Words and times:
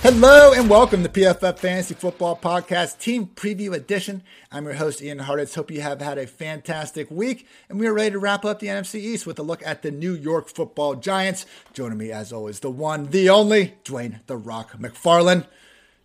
Hello 0.00 0.52
and 0.52 0.70
welcome 0.70 1.02
to 1.02 1.08
PFF 1.08 1.58
Fantasy 1.58 1.92
Football 1.92 2.36
Podcast 2.36 3.00
Team 3.00 3.26
Preview 3.34 3.74
Edition. 3.74 4.22
I'm 4.52 4.64
your 4.64 4.74
host, 4.74 5.02
Ian 5.02 5.18
Hartitz. 5.18 5.56
Hope 5.56 5.72
you 5.72 5.80
have 5.80 6.00
had 6.00 6.18
a 6.18 6.26
fantastic 6.28 7.10
week, 7.10 7.48
and 7.68 7.80
we 7.80 7.88
are 7.88 7.92
ready 7.92 8.12
to 8.12 8.18
wrap 8.20 8.44
up 8.44 8.60
the 8.60 8.68
NFC 8.68 9.00
East 9.00 9.26
with 9.26 9.40
a 9.40 9.42
look 9.42 9.60
at 9.66 9.82
the 9.82 9.90
New 9.90 10.14
York 10.14 10.48
Football 10.48 10.94
Giants. 10.94 11.46
Joining 11.72 11.98
me, 11.98 12.12
as 12.12 12.32
always, 12.32 12.60
the 12.60 12.70
one, 12.70 13.06
the 13.06 13.28
only, 13.28 13.74
Dwayne 13.84 14.24
the 14.28 14.36
Rock 14.36 14.78
McFarland. 14.78 15.46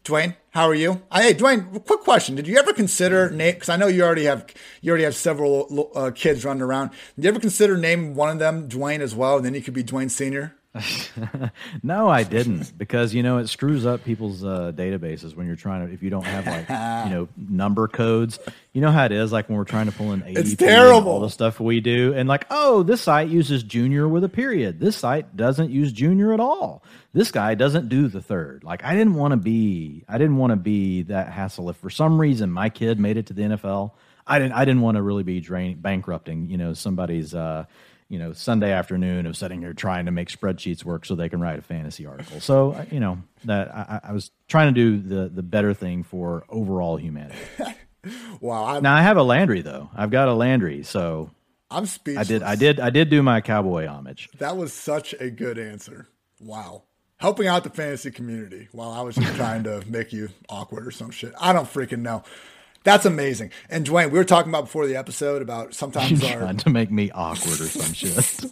Dwayne, 0.03 0.37
how 0.49 0.67
are 0.67 0.75
you? 0.75 1.03
Uh, 1.11 1.21
hey, 1.21 1.35
Dwayne, 1.35 1.85
quick 1.85 2.01
question: 2.01 2.35
Did 2.35 2.47
you 2.47 2.57
ever 2.57 2.73
consider 2.73 3.29
name? 3.29 3.53
Because 3.53 3.69
I 3.69 3.77
know 3.77 3.87
you 3.87 4.03
already 4.03 4.25
have 4.25 4.47
you 4.81 4.89
already 4.89 5.05
have 5.05 5.15
several 5.15 5.91
uh, 5.95 6.09
kids 6.09 6.43
running 6.43 6.63
around. 6.63 6.89
Did 7.15 7.25
you 7.25 7.29
ever 7.29 7.39
consider 7.39 7.77
naming 7.77 8.15
one 8.15 8.29
of 8.29 8.39
them 8.39 8.67
Dwayne 8.67 9.01
as 9.01 9.13
well, 9.13 9.37
and 9.37 9.45
then 9.45 9.53
you 9.53 9.61
could 9.61 9.75
be 9.75 9.83
Dwayne 9.83 10.09
Senior? 10.09 10.55
no, 11.83 12.09
I 12.09 12.23
didn't 12.23 12.75
because 12.77 13.13
you 13.13 13.21
know 13.21 13.37
it 13.37 13.47
screws 13.47 13.85
up 13.85 14.03
people's 14.03 14.43
uh, 14.43 14.71
databases 14.75 15.35
when 15.35 15.45
you're 15.45 15.55
trying 15.55 15.87
to 15.87 15.93
if 15.93 16.01
you 16.01 16.09
don't 16.09 16.25
have 16.25 16.47
like 16.47 16.67
you 17.07 17.15
know 17.15 17.27
number 17.37 17.87
codes. 17.87 18.39
You 18.71 18.81
know 18.81 18.91
how 18.91 19.05
it 19.05 19.11
is 19.11 19.31
like 19.31 19.49
when 19.49 19.57
we're 19.59 19.65
trying 19.65 19.85
to 19.85 19.91
pull 19.91 20.13
in 20.13 20.21
ADP 20.21 20.37
it's 20.37 20.55
terrible. 20.55 21.11
all 21.11 21.19
the 21.19 21.29
stuff 21.29 21.59
we 21.59 21.79
do 21.79 22.13
and 22.15 22.27
like 22.27 22.47
oh 22.49 22.81
this 22.81 23.01
site 23.01 23.29
uses 23.29 23.61
junior 23.61 24.07
with 24.07 24.23
a 24.23 24.29
period. 24.29 24.79
This 24.79 24.97
site 24.97 25.37
doesn't 25.37 25.69
use 25.69 25.91
junior 25.91 26.33
at 26.33 26.39
all. 26.39 26.83
This 27.13 27.29
guy 27.29 27.53
doesn't 27.53 27.87
do 27.87 28.07
the 28.07 28.21
third. 28.21 28.63
Like 28.63 28.83
I 28.83 28.95
didn't 28.95 29.13
want 29.13 29.33
to 29.33 29.37
be 29.37 30.05
I 30.09 30.17
didn't 30.17 30.37
want 30.37 30.51
to 30.51 30.57
be 30.57 31.03
that 31.03 31.31
hassle. 31.31 31.69
If 31.69 31.77
for 31.77 31.91
some 31.91 32.19
reason 32.19 32.51
my 32.51 32.69
kid 32.69 32.99
made 32.99 33.17
it 33.17 33.27
to 33.27 33.33
the 33.33 33.43
NFL, 33.43 33.91
I 34.25 34.39
didn't 34.39 34.53
I 34.53 34.65
didn't 34.65 34.81
want 34.81 34.97
to 34.97 35.03
really 35.03 35.23
be 35.23 35.39
drain, 35.39 35.77
bankrupting 35.79 36.49
you 36.49 36.57
know 36.57 36.73
somebody's. 36.73 37.35
Uh, 37.35 37.65
you 38.13 38.19
know 38.19 38.31
Sunday 38.31 38.71
afternoon 38.71 39.25
of 39.25 39.35
sitting 39.35 39.61
here 39.61 39.73
trying 39.73 40.05
to 40.05 40.11
make 40.11 40.29
spreadsheets 40.29 40.85
work 40.85 41.03
so 41.03 41.15
they 41.15 41.29
can 41.29 41.41
write 41.41 41.57
a 41.57 41.63
fantasy 41.63 42.05
article. 42.05 42.39
So 42.39 42.73
uh, 42.73 42.85
you 42.91 42.99
know 42.99 43.17
that 43.45 43.73
I, 43.73 44.01
I 44.03 44.11
was 44.11 44.29
trying 44.47 44.71
to 44.71 44.79
do 44.79 45.01
the 45.01 45.29
the 45.29 45.41
better 45.41 45.73
thing 45.73 46.03
for 46.03 46.45
overall 46.47 46.97
humanity. 46.97 47.39
wow! 48.39 48.65
I'm, 48.65 48.83
now 48.83 48.95
I 48.95 49.01
have 49.01 49.17
a 49.17 49.23
Landry 49.23 49.63
though. 49.63 49.89
I've 49.95 50.11
got 50.11 50.27
a 50.27 50.33
Landry, 50.35 50.83
so 50.83 51.31
I'm 51.71 51.87
speechless. 51.87 52.29
I 52.29 52.31
did 52.31 52.43
I 52.43 52.55
did 52.55 52.79
I 52.79 52.89
did 52.91 53.09
do 53.09 53.23
my 53.23 53.41
cowboy 53.41 53.87
homage. 53.87 54.29
That 54.37 54.57
was 54.57 54.73
such 54.73 55.13
a 55.19 55.31
good 55.31 55.57
answer. 55.57 56.07
Wow. 56.39 56.83
Helping 57.17 57.47
out 57.47 57.63
the 57.63 57.71
fantasy 57.71 58.11
community 58.11 58.67
while 58.73 58.91
I 58.91 59.01
was 59.01 59.15
just 59.15 59.35
trying 59.37 59.63
to 59.63 59.81
make 59.87 60.13
you 60.13 60.29
awkward 60.49 60.85
or 60.85 60.91
some 60.91 61.09
shit. 61.09 61.33
I 61.39 61.53
don't 61.53 61.71
freaking 61.71 61.99
know. 61.99 62.23
That's 62.83 63.05
amazing. 63.05 63.51
And 63.69 63.85
Dwayne, 63.85 64.11
we 64.11 64.17
were 64.17 64.25
talking 64.25 64.51
about 64.51 64.65
before 64.65 64.87
the 64.87 64.97
episode 64.97 65.41
about 65.41 65.73
sometimes 65.73 66.21
You're 66.21 66.31
our 66.33 66.39
trying 66.39 66.57
to 66.57 66.69
make 66.69 66.91
me 66.91 67.11
awkward 67.11 67.61
or 67.61 67.67
some 67.67 67.93
shit. 67.93 68.51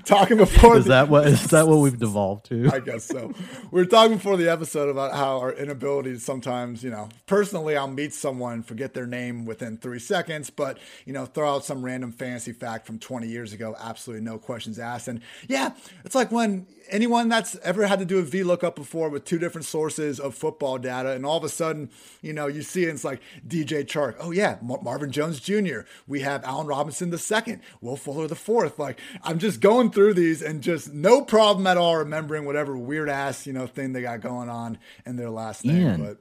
talking 0.04 0.36
before 0.36 0.76
is 0.76 0.84
the, 0.84 0.90
that 0.90 1.08
what 1.08 1.28
is 1.28 1.44
that 1.50 1.68
what 1.68 1.78
we've 1.78 1.98
devolved 1.98 2.46
to? 2.46 2.68
I 2.72 2.80
guess 2.80 3.04
so. 3.04 3.32
We 3.70 3.82
were 3.82 3.86
talking 3.86 4.16
before 4.16 4.36
the 4.36 4.48
episode 4.48 4.88
about 4.88 5.14
how 5.14 5.38
our 5.38 5.52
inability 5.52 6.14
to 6.14 6.20
sometimes, 6.20 6.82
you 6.82 6.90
know, 6.90 7.08
personally, 7.26 7.76
I'll 7.76 7.86
meet 7.86 8.12
someone, 8.12 8.62
forget 8.64 8.94
their 8.94 9.06
name 9.06 9.44
within 9.44 9.76
three 9.76 10.00
seconds, 10.00 10.50
but 10.50 10.78
you 11.04 11.12
know, 11.12 11.24
throw 11.24 11.54
out 11.54 11.64
some 11.64 11.84
random 11.84 12.10
fantasy 12.10 12.52
fact 12.52 12.84
from 12.84 12.98
20 12.98 13.28
years 13.28 13.52
ago, 13.52 13.76
absolutely 13.78 14.24
no 14.24 14.38
questions 14.38 14.80
asked. 14.80 15.06
And 15.06 15.20
yeah, 15.46 15.70
it's 16.04 16.16
like 16.16 16.32
when 16.32 16.66
anyone 16.88 17.28
that's 17.28 17.56
ever 17.62 17.86
had 17.86 17.98
to 17.98 18.04
do 18.04 18.18
a 18.18 18.22
VLOOKUP 18.22 18.74
before 18.74 19.08
with 19.08 19.24
two 19.24 19.38
different 19.38 19.64
sources 19.64 20.20
of 20.20 20.34
football 20.34 20.78
data, 20.78 21.12
and 21.12 21.24
all 21.24 21.36
of 21.36 21.44
a 21.44 21.48
sudden, 21.48 21.90
you 22.22 22.32
know, 22.32 22.46
you 22.46 22.62
see 22.62 22.84
it's 22.84 23.04
like 23.04 23.20
DJ 23.46 23.84
Chark. 23.84 24.16
Oh 24.20 24.30
yeah, 24.30 24.58
Mar- 24.62 24.80
Marvin 24.82 25.10
Jones 25.10 25.40
Jr. 25.40 25.80
We 26.06 26.20
have 26.20 26.44
Allen 26.44 26.66
Robinson 26.66 27.10
the 27.10 27.18
second, 27.18 27.62
Will 27.80 27.96
Fuller 27.96 28.28
the 28.28 28.34
fourth. 28.34 28.78
Like 28.78 29.00
I'm 29.22 29.38
just 29.38 29.60
going 29.60 29.90
through 29.90 30.14
these 30.14 30.42
and 30.42 30.62
just 30.62 30.92
no 30.92 31.22
problem 31.22 31.66
at 31.66 31.76
all 31.76 31.96
remembering 31.96 32.44
whatever 32.44 32.76
weird 32.76 33.08
ass 33.08 33.46
you 33.46 33.52
know 33.52 33.66
thing 33.66 33.92
they 33.92 34.02
got 34.02 34.20
going 34.20 34.48
on 34.48 34.78
in 35.04 35.16
their 35.16 35.30
last 35.30 35.64
name. 35.64 35.76
Ian, 35.76 36.04
but 36.04 36.18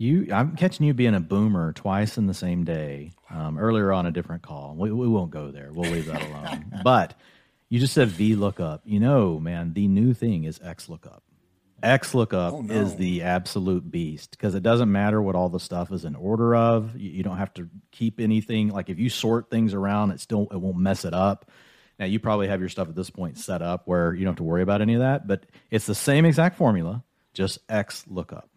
you, 0.00 0.28
I'm 0.32 0.56
catching 0.56 0.86
you 0.86 0.94
being 0.94 1.14
a 1.14 1.20
boomer 1.20 1.74
twice 1.74 2.16
in 2.16 2.26
the 2.26 2.32
same 2.32 2.64
day. 2.64 3.12
Um, 3.28 3.58
earlier 3.58 3.92
on 3.92 4.06
a 4.06 4.10
different 4.10 4.42
call. 4.42 4.74
We, 4.74 4.90
we 4.90 5.06
won't 5.06 5.30
go 5.30 5.50
there. 5.50 5.70
We'll 5.72 5.90
leave 5.90 6.06
that 6.06 6.22
alone. 6.22 6.80
but 6.84 7.12
you 7.68 7.78
just 7.78 7.92
said 7.92 8.08
V 8.08 8.34
lookup. 8.34 8.80
You 8.86 8.98
know, 8.98 9.38
man, 9.38 9.74
the 9.74 9.88
new 9.88 10.14
thing 10.14 10.44
is 10.44 10.58
X 10.64 10.88
lookup. 10.88 11.22
X 11.82 12.14
lookup 12.14 12.52
Oh, 12.54 12.60
no. 12.62 12.74
is 12.74 12.96
the 12.96 13.22
absolute 13.22 13.90
beast 13.90 14.32
because 14.32 14.54
it 14.54 14.62
doesn't 14.62 14.90
matter 14.90 15.20
what 15.20 15.34
all 15.34 15.48
the 15.48 15.60
stuff 15.60 15.92
is 15.92 16.04
in 16.04 16.14
order 16.14 16.54
of. 16.54 16.96
You, 16.96 17.10
you 17.10 17.22
don't 17.22 17.38
have 17.38 17.52
to 17.54 17.68
keep 17.90 18.20
anything. 18.20 18.68
Like 18.68 18.88
if 18.90 18.98
you 18.98 19.08
sort 19.10 19.50
things 19.50 19.74
around, 19.74 20.10
it 20.12 20.20
still 20.20 20.48
it 20.50 20.56
won't 20.60 20.76
mess 20.78 21.04
it 21.04 21.14
up. 21.14 21.50
Now 21.98 22.06
you 22.06 22.18
probably 22.18 22.48
have 22.48 22.60
your 22.60 22.68
stuff 22.70 22.88
at 22.88 22.94
this 22.94 23.10
point 23.10 23.38
set 23.38 23.60
up 23.62 23.82
where 23.86 24.14
you 24.14 24.20
don't 24.24 24.32
have 24.32 24.36
to 24.38 24.42
worry 24.44 24.62
about 24.62 24.80
any 24.80 24.94
of 24.94 25.00
that, 25.00 25.26
but 25.26 25.44
it's 25.70 25.86
the 25.86 25.94
same 25.94 26.24
exact 26.24 26.56
formula, 26.56 27.04
just 27.34 27.58
X 27.68 28.04
lookup. 28.08 28.48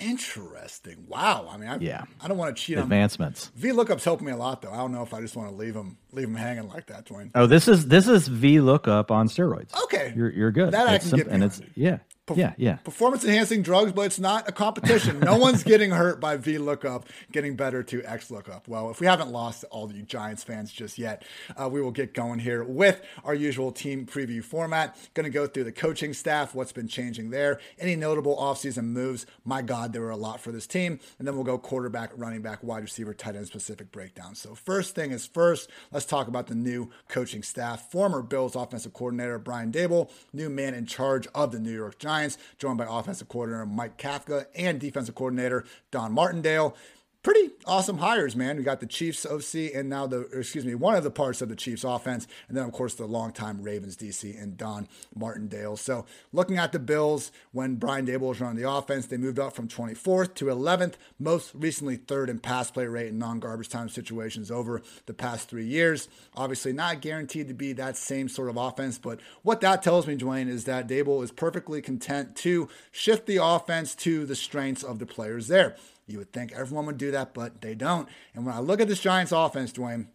interesting. 0.00 1.04
Wow. 1.08 1.48
I 1.50 1.56
mean, 1.56 1.68
I, 1.68 1.76
Yeah. 1.78 2.04
I 2.20 2.28
don't 2.28 2.38
want 2.38 2.56
to 2.56 2.62
cheat 2.62 2.76
on 2.76 2.84
Advancements. 2.84 3.50
VLOOKUP's 3.58 4.04
helping 4.04 4.26
me 4.26 4.32
a 4.32 4.36
lot 4.36 4.62
though. 4.62 4.70
I 4.70 4.76
don't 4.76 4.92
know 4.92 5.02
if 5.02 5.12
I 5.12 5.20
just 5.20 5.36
want 5.36 5.50
to 5.50 5.56
leave 5.56 5.74
them 5.74 5.98
leave 6.12 6.26
them 6.28 6.36
hanging 6.36 6.68
like 6.68 6.86
that, 6.86 7.06
Dwayne. 7.06 7.30
Oh, 7.34 7.46
this 7.46 7.68
is 7.68 7.86
this 7.88 8.06
is 8.06 8.28
V 8.28 8.60
lookup 8.60 9.10
on 9.10 9.28
steroids. 9.28 9.74
Okay. 9.84 10.12
you're 10.16 10.30
you're 10.30 10.52
good. 10.52 10.72
That 10.72 10.88
I 10.88 10.94
It's 10.94 11.08
can 11.08 11.18
get 11.18 11.26
and 11.28 11.42
it's 11.42 11.58
behind. 11.58 12.00
Yeah, 12.36 12.54
yeah, 12.56 12.70
yeah. 12.70 12.76
performance 12.76 13.24
enhancing 13.24 13.62
drugs, 13.62 13.92
but 13.92 14.02
it's 14.02 14.18
not 14.18 14.48
a 14.48 14.52
competition. 14.52 15.20
No 15.20 15.36
one's 15.38 15.62
getting 15.62 15.90
hurt 15.90 16.20
by 16.20 16.36
V 16.36 16.58
lookup, 16.58 17.06
getting 17.32 17.56
better 17.56 17.82
to 17.84 18.02
X 18.04 18.30
lookup. 18.30 18.68
Well, 18.68 18.90
if 18.90 19.00
we 19.00 19.06
haven't 19.06 19.30
lost 19.30 19.64
all 19.70 19.90
you 19.92 20.02
Giants 20.02 20.44
fans 20.44 20.72
just 20.72 20.98
yet, 20.98 21.22
uh, 21.56 21.68
we 21.68 21.80
will 21.80 21.90
get 21.90 22.14
going 22.14 22.38
here 22.38 22.64
with 22.64 23.00
our 23.24 23.34
usual 23.34 23.72
team 23.72 24.06
preview 24.06 24.42
format. 24.42 24.96
Going 25.14 25.24
to 25.24 25.30
go 25.30 25.46
through 25.46 25.64
the 25.64 25.72
coaching 25.72 26.12
staff, 26.12 26.54
what's 26.54 26.72
been 26.72 26.88
changing 26.88 27.30
there, 27.30 27.60
any 27.78 27.96
notable 27.96 28.36
offseason 28.36 28.84
moves. 28.84 29.26
My 29.44 29.62
God, 29.62 29.92
there 29.92 30.02
were 30.02 30.10
a 30.10 30.16
lot 30.16 30.40
for 30.40 30.52
this 30.52 30.66
team. 30.66 31.00
And 31.18 31.26
then 31.26 31.34
we'll 31.34 31.44
go 31.44 31.58
quarterback, 31.58 32.10
running 32.16 32.42
back, 32.42 32.62
wide 32.62 32.82
receiver, 32.82 33.14
tight 33.14 33.36
end 33.36 33.46
specific 33.46 33.90
breakdown. 33.92 34.34
So, 34.34 34.54
first 34.54 34.94
thing 34.94 35.10
is 35.10 35.26
first, 35.26 35.70
let's 35.92 36.06
talk 36.06 36.28
about 36.28 36.46
the 36.46 36.54
new 36.54 36.90
coaching 37.08 37.42
staff. 37.42 37.90
Former 37.90 38.22
Bills 38.22 38.56
offensive 38.56 38.92
coordinator 38.92 39.38
Brian 39.38 39.72
Daboll, 39.72 40.10
new 40.32 40.50
man 40.50 40.74
in 40.74 40.86
charge 40.86 41.26
of 41.34 41.52
the 41.52 41.58
New 41.58 41.74
York 41.74 41.98
Giants, 41.98 42.17
joined 42.58 42.78
by 42.78 42.86
offensive 42.88 43.28
coordinator 43.28 43.66
Mike 43.66 43.96
Kafka 43.96 44.46
and 44.54 44.80
defensive 44.80 45.14
coordinator 45.14 45.64
Don 45.90 46.12
Martindale. 46.12 46.76
Pretty 47.24 47.50
awesome 47.66 47.98
hires, 47.98 48.36
man. 48.36 48.56
We 48.56 48.62
got 48.62 48.78
the 48.78 48.86
Chiefs 48.86 49.26
OC 49.26 49.74
and 49.74 49.88
now 49.88 50.06
the, 50.06 50.20
excuse 50.32 50.64
me, 50.64 50.76
one 50.76 50.94
of 50.94 51.02
the 51.02 51.10
parts 51.10 51.42
of 51.42 51.48
the 51.48 51.56
Chiefs 51.56 51.82
offense, 51.82 52.28
and 52.46 52.56
then 52.56 52.64
of 52.64 52.70
course 52.70 52.94
the 52.94 53.06
longtime 53.06 53.60
Ravens 53.60 53.96
DC 53.96 54.40
and 54.40 54.56
Don 54.56 54.86
Martindale. 55.16 55.76
So 55.76 56.06
looking 56.32 56.58
at 56.58 56.70
the 56.70 56.78
Bills, 56.78 57.32
when 57.50 57.74
Brian 57.74 58.06
Daboll 58.06 58.28
was 58.28 58.40
running 58.40 58.62
the 58.62 58.70
offense, 58.70 59.06
they 59.06 59.16
moved 59.16 59.40
up 59.40 59.52
from 59.52 59.66
24th 59.66 60.34
to 60.34 60.44
11th, 60.44 60.94
most 61.18 61.50
recently 61.54 61.96
third 61.96 62.30
in 62.30 62.38
pass 62.38 62.70
play 62.70 62.86
rate 62.86 63.08
in 63.08 63.18
non-garbage 63.18 63.68
time 63.68 63.88
situations 63.88 64.48
over 64.48 64.80
the 65.06 65.14
past 65.14 65.48
three 65.48 65.66
years. 65.66 66.08
Obviously, 66.36 66.72
not 66.72 67.00
guaranteed 67.00 67.48
to 67.48 67.54
be 67.54 67.72
that 67.72 67.96
same 67.96 68.28
sort 68.28 68.48
of 68.48 68.56
offense, 68.56 68.96
but 68.96 69.18
what 69.42 69.60
that 69.60 69.82
tells 69.82 70.06
me, 70.06 70.16
Dwayne, 70.16 70.48
is 70.48 70.66
that 70.66 70.86
Daboll 70.86 71.24
is 71.24 71.32
perfectly 71.32 71.82
content 71.82 72.36
to 72.36 72.68
shift 72.92 73.26
the 73.26 73.42
offense 73.42 73.96
to 73.96 74.24
the 74.24 74.36
strengths 74.36 74.84
of 74.84 75.00
the 75.00 75.06
players 75.06 75.48
there. 75.48 75.74
You 76.08 76.18
would 76.18 76.32
think 76.32 76.52
everyone 76.52 76.86
would 76.86 76.98
do 76.98 77.10
that, 77.12 77.34
but 77.34 77.60
they 77.60 77.74
don't. 77.74 78.08
And 78.34 78.44
when 78.44 78.54
I 78.54 78.60
look 78.60 78.80
at 78.80 78.88
this 78.88 79.00
Giants 79.00 79.30
offense, 79.30 79.72
Dwayne, 79.72 80.08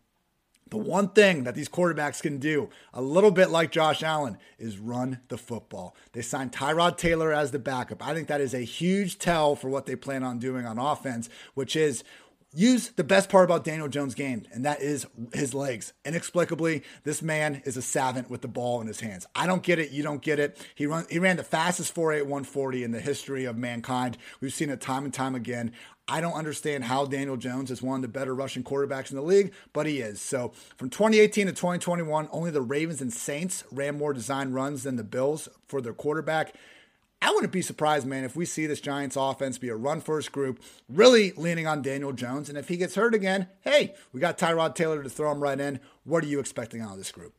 the 0.74 0.78
one 0.78 1.10
thing 1.10 1.44
that 1.44 1.54
these 1.54 1.70
quarterbacks 1.70 2.20
can 2.20 2.40
do, 2.40 2.68
a 2.96 3.02
little 3.02 3.30
bit 3.30 3.52
like 3.52 3.72
Josh 3.72 4.02
Allen, 4.02 4.40
is 4.58 4.80
run 4.80 5.20
the 5.28 5.38
football. 5.38 5.96
They 6.14 6.24
signed 6.24 6.52
Tyrod 6.52 6.98
Taylor 6.98 7.32
as 7.32 7.52
the 7.52 7.60
backup. 7.60 8.04
I 8.04 8.16
think 8.16 8.28
that 8.28 8.42
is 8.42 8.56
a 8.56 8.62
huge 8.62 9.20
tell 9.20 9.56
for 9.56 9.70
what 9.70 9.86
they 9.86 9.96
plan 9.96 10.24
on 10.24 10.40
doing 10.40 10.66
on 10.66 10.80
offense, 10.80 11.30
which 11.54 11.76
is 11.76 12.04
use 12.54 12.90
the 12.90 13.04
best 13.04 13.30
part 13.30 13.46
about 13.46 13.64
Daniel 13.64 13.88
Jones' 13.88 14.16
game, 14.16 14.46
and 14.52 14.64
that 14.66 14.82
is 14.82 15.08
his 15.34 15.54
legs. 15.54 15.94
Inexplicably, 16.06 16.84
this 17.04 17.22
man 17.22 17.62
is 17.66 17.78
a 17.78 17.82
savant 17.82 18.30
with 18.30 18.42
the 18.42 18.48
ball 18.48 18.80
in 18.82 18.88
his 18.88 19.00
hands. 19.00 19.26
I 19.36 19.48
don't 19.48 19.64
get 19.64 19.80
it. 19.80 19.92
You 19.92 20.04
don't 20.04 20.22
get 20.22 20.40
it. 20.40 20.58
He 20.76 20.86
run 20.86 21.06
he 21.10 21.20
ran 21.20 21.38
the 21.38 21.44
fastest 21.44 21.94
4.8140 21.96 22.84
in 22.84 22.92
the 22.92 23.00
history 23.00 23.46
of 23.46 23.58
mankind. 23.58 24.18
We've 24.40 24.54
seen 24.54 24.70
it 24.70 24.82
time 24.82 25.06
and 25.06 25.14
time 25.14 25.36
again. 25.36 25.74
I 26.08 26.20
don't 26.20 26.34
understand 26.34 26.84
how 26.84 27.06
Daniel 27.06 27.38
Jones 27.38 27.72
is 27.72 27.82
one 27.82 27.96
of 27.96 28.02
the 28.02 28.08
better 28.10 28.36
rushing 28.36 28.64
quarterbacks 28.64 29.10
in 29.10 29.16
the 29.16 29.24
league, 29.24 29.54
but 29.72 29.86
he 29.86 30.00
is. 30.00 30.20
So 30.20 30.52
from 30.76 30.90
2018 30.90 31.48
to 31.48 31.54
2021, 31.54 32.28
only 32.32 32.52
the 32.52 32.62
Ravens 32.62 33.02
and 33.02 33.14
Saints 33.14 33.64
ran 33.72 33.98
more 33.98 34.12
design 34.12 34.52
runs 34.52 34.84
than 34.84 34.98
the 34.98 35.04
Bills 35.04 35.48
for 35.68 35.82
their 35.82 35.94
quarterback. 35.94 36.56
I 37.24 37.32
wouldn't 37.32 37.54
be 37.54 37.62
surprised, 37.62 38.06
man, 38.06 38.26
if 38.26 38.36
we 38.36 38.46
see 38.46 38.66
this 38.66 38.82
Giants 38.82 39.16
offense 39.16 39.58
be 39.58 39.70
a 39.70 39.76
run 39.76 40.02
first 40.02 40.32
group, 40.34 40.62
really 40.90 41.32
leaning 41.38 41.66
on 41.68 41.82
Daniel 41.82 42.12
Jones. 42.12 42.50
And 42.50 42.58
if 42.58 42.68
he 42.68 42.76
gets 42.76 42.96
hurt 42.96 43.16
again, 43.16 43.48
hey, 43.62 43.96
we 44.12 44.20
got 44.20 44.38
Tyrod 44.38 44.76
Taylor 44.76 45.02
to 45.02 45.10
throw 45.10 45.32
him 45.32 45.42
right 45.42 45.60
in. 45.60 45.80
What 46.04 46.24
are 46.24 46.28
you 46.28 46.40
expecting 46.40 46.82
out 46.82 46.92
of 46.92 46.98
this 46.98 47.12
group? 47.14 47.34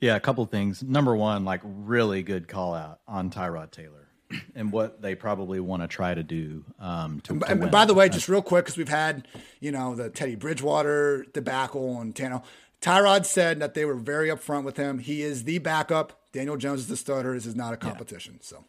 Yeah, 0.00 0.16
a 0.16 0.20
couple 0.20 0.44
things. 0.46 0.82
Number 0.82 1.14
one, 1.14 1.44
like 1.44 1.60
really 1.64 2.22
good 2.22 2.48
call 2.48 2.74
out 2.74 3.00
on 3.06 3.30
Tyrod 3.30 3.72
Taylor 3.72 4.08
and 4.54 4.72
what 4.72 5.02
they 5.02 5.14
probably 5.14 5.60
want 5.60 5.82
to 5.82 5.88
try 5.88 6.14
to 6.14 6.22
do 6.22 6.64
um, 6.80 7.20
to, 7.24 7.38
to 7.38 7.46
And 7.50 7.60
win. 7.60 7.70
by 7.70 7.84
the 7.84 7.94
way, 7.94 8.08
just 8.08 8.28
real 8.28 8.42
quick, 8.42 8.64
because 8.64 8.78
we've 8.78 8.88
had, 8.88 9.28
you 9.60 9.70
know, 9.70 9.94
the 9.94 10.08
Teddy 10.08 10.34
Bridgewater 10.34 11.26
debacle 11.34 12.00
and 12.00 12.14
Tano. 12.14 12.42
Tyrod 12.80 13.26
said 13.26 13.60
that 13.60 13.74
they 13.74 13.84
were 13.84 13.94
very 13.94 14.28
upfront 14.28 14.64
with 14.64 14.78
him. 14.78 14.98
He 14.98 15.22
is 15.22 15.44
the 15.44 15.58
backup. 15.58 16.21
Daniel 16.32 16.56
Jones 16.56 16.80
is 16.80 16.88
the 16.88 16.96
starter. 16.96 17.34
This 17.34 17.46
is 17.46 17.54
not 17.54 17.74
a 17.74 17.76
competition. 17.76 18.38
So, 18.40 18.64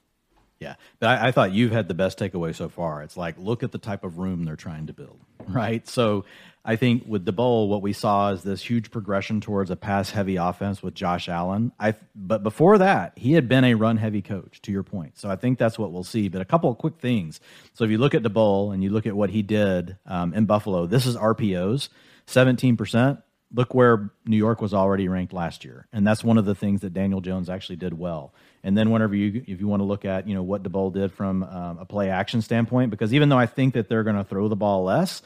Yeah, 0.59 0.75
but 0.99 1.07
I, 1.07 1.27
I, 1.27 1.31
thought 1.31 1.53
you've 1.53 1.71
had 1.71 1.87
the 1.87 1.93
best 1.93 2.19
takeaway 2.19 2.53
so 2.53 2.69
far. 2.69 3.01
It's 3.01 3.17
like 3.17 3.35
look 3.37 3.63
at 3.63 3.71
the 3.71 3.77
type 3.77 4.03
of 4.03 4.17
room 4.17 4.43
they're 4.43 4.55
trying 4.55 4.87
to 4.87 4.93
build, 4.93 5.19
right? 5.47 5.87
So 5.87 6.25
I 6.65 6.75
think 6.75 7.03
with 7.07 7.25
Daboll, 7.25 7.69
what 7.69 7.81
we 7.81 7.93
saw 7.93 8.31
is 8.31 8.43
this 8.43 8.61
huge 8.61 8.91
progression 8.91 9.39
towards 9.39 9.71
a 9.71 9.75
pass-heavy 9.75 10.35
offense 10.35 10.83
with 10.83 10.93
Josh 10.93 11.29
Allen. 11.29 11.71
I 11.79 11.95
but 12.15 12.43
before 12.43 12.77
that, 12.77 13.13
he 13.17 13.33
had 13.33 13.47
been 13.47 13.63
a 13.63 13.75
run-heavy 13.75 14.21
coach. 14.21 14.61
To 14.63 14.71
your 14.71 14.83
point, 14.83 15.17
so 15.17 15.29
I 15.29 15.37
think 15.37 15.57
that's 15.57 15.79
what 15.79 15.93
we'll 15.93 16.03
see. 16.03 16.27
But 16.27 16.41
a 16.41 16.45
couple 16.45 16.69
of 16.69 16.77
quick 16.77 16.99
things. 16.99 17.39
So 17.73 17.85
if 17.85 17.91
you 17.91 17.97
look 17.97 18.13
at 18.13 18.23
Daboll 18.23 18.73
and 18.73 18.83
you 18.83 18.89
look 18.89 19.05
at 19.05 19.15
what 19.15 19.29
he 19.29 19.41
did 19.41 19.97
um, 20.05 20.33
in 20.33 20.45
Buffalo, 20.45 20.85
this 20.85 21.05
is 21.05 21.15
RPOs, 21.15 21.87
seventeen 22.25 22.75
percent 22.75 23.19
look 23.53 23.73
where 23.73 24.11
New 24.25 24.37
York 24.37 24.61
was 24.61 24.73
already 24.73 25.07
ranked 25.07 25.33
last 25.33 25.63
year, 25.63 25.87
and 25.93 26.05
that's 26.05 26.23
one 26.23 26.37
of 26.37 26.45
the 26.45 26.55
things 26.55 26.81
that 26.81 26.93
Daniel 26.93 27.21
Jones 27.21 27.49
actually 27.49 27.75
did 27.75 27.97
well. 27.97 28.33
And 28.63 28.77
then 28.77 28.89
whenever 28.89 29.15
you, 29.15 29.43
if 29.47 29.59
you 29.59 29.67
want 29.67 29.81
to 29.81 29.85
look 29.85 30.05
at, 30.05 30.27
you 30.27 30.33
know, 30.33 30.43
what 30.43 30.63
Daboll 30.63 30.91
did 30.93 31.11
from 31.11 31.43
um, 31.43 31.77
a 31.77 31.85
play 31.85 32.09
action 32.09 32.41
standpoint, 32.41 32.89
because 32.91 33.13
even 33.13 33.29
though 33.29 33.37
I 33.37 33.45
think 33.45 33.73
that 33.75 33.89
they're 33.89 34.03
going 34.03 34.15
to 34.15 34.23
throw 34.23 34.47
the 34.47 34.55
ball 34.55 34.83
less, 34.83 35.21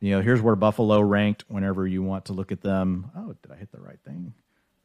you 0.00 0.12
know, 0.12 0.22
here's 0.22 0.40
where 0.40 0.56
Buffalo 0.56 1.00
ranked. 1.00 1.44
Whenever 1.48 1.86
you 1.86 2.02
want 2.02 2.26
to 2.26 2.32
look 2.32 2.52
at 2.52 2.60
them, 2.60 3.10
oh, 3.16 3.34
did 3.42 3.52
I 3.52 3.56
hit 3.56 3.72
the 3.72 3.80
right 3.80 3.98
thing? 4.04 4.34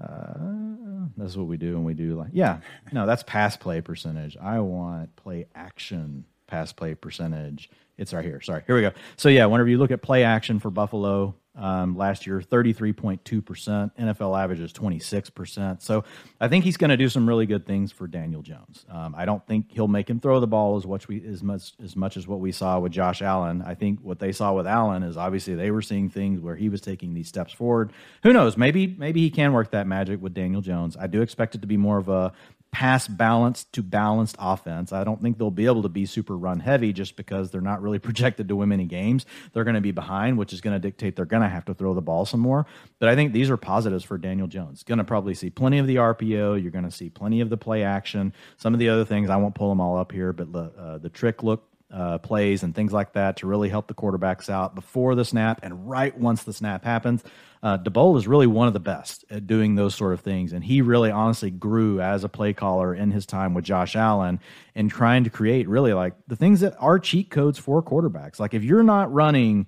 Uh, 0.01 1.07
that's 1.15 1.35
what 1.35 1.45
we 1.47 1.57
do 1.57 1.75
when 1.75 1.83
we 1.83 1.93
do 1.93 2.15
like, 2.15 2.31
yeah, 2.33 2.59
no, 2.91 3.05
that's 3.05 3.23
pass 3.23 3.55
play 3.55 3.81
percentage. 3.81 4.35
I 4.35 4.59
want 4.59 5.15
play 5.15 5.45
action 5.53 6.25
pass 6.47 6.73
play 6.73 6.95
percentage. 6.95 7.69
It's 7.97 8.13
right 8.13 8.25
here. 8.25 8.41
Sorry, 8.41 8.63
here 8.65 8.75
we 8.75 8.81
go. 8.81 8.91
So 9.15 9.29
yeah, 9.29 9.45
whenever 9.45 9.69
you 9.69 9.77
look 9.77 9.91
at 9.91 10.01
play 10.01 10.23
action 10.23 10.59
for 10.59 10.71
Buffalo, 10.71 11.35
um, 11.55 11.97
last 11.97 12.25
year, 12.25 12.39
33.2%. 12.39 13.91
NFL 13.97 14.41
average 14.41 14.59
is 14.59 14.71
26%. 14.71 15.81
So 15.81 16.03
I 16.39 16.47
think 16.47 16.63
he's 16.63 16.77
going 16.77 16.89
to 16.89 16.97
do 16.97 17.09
some 17.09 17.27
really 17.27 17.45
good 17.45 17.65
things 17.65 17.91
for 17.91 18.07
Daniel 18.07 18.41
Jones. 18.41 18.85
Um, 18.89 19.13
I 19.17 19.25
don't 19.25 19.45
think 19.45 19.67
he'll 19.69 19.87
make 19.87 20.09
him 20.09 20.19
throw 20.19 20.39
the 20.39 20.47
ball 20.47 20.77
as 20.77 20.85
much, 20.85 21.07
we, 21.07 21.25
as, 21.27 21.43
much, 21.43 21.73
as 21.83 21.95
much 21.95 22.15
as 22.15 22.27
what 22.27 22.39
we 22.39 22.51
saw 22.51 22.79
with 22.79 22.93
Josh 22.93 23.21
Allen. 23.21 23.61
I 23.65 23.75
think 23.75 23.99
what 24.01 24.19
they 24.19 24.31
saw 24.31 24.53
with 24.53 24.65
Allen 24.65 25.03
is 25.03 25.17
obviously 25.17 25.55
they 25.55 25.71
were 25.71 25.81
seeing 25.81 26.09
things 26.09 26.39
where 26.39 26.55
he 26.55 26.69
was 26.69 26.79
taking 26.79 27.13
these 27.13 27.27
steps 27.27 27.51
forward. 27.51 27.91
Who 28.23 28.31
knows? 28.31 28.55
Maybe 28.55 28.95
maybe 28.97 29.21
he 29.21 29.29
can 29.29 29.51
work 29.53 29.71
that 29.71 29.87
magic 29.87 30.21
with 30.21 30.33
Daniel 30.33 30.61
Jones. 30.61 30.95
I 30.97 31.07
do 31.07 31.21
expect 31.21 31.55
it 31.55 31.61
to 31.61 31.67
be 31.67 31.77
more 31.77 31.97
of 31.97 32.07
a 32.09 32.31
pass 32.71 33.07
balanced 33.07 33.71
to 33.73 33.83
balanced 33.83 34.35
offense. 34.39 34.93
I 34.93 35.03
don't 35.03 35.21
think 35.21 35.37
they'll 35.37 35.51
be 35.51 35.65
able 35.65 35.81
to 35.81 35.89
be 35.89 36.05
super 36.05 36.37
run 36.37 36.59
heavy 36.59 36.93
just 36.93 37.15
because 37.17 37.51
they're 37.51 37.59
not 37.59 37.81
really 37.81 37.99
projected 38.07 38.47
to 38.47 38.55
win 38.55 38.69
many 38.69 38.85
games. 38.85 39.25
They're 39.53 39.63
going 39.63 39.75
to 39.75 39.81
be 39.81 39.91
behind, 39.91 40.37
which 40.37 40.53
is 40.53 40.61
going 40.61 40.75
to 40.75 40.79
dictate 40.79 41.15
they're 41.15 41.25
going 41.25 41.43
to 41.43 41.49
have 41.49 41.65
to 41.65 41.73
throw 41.73 41.93
the 41.93 42.01
ball 42.01 42.25
some 42.25 42.39
more. 42.39 42.65
But 42.99 43.09
I 43.09 43.15
think 43.15 43.33
these 43.33 43.49
are 43.49 43.57
positives 43.57 44.03
for 44.03 44.17
Daniel 44.17 44.47
Jones. 44.47 44.83
Going 44.83 44.99
to 44.99 45.03
probably 45.03 45.33
see 45.33 45.49
plenty 45.49 45.79
of 45.79 45.87
the 45.87 45.97
RPO. 45.97 46.61
You're 46.61 46.71
going 46.71 46.85
to 46.85 46.91
see 46.91 47.09
plenty 47.09 47.41
of 47.41 47.49
the 47.49 47.57
play 47.57 47.83
action. 47.83 48.33
Some 48.57 48.73
of 48.73 48.79
the 48.79 48.89
other 48.89 49.05
things 49.05 49.29
I 49.29 49.35
won't 49.35 49.55
pull 49.55 49.69
them 49.69 49.81
all 49.81 49.97
up 49.97 50.11
here, 50.11 50.31
but 50.31 50.51
the, 50.53 50.71
uh, 50.77 50.97
the 50.97 51.09
trick 51.09 51.43
look 51.43 51.70
uh, 51.91 52.17
plays 52.19 52.63
and 52.63 52.73
things 52.73 52.93
like 52.93 53.13
that 53.13 53.37
to 53.37 53.47
really 53.47 53.69
help 53.69 53.87
the 53.87 53.93
quarterbacks 53.93 54.49
out 54.49 54.75
before 54.75 55.15
the 55.15 55.25
snap 55.25 55.59
and 55.63 55.89
right 55.89 56.17
once 56.17 56.43
the 56.43 56.53
snap 56.53 56.83
happens. 56.83 57.23
Uh, 57.63 57.77
Daboll 57.77 58.17
is 58.17 58.27
really 58.27 58.47
one 58.47 58.67
of 58.67 58.73
the 58.73 58.79
best 58.79 59.23
at 59.29 59.45
doing 59.45 59.75
those 59.75 59.93
sort 59.93 60.13
of 60.13 60.21
things, 60.21 60.51
and 60.51 60.63
he 60.63 60.81
really 60.81 61.11
honestly 61.11 61.51
grew 61.51 62.01
as 62.01 62.23
a 62.23 62.29
play 62.29 62.53
caller 62.53 62.95
in 62.95 63.11
his 63.11 63.25
time 63.25 63.53
with 63.53 63.65
Josh 63.65 63.95
Allen 63.95 64.39
and 64.73 64.89
trying 64.89 65.25
to 65.25 65.29
create 65.29 65.67
really 65.67 65.93
like 65.93 66.13
the 66.27 66.35
things 66.35 66.61
that 66.61 66.75
are 66.79 66.97
cheat 66.97 67.29
codes 67.29 67.59
for 67.59 67.83
quarterbacks. 67.83 68.39
Like 68.39 68.55
if 68.55 68.63
you're 68.63 68.81
not 68.81 69.13
running, 69.13 69.67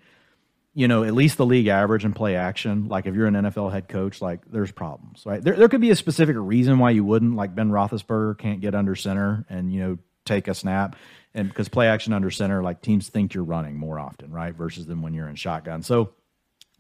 you 0.74 0.88
know, 0.88 1.04
at 1.04 1.14
least 1.14 1.38
the 1.38 1.46
league 1.46 1.68
average 1.68 2.04
and 2.04 2.16
play 2.16 2.36
action, 2.36 2.88
like 2.88 3.06
if 3.06 3.14
you're 3.14 3.28
an 3.28 3.36
NFL 3.36 3.72
head 3.72 3.88
coach, 3.88 4.22
like 4.24 4.40
there's 4.50 4.72
problems, 4.72 5.24
right? 5.24 5.44
There, 5.44 5.56
there 5.56 5.70
could 5.70 5.82
be 5.82 5.92
a 5.92 5.96
specific 5.96 6.36
reason 6.40 6.80
why 6.80 6.92
you 6.92 7.04
wouldn't, 7.04 7.36
like 7.36 7.54
Ben 7.54 7.70
Roethlisberger 7.70 8.40
can't 8.40 8.60
get 8.60 8.74
under 8.74 8.96
center 8.96 9.46
and 9.50 9.72
you 9.72 9.80
know 9.82 9.98
take 10.26 10.48
a 10.48 10.54
snap 10.54 10.96
and 11.34 11.48
because 11.48 11.70
play 11.70 11.88
action 11.88 12.14
under 12.14 12.32
center, 12.32 12.62
like 12.62 12.82
teams 12.82 13.10
think 13.10 13.34
you're 13.34 13.44
running 13.44 13.78
more 13.78 14.00
often, 14.00 14.32
right? 14.32 14.54
Versus 14.54 14.86
than 14.86 15.02
when 15.02 15.14
you're 15.14 15.28
in 15.28 15.36
shotgun. 15.36 15.82
So 15.82 16.14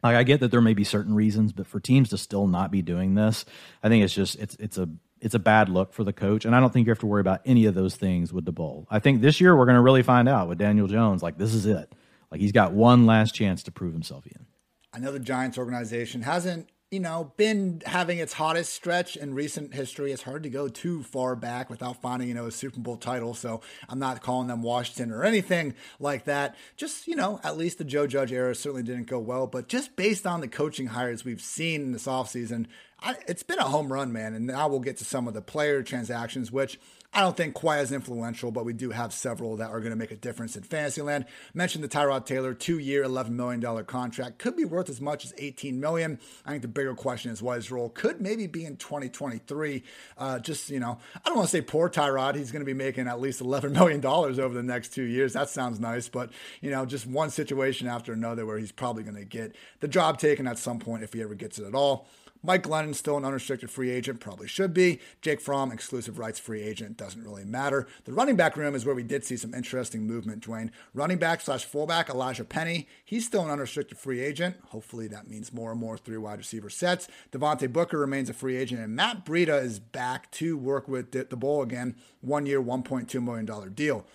like 0.04 0.16
I 0.16 0.24
get 0.24 0.42
that 0.42 0.52
there 0.52 0.62
may 0.62 0.74
be 0.74 0.84
certain 0.84 1.16
reasons, 1.16 1.54
but 1.54 1.66
for 1.66 1.80
teams 1.80 2.10
to 2.10 2.18
still 2.18 2.48
not 2.48 2.72
be 2.72 2.82
doing 2.82 3.16
this, 3.16 3.46
I 3.82 3.90
think 3.90 4.04
it's 4.04 4.14
just 4.14 4.38
it's 4.38 4.56
it's 4.60 4.78
a 4.78 4.90
it's 5.22 5.36
a 5.36 5.40
bad 5.40 5.70
look 5.70 5.94
for 5.94 6.04
the 6.04 6.12
coach, 6.12 6.44
and 6.44 6.54
I 6.54 6.60
don't 6.60 6.72
think 6.74 6.86
you 6.86 6.92
have 6.92 7.00
to 7.00 7.06
worry 7.06 7.22
about 7.22 7.42
any 7.46 7.66
of 7.66 7.74
those 7.74 7.96
things 7.96 8.34
with 8.34 8.46
Daboll. 8.46 8.86
I 8.90 9.00
think 9.00 9.22
this 9.22 9.40
year 9.40 9.56
we're 9.56 9.66
going 9.66 9.78
to 9.78 9.82
really 9.82 10.04
find 10.04 10.28
out 10.28 10.50
with 10.50 10.58
Daniel 10.58 10.88
Jones. 10.88 11.24
Like 11.24 11.38
this 11.38 11.54
is 11.54 11.66
it. 11.66 11.94
Like 12.30 12.42
he's 12.42 12.52
got 12.52 12.74
one 12.74 13.06
last 13.06 13.34
chance 13.34 13.64
to 13.64 13.72
prove 13.72 13.94
himself 13.94 14.26
in. 14.26 14.46
I 14.92 15.00
know 15.00 15.12
the 15.12 15.20
Giants 15.20 15.58
organization 15.58 16.22
hasn't 16.22 16.70
you 16.94 17.00
know, 17.00 17.32
been 17.38 17.82
having 17.88 18.20
its 18.20 18.34
hottest 18.34 18.72
stretch 18.72 19.18
in 19.18 19.34
recent 19.34 19.74
history. 19.74 20.12
It's 20.12 20.22
hard 20.22 20.44
to 20.44 20.50
go 20.50 20.68
too 20.68 21.02
far 21.02 21.36
back 21.36 21.72
without 21.72 22.00
finding, 22.00 22.28
you 22.28 22.36
know, 22.36 22.46
a 22.46 22.52
Super 22.52 22.80
Bowl 22.80 22.98
title. 22.98 23.34
So 23.34 23.62
I'm 23.90 23.98
not 23.98 24.22
calling 24.22 24.48
them 24.48 24.62
Washington 24.62 25.12
or 25.12 25.24
anything 25.24 25.74
like 26.00 26.26
that. 26.26 26.56
Just, 26.78 27.08
you 27.08 27.16
know, 27.16 27.40
at 27.44 27.58
least 27.58 27.80
the 27.80 27.84
Joe 27.84 28.06
Judge 28.06 28.32
era 28.32 28.54
certainly 28.54 28.84
didn't 28.84 29.08
go 29.08 29.18
well. 29.18 29.48
But 29.48 29.68
just 29.68 29.96
based 29.96 30.28
on 30.28 30.42
the 30.42 30.48
coaching 30.48 30.88
hires 30.88 31.26
we've 31.26 31.42
seen 31.42 31.82
in 31.82 31.92
this 31.94 32.06
offseason, 32.06 32.68
I, 33.00 33.16
it's 33.28 33.44
been 33.44 33.58
a 33.58 33.64
home 33.64 33.92
run, 33.92 34.14
man. 34.14 34.36
And 34.36 34.46
now 34.46 34.68
we'll 34.68 34.80
get 34.80 34.98
to 34.98 35.06
some 35.06 35.28
of 35.28 35.34
the 35.34 35.42
player 35.42 35.82
transactions, 35.82 36.52
which 36.52 36.80
I 37.16 37.22
don't 37.22 37.38
think 37.38 37.54
quite 37.54 37.78
as 37.78 37.92
influential, 37.92 38.52
but 38.52 38.66
we 38.66 38.74
do 38.74 38.90
have 38.90 39.14
several 39.14 39.58
that 39.58 39.70
are 39.70 39.80
going 39.80 39.92
to 39.92 39.96
make 39.96 40.10
a 40.10 40.16
difference 40.16 40.56
in 40.56 40.64
Fantasyland. 40.64 41.26
Mentioned 41.54 41.84
the 41.84 41.88
Tyrod 41.88 42.26
Taylor 42.26 42.56
two-year, 42.56 43.04
eleven 43.04 43.36
million 43.36 43.60
dollar 43.60 43.84
contract 43.84 44.40
could 44.40 44.56
be 44.56 44.66
worth 44.66 44.90
as 44.90 45.00
much 45.00 45.24
as 45.24 45.34
eighteen 45.38 45.80
million. 45.80 46.20
I 46.44 46.50
think 46.50 46.64
the 46.64 46.68
bigger 46.68 46.96
question 46.96 47.32
is 47.32 47.42
what 47.42 47.58
his 47.58 47.70
role 47.70 47.90
could 47.90 48.20
maybe 48.20 48.48
be 48.48 48.66
in 48.66 48.78
2023. 48.78 49.84
Uh, 50.18 50.40
just 50.40 50.72
you 50.72 50.80
know, 50.80 50.98
I 51.24 51.30
don't 51.30 51.38
want 51.38 51.50
to 51.50 51.56
say 51.56 51.62
poor 51.62 51.88
Tyrod. 51.88 52.34
He's 52.36 52.52
going 52.52 52.62
to 52.62 52.66
be 52.66 52.74
making 52.74 53.08
at 53.08 53.22
least 53.22 53.42
eleven 53.42 53.74
million 53.74 54.02
dollars 54.02 54.40
over 54.40 54.56
the 54.56 54.64
next 54.64 54.90
two 54.90 55.04
years. 55.04 55.34
That 55.34 55.50
sounds 55.50 55.80
nice, 55.80 56.10
but 56.10 56.32
you 56.62 56.72
know, 56.72 56.84
just 56.86 57.06
one 57.06 57.30
situation 57.30 57.88
after 57.88 58.12
another 58.12 58.46
where 58.48 58.58
he's 58.58 58.72
probably 58.72 59.04
going 59.04 59.18
to 59.18 59.26
get 59.26 59.56
the 59.82 59.88
job 59.88 60.18
taken 60.18 60.48
at 60.48 60.58
some 60.58 60.80
point 60.80 61.04
if 61.04 61.14
he 61.14 61.22
ever 61.22 61.36
gets 61.36 61.60
it 61.60 61.66
at 61.68 61.76
all. 61.76 62.08
Mike 62.46 62.64
Glennon 62.64 62.94
still 62.94 63.16
an 63.16 63.24
unrestricted 63.24 63.72
free 63.72 63.90
agent, 63.90 64.20
probably 64.20 64.48
should 64.48 64.74
be. 64.74 65.00
Jake 65.22 65.40
Fromm, 65.40 65.72
exclusive 65.72 66.20
rights 66.20 66.40
free 66.40 66.62
agent, 66.62 66.98
doesn't 66.98 67.24
really 67.24 67.46
matter. 67.46 67.88
The 68.04 68.12
running 68.12 68.36
back 68.36 68.58
room 68.58 68.76
is 68.76 68.86
where 68.86 68.94
we 68.94 69.04
did 69.04 69.24
see 69.24 69.38
some 69.38 69.54
interesting 69.54 70.06
movement, 70.06 70.46
Dwayne. 70.46 70.70
Running 70.94 71.18
back 71.18 71.40
slash 71.40 71.64
fullback, 71.64 72.10
Elijhaa 72.10 72.48
Penny, 72.48 72.88
he's 73.06 73.26
still 73.26 73.46
an 73.46 73.52
unrestricted 73.52 73.98
free 73.98 74.20
agent. 74.20 74.58
Hopefully 74.68 75.08
that 75.08 75.30
means 75.30 75.54
more 75.54 75.72
and 75.72 75.80
more 75.80 75.98
three 75.98 76.18
wide 76.18 76.40
receiver 76.40 76.70
sets. 76.70 77.08
Devontae 77.32 77.72
Booker 77.72 77.98
remains 77.98 78.30
a 78.30 78.34
free 78.34 78.58
agent, 78.58 78.82
and 78.82 78.94
Matt 78.94 79.26
Breida 79.26 79.64
is 79.64 79.80
back 79.80 80.30
to 80.32 80.58
work 80.58 80.90
with 80.90 81.12
Daboll 81.12 81.64
again. 81.64 81.96
One 82.20 82.46
year, 82.46 82.62
$1.2 82.62 83.24
million 83.24 83.74
deal 83.74 84.06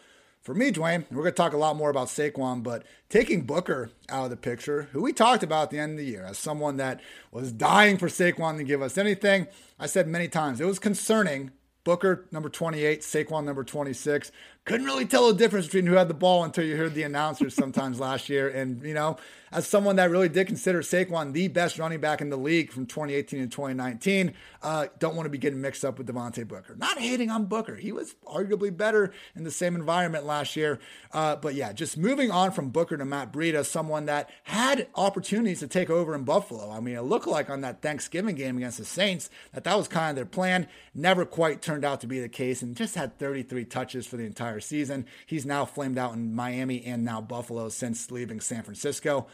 for 0.49 0.55
me, 0.55 0.73
Dwayne, 0.73 1.05
we're 1.11 1.25
going 1.25 1.27
to 1.27 1.33
talk 1.33 1.53
a 1.53 1.59
lot 1.59 1.77
more 1.77 1.91
about 1.91 2.09
Saquon, 2.09 2.63
but 2.63 2.83
taking 3.11 3.43
Booker 3.43 3.91
out 4.09 4.25
of 4.25 4.31
the 4.31 4.37
picture, 4.39 4.89
who 4.93 5.03
we 5.03 5.13
talked 5.13 5.43
about 5.43 5.65
at 5.65 5.71
the 5.71 5.79
end 5.79 5.93
of 5.93 5.99
the 5.99 6.11
year 6.11 6.25
as 6.25 6.39
someone 6.39 6.79
that 6.79 7.03
was 7.31 7.53
dying 7.53 7.99
for 7.99 8.09
Saquon 8.09 8.57
to 8.57 8.65
give 8.65 8.81
us 8.81 8.97
anything, 8.97 9.47
I 9.79 9.85
said 9.85 10.09
many 10.09 10.27
times 10.27 10.59
it 10.59 10.67
was 10.67 10.79
concerning. 10.79 11.51
Booker, 11.89 12.27
number 12.33 12.51
28, 12.51 13.01
Saquon, 13.01 13.45
number 13.45 13.65
26. 13.65 14.31
Couldn't 14.67 14.85
really 14.85 15.07
tell 15.07 15.29
the 15.29 15.39
difference 15.39 15.65
between 15.65 15.87
who 15.87 15.95
had 15.95 16.09
the 16.09 16.13
ball 16.13 16.45
until 16.45 16.63
you 16.63 16.77
heard 16.77 16.93
the 16.93 17.05
announcers 17.05 17.55
sometimes 17.55 17.99
last 18.09 18.29
year. 18.29 18.47
And, 18.51 18.83
you 18.83 18.93
know, 18.93 19.17
as 19.51 19.67
someone 19.67 19.97
that 19.97 20.11
really 20.11 20.29
did 20.29 20.47
consider 20.47 20.83
Saquon 20.83 21.33
the 21.33 21.49
best 21.49 21.79
running 21.79 22.01
back 22.01 22.21
in 22.21 22.29
the 22.29 22.37
league 22.37 22.71
from 22.71 22.85
2018 22.85 23.41
and 23.41 23.51
2019, 23.51 24.35
uh, 24.63 24.89
don't 24.99 25.17
want 25.17 25.25
to 25.25 25.31
be 25.31 25.39
getting 25.39 25.61
mixed 25.61 25.85
up 25.87 25.97
with 25.97 26.07
Devontae 26.07 26.47
Booker. 26.47 26.77
Not 26.77 26.99
hating 26.99 27.31
on 27.31 27.47
Booker. 27.47 27.77
He 27.77 27.93
was 27.93 28.15
arguably 28.27 28.77
better 28.77 29.13
in 29.35 29.45
the 29.45 29.51
same 29.51 29.75
environment 29.75 30.27
last 30.27 30.57
year. 30.57 30.79
Uh, 31.13 31.37
but 31.37 31.55
yeah, 31.55 31.73
just 31.73 31.97
moving 31.97 32.31
on 32.31 32.53
from 32.53 32.69
Booker 32.69 32.99
to 32.99 33.05
Matt 33.07 33.33
Breida, 33.33 33.65
someone 33.65 34.05
that 34.05 34.29
had 34.43 34.89
opportunities 34.95 35.61
to 35.61 35.69
take 35.69 35.89
over 35.89 36.15
in 36.15 36.25
Buffalo. 36.25 36.71
I 36.71 36.81
mean, 36.81 36.97
it 36.97 37.03
looked 37.03 37.27
like 37.27 37.49
on 37.49 37.63
that 37.63 37.81
Thanksgiving 37.81 38.35
game 38.35 38.59
against 38.59 38.77
the 38.79 38.85
Saints 38.85 39.31
that 39.55 39.65
that 39.65 39.79
was 39.79 39.89
kind 39.89 40.11
of 40.11 40.17
their 40.17 40.27
plan. 40.27 40.69
Never 40.95 41.25
quite 41.25 41.63
turned 41.63 41.78
out 41.85 42.01
to 42.01 42.07
be 42.07 42.21
the 42.21 42.29
case 42.29 42.63
and 42.63 42.77
just 42.77 42.95
had 42.95 43.19
33 43.19 43.65
touches 43.65 44.07
for 44.07 44.17
the 44.17 44.25
entire 44.25 44.61
season. 44.61 45.07
He's 45.27 45.47
now 45.47 45.65
flamed 45.65 45.99
out 45.99 46.15
in 46.15 46.35
Miami 46.35 46.85
and 46.85 47.05
now 47.05 47.21
Buffalo 47.21 47.69
since 47.69 48.11
leaving 48.11 48.41
San 48.41 48.63
Francisco 48.63 49.27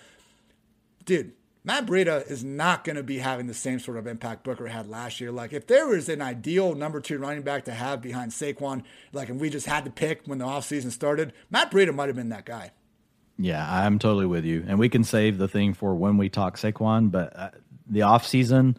dude, 1.04 1.32
Matt 1.62 1.86
Breida 1.86 2.28
is 2.30 2.44
not 2.44 2.84
going 2.84 2.96
to 2.96 3.02
be 3.02 3.18
having 3.18 3.46
the 3.46 3.54
same 3.54 3.78
sort 3.78 3.96
of 3.96 4.06
impact 4.06 4.44
Booker 4.44 4.66
had 4.66 4.88
last 4.88 5.20
year. 5.20 5.32
Like, 5.32 5.52
if 5.52 5.66
there 5.66 5.86
was 5.86 6.08
an 6.08 6.20
ideal 6.20 6.74
number 6.74 7.00
two 7.00 7.18
running 7.18 7.42
back 7.42 7.64
to 7.64 7.72
have 7.72 8.02
behind 8.02 8.32
Saquon, 8.32 8.82
like, 9.12 9.28
and 9.28 9.40
we 9.40 9.48
just 9.48 9.66
had 9.66 9.84
to 9.84 9.90
pick 9.90 10.22
when 10.26 10.38
the 10.38 10.44
offseason 10.44 10.90
started, 10.90 11.32
Matt 11.50 11.70
Breida 11.70 11.94
might 11.94 12.08
have 12.08 12.16
been 12.16 12.28
that 12.30 12.44
guy. 12.44 12.72
Yeah, 13.38 13.66
I'm 13.68 13.98
totally 13.98 14.26
with 14.26 14.44
you. 14.44 14.64
And 14.66 14.78
we 14.78 14.88
can 14.88 15.04
save 15.04 15.38
the 15.38 15.48
thing 15.48 15.74
for 15.74 15.94
when 15.94 16.18
we 16.18 16.28
talk 16.28 16.56
Saquon, 16.56 17.10
but 17.10 17.34
uh, 17.34 17.50
the 17.86 18.00
offseason 18.00 18.76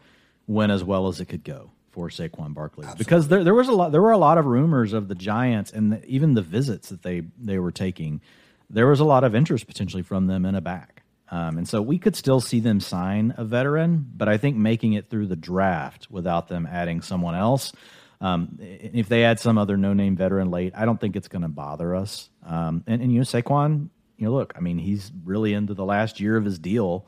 went 0.48 0.72
as 0.72 0.84
well 0.84 1.08
as 1.08 1.20
it 1.20 1.26
could 1.26 1.44
go 1.44 1.72
for 1.96 2.10
Saquon 2.10 2.54
Barkley 2.54 2.84
Absolutely. 2.84 3.04
because 3.06 3.28
there, 3.30 3.44
there 3.44 3.56
was 3.56 3.70
a 3.70 3.72
lot 3.80 3.92
there 3.94 4.02
were 4.02 4.12
a 4.12 4.24
lot 4.28 4.38
of 4.38 4.46
rumors 4.46 4.92
of 4.94 5.08
the 5.08 5.16
Giants 5.16 5.72
and 5.72 5.94
the, 5.94 6.06
even 6.06 6.36
the 6.36 6.42
visits 6.44 6.90
that 6.90 7.02
they 7.02 7.24
they 7.40 7.58
were 7.58 7.72
taking. 7.72 8.22
There 8.70 8.88
was 8.88 9.00
a 9.00 9.06
lot 9.06 9.24
of 9.24 9.34
interest 9.34 9.66
potentially 9.68 10.04
from 10.04 10.28
them 10.28 10.46
in 10.46 10.56
a 10.56 10.62
back. 10.62 11.04
Um, 11.32 11.58
and 11.58 11.68
so 11.68 11.82
we 11.82 11.98
could 11.98 12.16
still 12.16 12.42
see 12.42 12.60
them 12.62 12.80
sign 12.80 13.34
a 13.38 13.44
veteran, 13.44 14.06
but 14.16 14.28
I 14.28 14.38
think 14.38 14.58
making 14.58 14.94
it 14.94 15.10
through 15.10 15.28
the 15.28 15.36
draft 15.36 16.08
without 16.12 16.48
them 16.48 16.68
adding 16.68 17.02
someone 17.02 17.36
else 17.36 17.74
Um, 18.22 18.58
if 18.60 19.08
they 19.10 19.24
add 19.24 19.40
some 19.40 19.58
other 19.58 19.78
no-name 19.78 20.16
veteran 20.16 20.50
late, 20.50 20.74
I 20.76 20.86
don't 20.86 21.00
think 21.00 21.16
it's 21.16 21.28
going 21.28 21.42
to 21.42 21.48
bother 21.50 21.96
us. 21.96 22.30
Um, 22.46 22.84
and, 22.88 23.02
and 23.02 23.12
you 23.12 23.20
know, 23.20 23.26
Saquon, 23.26 23.90
you 24.18 24.26
know, 24.26 24.34
look, 24.34 24.54
I 24.56 24.62
mean, 24.62 24.78
he's 24.78 25.12
really 25.24 25.54
into 25.54 25.74
the 25.74 25.86
last 25.86 26.20
year 26.20 26.38
of 26.38 26.46
his 26.46 26.58
deal, 26.58 27.06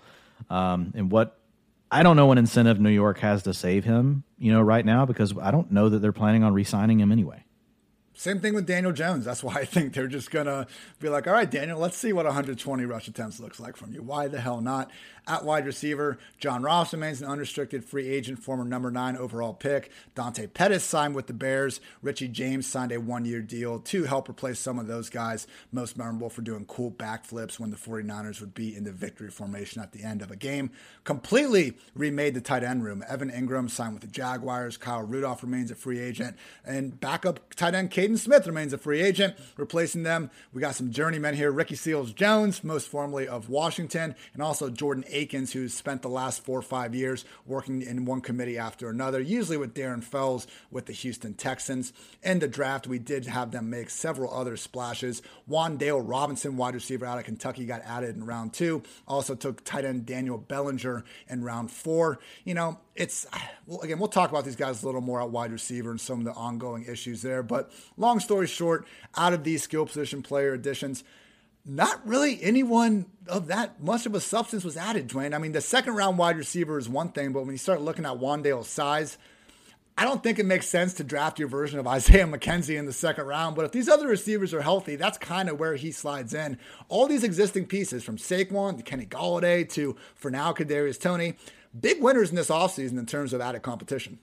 um, 0.50 0.94
and 0.96 1.10
what 1.10 1.37
I 1.92 2.04
don't 2.04 2.16
know 2.16 2.26
what 2.26 2.38
incentive 2.38 2.80
New 2.80 2.90
York 2.90 3.20
has 3.20 3.44
to 3.44 3.54
save 3.54 3.86
him, 3.86 4.24
you 4.38 4.52
know, 4.52 4.62
right 4.62 4.86
now 4.86 5.06
because 5.06 5.34
I 5.38 5.52
don't 5.52 5.72
know 5.72 5.90
that 5.90 6.00
they're 6.00 6.12
planning 6.12 6.44
on 6.44 6.54
re-signing 6.54 7.00
him 7.00 7.12
anyway. 7.12 7.44
Same 8.18 8.40
thing 8.40 8.56
with 8.56 8.66
Daniel 8.66 8.92
Jones. 8.92 9.26
That's 9.26 9.44
why 9.44 9.54
I 9.58 9.66
think 9.66 9.94
they're 9.94 10.08
just 10.08 10.32
going 10.32 10.48
to 10.48 10.66
be 11.00 11.08
like, 11.08 11.28
all 11.28 11.34
right, 11.34 11.50
Daniel, 11.50 11.78
let's 11.78 11.96
see 11.96 12.14
what 12.14 12.26
120 12.26 12.84
rush 12.84 13.08
attempts 13.08 13.40
looks 13.40 13.60
like 13.60 13.78
from 13.78 13.94
you. 13.94 14.02
Why 14.02 14.28
the 14.28 14.42
hell 14.42 14.60
not? 14.60 14.90
At 15.28 15.44
wide 15.44 15.66
receiver, 15.66 16.18
John 16.40 16.64
Ross 16.64 16.94
remains 16.94 17.22
an 17.22 17.28
unrestricted 17.28 17.84
free 17.84 18.08
agent, 18.08 18.40
former 18.40 18.64
number 18.64 18.90
nine 18.90 19.18
overall 19.18 19.54
pick. 19.54 19.92
Dante 20.16 20.48
Pettis 20.48 20.86
signed 20.86 21.14
with 21.16 21.28
the 21.28 21.34
Bears. 21.34 21.82
Richie 22.02 22.30
James 22.30 22.66
signed 22.66 22.94
a 22.94 23.00
one 23.00 23.26
year 23.26 23.42
deal 23.42 23.78
to 23.80 24.06
help 24.06 24.30
replace 24.30 24.58
some 24.58 24.80
of 24.80 24.88
those 24.88 25.10
guys, 25.10 25.46
most 25.72 25.98
memorable 25.98 26.30
for 26.30 26.42
doing 26.42 26.66
cool 26.66 26.90
backflips 26.90 27.60
when 27.60 27.72
the 27.72 27.78
49ers 27.78 28.40
would 28.40 28.54
be 28.54 28.74
in 28.76 28.86
the 28.86 28.92
victory 28.94 29.30
formation 29.30 29.82
at 29.82 29.92
the 29.92 30.02
end 30.02 30.22
of 30.22 30.32
a 30.32 30.38
game. 30.38 30.72
Completely 31.04 31.78
remade 31.94 32.34
the 32.34 32.42
tight 32.42 32.64
end 32.64 32.84
room. 32.86 33.04
Evan 33.08 33.30
Engram 33.30 33.70
signed 33.70 33.94
with 33.94 34.02
the 34.02 34.08
Jaguars. 34.08 34.78
Kyle 34.78 35.04
Rudolph 35.04 35.44
remains 35.44 35.70
a 35.72 35.76
free 35.76 36.00
agent. 36.00 36.38
And 36.66 36.98
backup 36.98 37.54
tight 37.54 37.76
end 37.76 37.92
Smith 38.16 38.46
remains 38.48 38.74
a 38.74 38.78
free 38.78 39.02
agent. 39.02 39.36
Replacing 39.58 40.04
them, 40.04 40.30
we 40.54 40.62
got 40.62 40.76
some 40.76 40.92
journeymen 40.92 41.36
here 41.36 41.52
Ricky 41.52 41.76
Seals 41.76 42.14
Jones, 42.14 42.64
most 42.64 42.88
formerly 42.88 43.28
of 43.28 43.50
Washington, 43.50 44.16
and 44.34 44.44
also 44.44 44.70
Jordan 44.70 45.04
Akins, 45.10 45.54
who's 45.54 45.74
spent 45.74 46.04
the 46.04 46.10
last 46.10 46.46
four 46.46 46.60
or 46.60 46.62
five 46.62 46.94
years 46.94 47.26
working 47.46 47.82
in 47.82 48.06
one 48.06 48.22
committee 48.22 48.58
after 48.58 48.90
another, 48.90 49.20
usually 49.20 49.58
with 49.58 49.74
Darren 49.74 50.04
Fells 50.04 50.48
with 50.70 50.86
the 50.86 50.94
Houston 50.94 51.34
Texans. 51.34 51.92
In 52.24 52.40
the 52.40 52.48
draft, 52.48 52.88
we 52.88 53.00
did 53.00 53.26
have 53.26 53.52
them 53.52 53.70
make 53.70 53.90
several 53.90 54.34
other 54.34 54.56
splashes. 54.56 55.22
Wan'Dale 55.50 56.02
Robinson, 56.04 56.56
wide 56.56 56.76
receiver 56.76 57.06
out 57.06 57.18
of 57.18 57.26
Kentucky, 57.26 57.66
got 57.66 57.82
added 57.84 58.16
in 58.16 58.26
round 58.26 58.54
two. 58.54 58.84
Also 59.08 59.34
took 59.34 59.64
tight 59.64 59.86
end 59.86 60.06
Daniel 60.06 60.38
Bellinger 60.38 61.04
in 61.28 61.44
round 61.44 61.72
four. 61.72 62.20
You 62.44 62.54
know, 62.54 62.80
it's 62.96 63.26
well, 63.66 63.82
again, 63.82 64.00
we'll 64.00 64.08
talk 64.08 64.30
about 64.30 64.46
these 64.46 64.56
guys 64.56 64.84
a 64.84 64.86
little 64.86 65.02
more 65.02 65.22
at 65.22 65.30
wide 65.30 65.52
receiver 65.52 65.92
and 65.92 66.00
some 66.00 66.20
of 66.20 66.26
the 66.26 66.34
ongoing 66.34 66.86
issues 66.86 67.22
there. 67.22 67.44
But 67.44 67.72
long 67.98 68.20
story 68.20 68.48
short, 68.48 68.88
out 69.16 69.34
of 69.34 69.44
these 69.44 69.64
skill 69.64 69.86
position 69.86 70.22
player 70.22 70.54
additions, 70.54 71.04
not 71.66 72.08
really 72.08 72.42
anyone 72.42 73.08
of 73.28 73.48
that 73.48 73.84
much 73.84 74.06
of 74.06 74.16
a 74.16 74.22
substance 74.22 74.64
was 74.64 74.78
added, 74.78 75.10
Dwayne. 75.10 75.36
I 75.36 75.38
mean, 75.38 75.52
the 75.52 75.62
second 75.62 75.96
round 75.96 76.18
wide 76.18 76.38
receiver 76.38 76.78
is 76.78 76.88
one 76.88 77.10
thing, 77.10 77.34
but 77.34 77.42
when 77.42 77.52
you 77.52 77.58
start 77.58 77.82
looking 77.82 78.06
at 78.06 78.14
Wan'Dale's 78.14 78.70
size, 78.70 79.18
I 79.98 80.06
don't 80.06 80.22
think 80.22 80.38
it 80.38 80.46
makes 80.46 80.68
sense 80.68 80.94
to 80.96 81.04
draft 81.04 81.40
your 81.40 81.48
version 81.48 81.80
of 81.80 81.88
Isaiah 81.88 82.26
McKenzie 82.26 82.78
in 82.78 82.86
the 82.86 82.94
second 82.94 83.26
round. 83.26 83.56
But 83.56 83.66
if 83.66 83.72
these 83.72 83.90
other 83.90 84.08
receivers 84.08 84.54
are 84.54 84.62
healthy, 84.62 84.96
that's 84.96 85.18
kind 85.18 85.50
of 85.50 85.60
where 85.60 85.76
he 85.76 85.92
slides 85.92 86.34
in. 86.34 86.58
All 86.88 87.08
these 87.08 87.24
existing 87.24 87.66
pieces, 87.66 88.04
from 88.04 88.18
Saquon 88.18 88.78
to 88.78 88.84
Kenny 88.84 89.06
Golladay 89.06 89.68
to 89.72 89.98
for 90.16 90.32
now 90.32 90.54
Kadarius 90.54 91.00
Toney, 91.00 91.34
big 91.78 92.02
winners 92.02 92.30
in 92.30 92.36
this 92.36 92.50
offseason 92.50 92.98
in 92.98 93.06
terms 93.06 93.34
of 93.34 93.42
added 93.42 93.64
competition. 93.64 94.20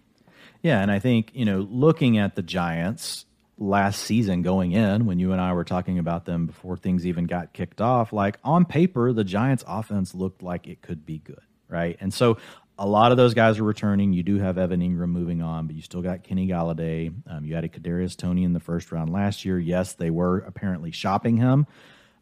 Yeah, 0.63 0.81
and 0.81 0.91
I 0.91 0.99
think, 0.99 1.31
you 1.35 1.45
know, 1.45 1.67
looking 1.71 2.17
at 2.17 2.37
the 2.37 2.43
Giants, 2.43 3.27
last 3.57 4.03
season 4.03 4.43
going 4.43 4.73
in 4.73 5.07
when 5.07 5.19
you 5.19 5.33
and 5.33 5.41
I 5.41 5.53
were 5.53 5.65
talking 5.65 5.99
about 5.99 6.25
them 6.25 6.47
before 6.47 6.77
things 6.77 7.07
even 7.07 7.27
got 7.27 7.53
kicked 7.53 7.81
off, 7.81 8.13
like 8.13 8.39
on 8.43 8.65
paper, 8.65 9.13
the 9.13 9.25
Giants 9.25 9.65
offense 9.67 10.15
looked 10.15 10.43
like 10.43 10.67
it 10.67 10.83
could 10.83 11.07
be 11.07 11.19
good, 11.19 11.41
right? 11.69 11.97
And 12.01 12.13
so 12.13 12.39
a 12.77 12.87
lot 12.87 13.13
of 13.13 13.17
those 13.17 13.35
guys 13.35 13.59
are 13.59 13.65
returning. 13.65 14.13
You 14.13 14.25
do 14.25 14.39
have 14.39 14.59
Evan 14.59 14.81
Engram 14.81 15.11
moving 15.11 15.43
on, 15.43 15.67
but 15.67 15.77
you 15.77 15.83
still 15.83 16.03
got 16.03 16.25
Kenny 16.25 16.49
Golladay. 16.49 17.15
Um, 17.29 17.45
you 17.45 17.55
added 17.55 17.73
Kadarius 17.73 18.17
Toney 18.17 18.43
in 18.43 18.53
the 18.53 18.61
first 18.61 18.91
round 18.91 19.13
last 19.13 19.45
year. 19.45 19.59
Yes, 19.59 19.95
they 19.95 20.11
were 20.11 20.39
apparently 20.39 20.91
shopping 20.91 21.37
him. 21.37 21.67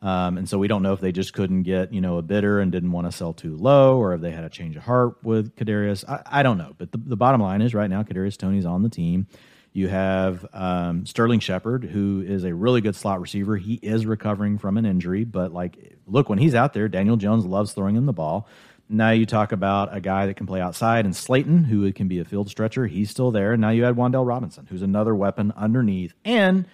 Um, 0.03 0.37
and 0.37 0.49
so 0.49 0.59
we 0.59 0.67
don't 0.67 0.83
know 0.83 0.93
if 0.93 1.01
they 1.01 1.13
just 1.13 1.33
couldn't 1.33 1.63
get, 1.63 1.93
you 1.93 2.01
know, 2.01 2.19
a 2.19 2.23
bidder 2.23 2.59
and 2.59 2.73
didn't 2.73 2.91
want 2.91 3.07
to 3.07 3.17
sell 3.17 3.33
too 3.33 3.57
low, 3.57 3.97
or 3.97 4.15
if 4.15 4.21
they 4.21 4.33
had 4.33 4.45
a 4.45 4.51
change 4.51 4.77
of 4.77 4.83
heart 4.83 5.23
with 5.23 5.55
Kadarius. 5.55 6.05
I, 6.07 6.41
I 6.41 6.43
don't 6.43 6.59
know. 6.59 6.75
But 6.77 6.91
the, 6.91 6.99
the 6.99 7.17
bottom 7.17 7.41
line 7.41 7.63
is 7.63 7.73
right 7.73 7.89
now, 7.89 8.03
Kadarius 8.03 8.37
Toney's 8.37 8.67
on 8.67 8.83
the 8.83 8.89
team. 8.89 9.29
You 9.73 9.89
have 9.89 10.47
um, 10.53 11.07
Sterling 11.07 11.41
Shepard, 11.41 11.85
who 11.85 12.23
is 12.27 12.45
a 12.45 12.55
really 12.55 12.81
good 12.83 12.95
slot 12.95 13.21
receiver. 13.21 13.57
He 13.57 13.75
is 13.75 14.05
recovering 14.05 14.59
from 14.59 14.77
an 14.77 14.85
injury, 14.85 15.25
but 15.25 15.53
like, 15.53 15.97
look, 16.07 16.29
when 16.29 16.39
he's 16.39 16.55
out 16.55 16.75
there, 16.75 16.89
Daniel 16.89 17.17
Jones 17.17 17.47
loves 17.47 17.73
throwing 17.73 17.97
him 17.97 18.05
the 18.05 18.13
ball. 18.13 18.47
Now 18.89 19.11
you 19.11 19.25
talk 19.25 19.53
about 19.53 19.97
a 19.97 20.01
guy 20.01 20.27
that 20.27 20.35
can 20.35 20.47
play 20.47 20.61
outside, 20.61 21.07
and 21.07 21.17
Slayton, 21.17 21.65
who 21.65 21.91
can 21.93 22.09
be 22.09 22.19
a 22.19 22.25
field 22.27 22.51
stretcher, 22.51 22.87
he's 22.87 23.09
still 23.09 23.31
there. 23.31 23.57
Now 23.57 23.71
you 23.71 23.87
add 23.87 23.97
Wan'Dale 23.97 24.27
Robinson, 24.27 24.67
who's 24.69 24.83
another 24.83 25.15
weapon 25.15 25.53
underneath. 25.57 26.13
And 26.25 26.67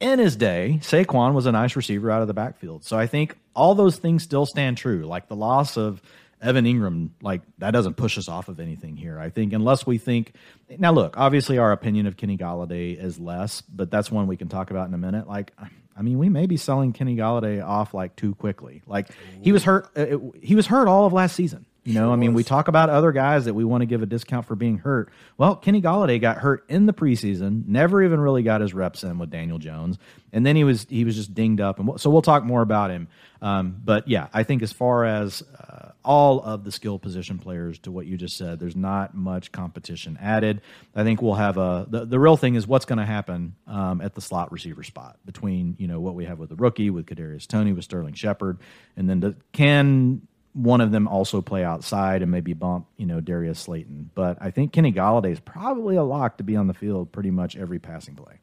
in 0.00 0.18
his 0.18 0.36
day, 0.36 0.80
Saquon 0.82 1.32
was 1.32 1.46
a 1.46 1.52
nice 1.52 1.76
receiver 1.76 2.10
out 2.10 2.20
of 2.20 2.28
the 2.28 2.34
backfield. 2.34 2.84
So 2.84 2.98
I 2.98 3.06
think 3.06 3.38
all 3.56 3.74
those 3.74 3.96
things 3.96 4.22
still 4.22 4.44
stand 4.44 4.76
true. 4.76 5.06
Like 5.06 5.28
the 5.28 5.36
loss 5.36 5.78
of 5.78 6.02
Evan 6.44 6.66
Engram, 6.66 7.10
like 7.22 7.40
that 7.58 7.70
doesn't 7.70 7.94
push 7.94 8.18
us 8.18 8.28
off 8.28 8.48
of 8.48 8.60
anything 8.60 8.96
here. 8.96 9.18
I 9.18 9.30
think 9.30 9.52
unless 9.52 9.86
we 9.86 9.98
think 9.98 10.34
now, 10.78 10.92
look, 10.92 11.16
obviously 11.16 11.58
our 11.58 11.72
opinion 11.72 12.06
of 12.06 12.16
Kenny 12.16 12.36
Golladay 12.36 13.02
is 13.02 13.18
less, 13.18 13.62
but 13.62 13.90
that's 13.90 14.10
one 14.10 14.26
we 14.26 14.36
can 14.36 14.48
talk 14.48 14.70
about 14.70 14.86
in 14.86 14.94
a 14.94 14.98
minute. 14.98 15.26
Like, 15.26 15.52
I 15.96 16.02
mean, 16.02 16.18
we 16.18 16.28
may 16.28 16.46
be 16.46 16.56
selling 16.56 16.92
Kenny 16.92 17.16
Golladay 17.16 17.64
off 17.64 17.94
like 17.94 18.14
too 18.16 18.34
quickly. 18.34 18.82
Like 18.86 19.08
he 19.40 19.52
was 19.52 19.64
hurt, 19.64 19.86
uh, 19.96 20.02
it, 20.02 20.20
he 20.42 20.54
was 20.54 20.66
hurt 20.66 20.86
all 20.86 21.06
of 21.06 21.12
last 21.12 21.34
season. 21.34 21.66
You 21.86 21.92
know, 21.92 22.14
I 22.14 22.16
mean, 22.16 22.32
we 22.32 22.42
talk 22.42 22.68
about 22.68 22.88
other 22.88 23.12
guys 23.12 23.44
that 23.44 23.52
we 23.52 23.62
want 23.62 23.82
to 23.82 23.86
give 23.86 24.02
a 24.02 24.06
discount 24.06 24.46
for 24.46 24.54
being 24.54 24.78
hurt. 24.78 25.10
Well, 25.36 25.54
Kenny 25.54 25.82
Golladay 25.82 26.18
got 26.18 26.38
hurt 26.38 26.64
in 26.70 26.86
the 26.86 26.94
preseason, 26.94 27.66
never 27.68 28.02
even 28.02 28.20
really 28.20 28.42
got 28.42 28.62
his 28.62 28.72
reps 28.72 29.04
in 29.04 29.18
with 29.18 29.28
Daniel 29.28 29.58
Jones, 29.58 29.98
and 30.32 30.46
then 30.46 30.56
he 30.56 30.64
was 30.64 30.86
he 30.88 31.04
was 31.04 31.14
just 31.14 31.34
dinged 31.34 31.60
up. 31.60 31.78
And 31.78 32.00
so 32.00 32.08
we'll 32.08 32.22
talk 32.22 32.42
more 32.42 32.62
about 32.62 32.90
him. 32.90 33.08
Um, 33.42 33.78
but 33.84 34.08
yeah, 34.08 34.28
I 34.32 34.44
think 34.44 34.62
as 34.62 34.72
far 34.72 35.04
as 35.04 35.42
uh, 35.42 35.90
all 36.04 36.40
of 36.40 36.64
the 36.64 36.72
skill 36.72 36.98
position 36.98 37.38
players, 37.38 37.78
to 37.80 37.90
what 37.90 38.06
you 38.06 38.16
just 38.16 38.36
said, 38.36 38.60
there's 38.60 38.76
not 38.76 39.14
much 39.14 39.52
competition 39.52 40.18
added. 40.20 40.60
I 40.94 41.02
think 41.04 41.22
we'll 41.22 41.34
have 41.34 41.56
a 41.56 41.86
the, 41.88 42.04
the 42.04 42.18
real 42.18 42.36
thing 42.36 42.54
is 42.54 42.66
what's 42.66 42.84
going 42.84 42.98
to 42.98 43.06
happen 43.06 43.54
um, 43.66 44.00
at 44.00 44.14
the 44.14 44.20
slot 44.20 44.52
receiver 44.52 44.82
spot 44.82 45.18
between 45.24 45.76
you 45.78 45.88
know 45.88 46.00
what 46.00 46.14
we 46.14 46.24
have 46.26 46.38
with 46.38 46.50
the 46.50 46.56
rookie 46.56 46.90
with 46.90 47.06
Kadarius 47.06 47.46
Toney 47.46 47.72
with 47.72 47.84
Sterling 47.84 48.14
Shepard, 48.14 48.58
and 48.96 49.08
then 49.08 49.20
the, 49.20 49.36
can 49.52 50.26
one 50.54 50.80
of 50.80 50.92
them 50.92 51.08
also 51.08 51.42
play 51.42 51.64
outside 51.64 52.22
and 52.22 52.30
maybe 52.30 52.52
bump, 52.52 52.86
you 52.96 53.06
know, 53.06 53.20
Darius 53.20 53.58
Slayton. 53.58 54.10
But 54.14 54.38
I 54.40 54.50
think 54.50 54.72
Kenny 54.72 54.92
Golladay 54.92 55.32
is 55.32 55.40
probably 55.40 55.96
a 55.96 56.04
lock 56.04 56.38
to 56.38 56.44
be 56.44 56.54
on 56.54 56.68
the 56.68 56.74
field 56.74 57.10
pretty 57.10 57.32
much 57.32 57.56
every 57.56 57.80
passing 57.80 58.14
play. 58.14 58.38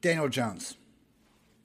Daniel 0.00 0.28
Jones, 0.28 0.78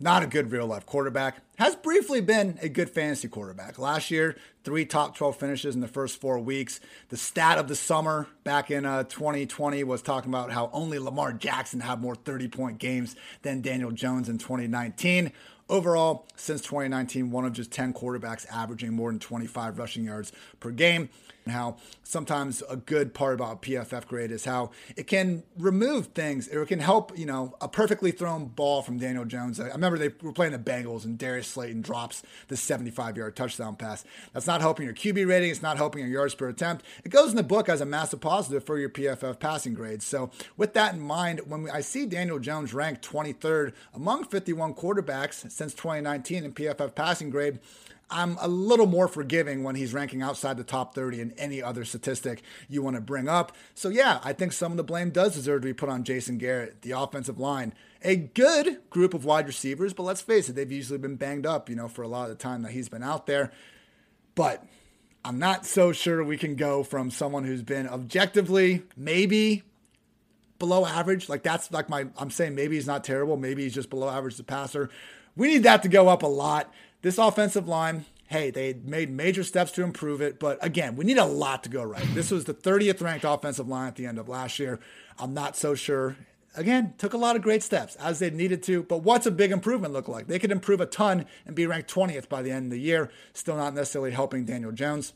not 0.06 0.22
a 0.22 0.28
good 0.28 0.52
real 0.52 0.68
life 0.68 0.86
quarterback, 0.86 1.38
has 1.58 1.76
briefly 1.76 2.22
been 2.22 2.60
a 2.62 2.70
good 2.70 2.92
fantasy 2.92 3.28
quarterback. 3.28 3.80
Last 3.80 4.12
year, 4.12 4.38
three 4.64 4.86
top 4.86 5.18
12 5.18 5.36
finishes 5.36 5.74
in 5.74 5.82
the 5.82 5.88
first 5.88 6.22
four 6.22 6.38
weeks. 6.38 6.80
The 7.10 7.18
stat 7.18 7.58
of 7.58 7.68
the 7.68 7.76
summer 7.76 8.28
back 8.44 8.70
in 8.70 8.86
uh, 8.86 9.06
2020 9.06 9.84
was 9.84 10.04
talking 10.04 10.30
about 10.30 10.52
how 10.52 10.70
only 10.74 11.00
Lamar 11.00 11.34
Jackson 11.34 11.80
had 11.80 12.02
more 12.02 12.14
30 12.14 12.48
point 12.50 12.78
games 12.78 13.16
than 13.42 13.62
Daniel 13.62 13.90
Jones 13.90 14.30
in 14.30 14.38
2019. 14.38 15.32
Overall, 15.70 16.28
since 16.36 16.62
2019, 16.62 17.32
one 17.32 17.44
of 17.44 17.54
just 17.54 17.72
10 17.72 17.92
quarterbacks 17.94 18.46
averaging 18.54 18.94
more 18.94 19.10
than 19.10 19.20
25 19.20 19.80
rushing 19.80 20.04
yards 20.04 20.32
per 20.60 20.70
game 20.70 21.10
how 21.52 21.78
sometimes 22.04 22.64
a 22.70 22.76
good 22.76 23.14
part 23.14 23.36
about 23.36 23.62
PFF 23.62 24.08
grade 24.08 24.32
is 24.32 24.46
how 24.46 24.72
it 24.96 25.08
can 25.08 25.44
remove 25.58 26.08
things 26.08 26.48
or 26.54 26.64
it 26.64 26.68
can 26.68 26.80
help, 26.80 27.18
you 27.18 27.26
know, 27.26 27.56
a 27.62 27.68
perfectly 27.68 28.12
thrown 28.12 28.46
ball 28.46 28.82
from 28.82 28.98
Daniel 28.98 29.26
Jones. 29.26 29.60
I 29.60 29.68
remember 29.68 29.98
they 29.98 30.12
were 30.22 30.34
playing 30.34 30.54
the 30.54 30.60
Bengals 30.60 31.06
and 31.06 31.18
Darius 31.18 31.48
Slayton 31.48 31.82
drops 31.82 32.24
the 32.48 32.58
75 32.58 33.18
yard 33.18 33.36
touchdown 33.36 33.76
pass. 33.76 34.04
That's 34.34 34.48
not 34.48 34.62
helping 34.62 34.86
your 34.86 34.96
QB 34.96 35.28
rating. 35.28 35.52
It's 35.52 35.62
not 35.62 35.78
helping 35.78 36.02
your 36.02 36.10
yards 36.10 36.36
per 36.36 36.50
attempt. 36.50 36.86
It 37.04 37.10
goes 37.10 37.30
in 37.30 37.36
the 37.36 37.44
book 37.44 37.70
as 37.70 37.82
a 37.82 37.86
massive 37.86 38.22
positive 38.22 38.64
for 38.64 38.80
your 38.80 38.90
PFF 38.90 39.40
passing 39.40 39.74
grade. 39.74 40.02
So, 40.02 40.32
with 40.58 40.74
that 40.74 40.94
in 40.94 41.00
mind, 41.00 41.42
when 41.48 41.70
I 41.70 41.82
see 41.82 42.06
Daniel 42.06 42.40
Jones 42.40 42.74
ranked 42.74 43.08
23rd 43.08 43.74
among 43.94 44.26
51 44.26 44.74
quarterbacks 44.74 45.50
since 45.52 45.74
2019 45.74 46.44
in 46.44 46.54
PFF 46.54 46.96
passing 46.96 47.30
grade, 47.30 47.60
I'm 48.10 48.38
a 48.40 48.48
little 48.48 48.86
more 48.86 49.08
forgiving 49.08 49.64
when 49.64 49.76
he's 49.76 49.94
ranking 49.94 50.22
outside 50.22 50.58
the 50.58 50.64
top 50.64 50.94
30 50.94 51.22
in 51.22 51.32
any 51.38 51.62
other 51.62 51.84
statistic 51.86 52.44
you 52.70 52.84
want 52.84 52.96
to 52.96 53.02
bring 53.02 53.28
up. 53.28 53.52
So, 53.74 53.90
yeah, 53.90 54.20
I 54.24 54.34
think 54.34 54.54
some 54.54 54.72
of 54.72 54.78
the 54.78 54.84
blame 54.84 55.10
does 55.10 55.34
deserve 55.34 55.62
to 55.62 55.68
be 55.68 55.74
put 55.74 55.90
on 55.90 56.04
Jason 56.04 56.38
Garrett, 56.38 56.82
the 56.84 56.92
offensive 56.92 57.40
line. 57.40 57.74
A 58.04 58.16
good 58.16 58.82
group 58.92 59.16
of 59.16 59.26
wide 59.26 59.48
receivers, 59.48 59.94
but 59.94 60.04
let's 60.04 60.22
face 60.22 60.50
it, 60.50 60.54
they've 60.54 60.72
usually 60.72 61.00
been 61.00 61.16
banged 61.16 61.48
up, 61.48 61.70
you 61.70 61.76
know, 61.76 61.88
for 61.88 62.04
a 62.04 62.08
lot 62.08 62.30
of 62.30 62.30
the 62.30 62.36
time 62.36 62.62
that 62.62 62.72
he's 62.72 62.90
been 62.90 63.02
out 63.02 63.26
there. 63.26 63.52
But 64.36 64.64
I'm 65.24 65.40
not 65.40 65.66
so 65.66 65.92
sure 65.92 66.24
we 66.24 66.38
can 66.38 66.56
go 66.56 66.84
from 66.84 67.10
someone 67.10 67.46
who's 67.46 67.64
been 67.64 67.88
objectively 67.88 68.84
maybe 68.96 69.64
below 70.60 70.86
average. 70.86 71.30
Like 71.30 71.42
that's 71.42 71.72
like 71.72 71.90
my 71.90 72.06
I'm 72.18 72.30
saying 72.30 72.54
maybe 72.54 72.76
he's 72.76 72.86
not 72.86 73.04
terrible, 73.04 73.36
maybe 73.38 73.64
he's 73.64 73.74
just 73.74 73.90
below 73.90 74.08
average 74.08 74.36
as 74.36 74.40
a 74.40 74.44
passer. 74.44 74.92
We 75.36 75.48
need 75.48 75.64
that 75.64 75.82
to 75.84 75.90
go 75.90 76.08
up 76.08 76.22
a 76.22 76.28
lot. 76.28 76.72
This 77.06 77.20
offensive 77.20 77.68
line 77.68 78.06
hey, 78.26 78.50
they 78.50 78.74
made 78.74 79.12
major 79.12 79.44
steps 79.44 79.72
to 79.74 79.84
improve 79.84 80.22
it. 80.22 80.40
But 80.40 80.58
again, 80.66 80.96
we 80.96 81.06
need 81.06 81.20
a 81.20 81.26
lot 81.26 81.64
to 81.66 81.70
go 81.70 81.84
right. 81.84 82.04
This 82.16 82.32
was 82.32 82.46
the 82.46 82.54
30th 82.56 83.00
ranked 83.00 83.24
offensive 83.24 83.68
line 83.68 83.90
at 83.90 83.96
the 83.96 84.08
end 84.08 84.18
of 84.18 84.28
last 84.28 84.58
year. 84.58 84.80
I'm 85.20 85.32
not 85.32 85.56
so 85.56 85.76
sure. 85.76 86.18
Again, 86.56 86.96
took 86.98 87.14
a 87.14 87.18
lot 87.18 87.36
of 87.36 87.44
great 87.44 87.62
steps 87.62 87.96
as 87.98 88.18
they 88.18 88.32
needed 88.32 88.64
to. 88.64 88.82
But 88.82 89.04
what's 89.04 89.28
a 89.28 89.32
big 89.32 89.52
improvement 89.52 89.94
look 89.94 90.08
like? 90.08 90.26
They 90.26 90.40
could 90.40 90.52
improve 90.52 90.82
a 90.82 90.88
ton 90.88 91.28
and 91.46 91.56
be 91.56 91.68
ranked 91.68 91.94
20th 91.94 92.28
by 92.28 92.42
the 92.42 92.50
end 92.50 92.66
of 92.66 92.72
the 92.72 92.80
year. 92.80 93.12
Still 93.34 93.58
not 93.58 93.76
necessarily 93.76 94.10
helping 94.10 94.44
Daniel 94.44 94.72
Jones 94.72 95.14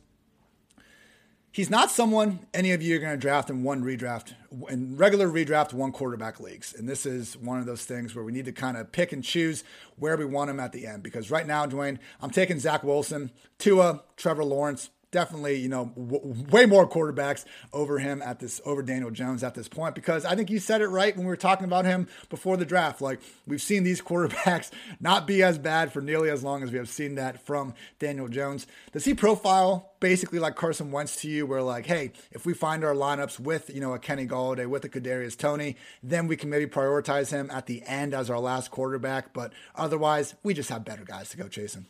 he's 1.60 1.70
not 1.70 1.92
someone 1.92 2.39
any 2.54 2.72
of 2.72 2.82
you 2.82 2.96
are 2.96 3.00
going 3.00 3.12
to 3.12 3.18
draft 3.18 3.50
in 3.50 3.63
one 3.63 3.84
redraft, 3.84 4.34
in 4.70 4.96
regular 4.96 5.28
redraft, 5.28 5.74
one 5.74 5.92
quarterback 5.92 6.39
leagues. 6.39 6.74
And 6.74 6.88
this 6.88 7.06
is 7.06 7.36
one 7.36 7.60
of 7.60 7.66
those 7.66 7.84
things 7.84 8.16
where 8.16 8.24
we 8.24 8.32
need 8.32 8.46
to 8.46 8.54
kind 8.54 8.78
of 8.78 8.94
pick 8.94 9.12
and 9.12 9.22
choose 9.22 9.66
where 9.98 10.16
we 10.16 10.24
want 10.24 10.50
him 10.50 10.62
at 10.62 10.72
the 10.72 10.88
end. 10.88 11.04
Because 11.04 11.30
right 11.30 11.46
now, 11.46 11.66
Dwayne, 11.66 12.00
I'm 12.22 12.30
taking 12.30 12.60
Zach 12.60 12.82
Wilson, 12.82 13.32
Tua, 13.58 14.04
Trevor 14.16 14.46
Lawrence, 14.46 14.89
definitely, 15.12 15.56
you 15.56 15.70
know, 15.70 15.92
w- 15.96 16.36
way 16.50 16.66
more 16.66 16.88
quarterbacks 16.88 17.46
over 17.74 18.00
him 18.00 18.22
at 18.22 18.39
this, 18.39 18.62
over 18.66 18.82
Daniel 18.82 19.12
Jones 19.12 19.44
at 19.44 19.56
this 19.56 19.68
point, 19.68 19.96
because 19.96 20.25
I 20.25 20.36
think 20.36 20.50
you 20.50 20.60
said 20.60 20.82
it 20.82 20.88
right 20.88 21.16
when 21.16 21.25
we 21.25 21.30
were 21.30 21.36
talking 21.38 21.66
about 21.66 21.86
him 21.86 22.08
before 22.30 22.58
the 22.58 22.66
draft. 22.66 23.01
Like, 23.01 23.20
we've 23.48 23.62
seen 23.62 23.84
these 23.84 24.01
quarterbacks 24.10 24.72
not 25.00 25.28
be 25.28 25.44
as 25.44 25.58
bad 25.58 25.92
for 25.92 26.01
nearly 26.01 26.30
as 26.30 26.44
long 26.44 26.63
as 26.63 26.72
we 26.72 26.78
have 26.78 26.89
seen 26.89 27.16
that 27.16 27.46
from 27.46 27.74
Daniel 28.00 28.28
Jones. 28.28 28.68
Does 28.92 29.06
he 29.06 29.13
profile 29.13 29.92
basically 30.00 30.39
like 30.39 30.56
Carson 30.56 30.92
Wentz 30.92 31.16
to 31.22 31.30
you, 31.30 31.46
where 31.46 31.62
like, 31.62 31.86
hey, 31.86 32.12
if 32.32 32.46
we 32.46 32.54
find 32.54 32.84
our 32.84 32.94
lineups 32.94 33.39
with, 33.39 33.70
you 33.70 33.82
know, 33.82 33.94
a 33.94 34.00
Kenny 34.00 34.28
Golladay, 34.28 34.68
with 34.68 34.86
a 34.86 34.89
Kadarius 34.89 35.38
Toney, 35.38 35.75
then 36.04 36.28
we 36.28 36.36
can 36.36 36.50
maybe 36.50 36.66
prioritize 36.68 37.32
him 37.32 37.50
at 37.51 37.66
the 37.66 37.84
end 37.86 38.13
as 38.13 38.30
our 38.30 38.39
last 38.39 38.72
quarterback. 38.72 39.34
But 39.34 39.54
otherwise, 39.75 40.36
we 40.44 40.54
just 40.54 40.70
have 40.70 40.86
better 40.86 41.04
guys 41.04 41.30
to 41.30 41.38
go 41.38 41.48
chasing. 41.48 41.86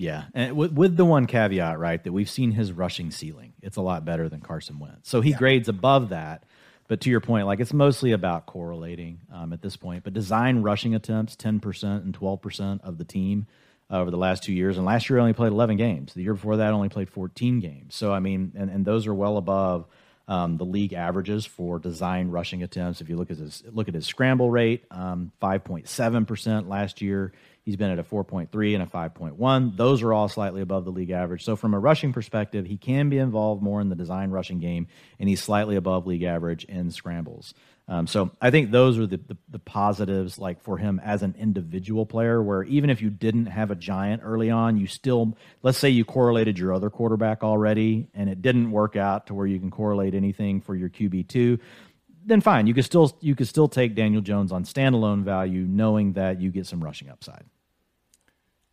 Yeah, 0.00 0.26
and 0.32 0.56
with, 0.56 0.72
with 0.72 0.96
the 0.96 1.04
one 1.04 1.26
caveat, 1.26 1.76
right, 1.80 2.02
that 2.04 2.12
we've 2.12 2.30
seen 2.30 2.52
his 2.52 2.70
rushing 2.70 3.10
ceiling. 3.10 3.54
It's 3.62 3.76
a 3.76 3.80
lot 3.82 4.04
better 4.04 4.28
than 4.28 4.40
Carson 4.40 4.78
Wentz, 4.78 5.10
so 5.10 5.20
he 5.20 5.30
yeah. 5.30 5.38
grades 5.38 5.68
above 5.68 6.10
that. 6.10 6.44
But 6.86 7.00
to 7.00 7.10
your 7.10 7.20
point, 7.20 7.46
like 7.46 7.58
it's 7.58 7.72
mostly 7.72 8.12
about 8.12 8.46
correlating 8.46 9.18
um, 9.34 9.52
at 9.52 9.60
this 9.60 9.76
point. 9.76 10.04
But 10.04 10.14
design 10.14 10.62
rushing 10.62 10.94
attempts, 10.94 11.34
ten 11.34 11.58
percent 11.58 12.04
and 12.04 12.14
twelve 12.14 12.40
percent 12.40 12.80
of 12.84 12.96
the 12.96 13.04
team 13.04 13.48
uh, 13.90 13.98
over 13.98 14.12
the 14.12 14.16
last 14.16 14.44
two 14.44 14.52
years, 14.52 14.76
and 14.76 14.86
last 14.86 15.10
year 15.10 15.18
only 15.18 15.32
played 15.32 15.50
eleven 15.50 15.76
games. 15.76 16.14
The 16.14 16.22
year 16.22 16.34
before 16.34 16.58
that, 16.58 16.72
only 16.72 16.88
played 16.88 17.10
fourteen 17.10 17.58
games. 17.58 17.96
So 17.96 18.12
I 18.12 18.20
mean, 18.20 18.52
and, 18.56 18.70
and 18.70 18.84
those 18.84 19.08
are 19.08 19.14
well 19.14 19.36
above 19.36 19.86
um, 20.28 20.58
the 20.58 20.64
league 20.64 20.92
averages 20.92 21.44
for 21.44 21.80
design 21.80 22.28
rushing 22.28 22.62
attempts. 22.62 23.00
If 23.00 23.08
you 23.08 23.16
look 23.16 23.32
at 23.32 23.38
his 23.38 23.64
look 23.70 23.88
at 23.88 23.94
his 23.94 24.06
scramble 24.06 24.50
rate, 24.50 24.84
um, 24.92 25.32
five 25.40 25.64
point 25.64 25.88
seven 25.88 26.24
percent 26.24 26.68
last 26.68 27.02
year. 27.02 27.32
He's 27.68 27.76
been 27.76 27.90
at 27.90 27.98
a 27.98 28.02
4.3 28.02 28.72
and 28.72 28.82
a 28.82 28.86
5.1. 28.86 29.76
Those 29.76 30.02
are 30.02 30.14
all 30.14 30.30
slightly 30.30 30.62
above 30.62 30.86
the 30.86 30.90
league 30.90 31.10
average. 31.10 31.44
So, 31.44 31.54
from 31.54 31.74
a 31.74 31.78
rushing 31.78 32.14
perspective, 32.14 32.64
he 32.64 32.78
can 32.78 33.10
be 33.10 33.18
involved 33.18 33.62
more 33.62 33.82
in 33.82 33.90
the 33.90 33.94
design 33.94 34.30
rushing 34.30 34.58
game, 34.58 34.86
and 35.20 35.28
he's 35.28 35.42
slightly 35.42 35.76
above 35.76 36.06
league 36.06 36.22
average 36.22 36.64
in 36.64 36.90
scrambles. 36.90 37.52
Um, 37.86 38.06
so, 38.06 38.30
I 38.40 38.50
think 38.50 38.70
those 38.70 38.98
are 38.98 39.06
the, 39.06 39.18
the, 39.18 39.36
the, 39.50 39.58
positives, 39.58 40.38
like 40.38 40.62
for 40.62 40.78
him 40.78 40.98
as 41.04 41.22
an 41.22 41.34
individual 41.38 42.06
player, 42.06 42.42
where 42.42 42.62
even 42.62 42.88
if 42.88 43.02
you 43.02 43.10
didn't 43.10 43.46
have 43.46 43.70
a 43.70 43.74
giant 43.74 44.22
early 44.24 44.48
on, 44.48 44.78
you 44.78 44.86
still, 44.86 45.36
let's 45.62 45.76
say 45.76 45.90
you 45.90 46.06
correlated 46.06 46.58
your 46.58 46.72
other 46.72 46.88
quarterback 46.88 47.44
already, 47.44 48.08
and 48.14 48.30
it 48.30 48.40
didn't 48.40 48.70
work 48.70 48.96
out 48.96 49.26
to 49.26 49.34
where 49.34 49.46
you 49.46 49.60
can 49.60 49.70
correlate 49.70 50.14
anything 50.14 50.62
for 50.62 50.74
your 50.74 50.88
QB 50.88 51.28
two 51.28 51.58
then 52.24 52.42
fine. 52.42 52.66
You 52.66 52.74
could 52.74 52.84
still 52.84 53.16
you 53.22 53.34
could 53.34 53.48
still 53.48 53.68
take 53.68 53.94
Daniel 53.94 54.20
Jones 54.20 54.52
on 54.52 54.64
standalone 54.64 55.22
value, 55.22 55.62
knowing 55.62 56.12
that 56.12 56.42
you 56.42 56.50
get 56.50 56.66
some 56.66 56.84
rushing 56.84 57.08
upside. 57.08 57.44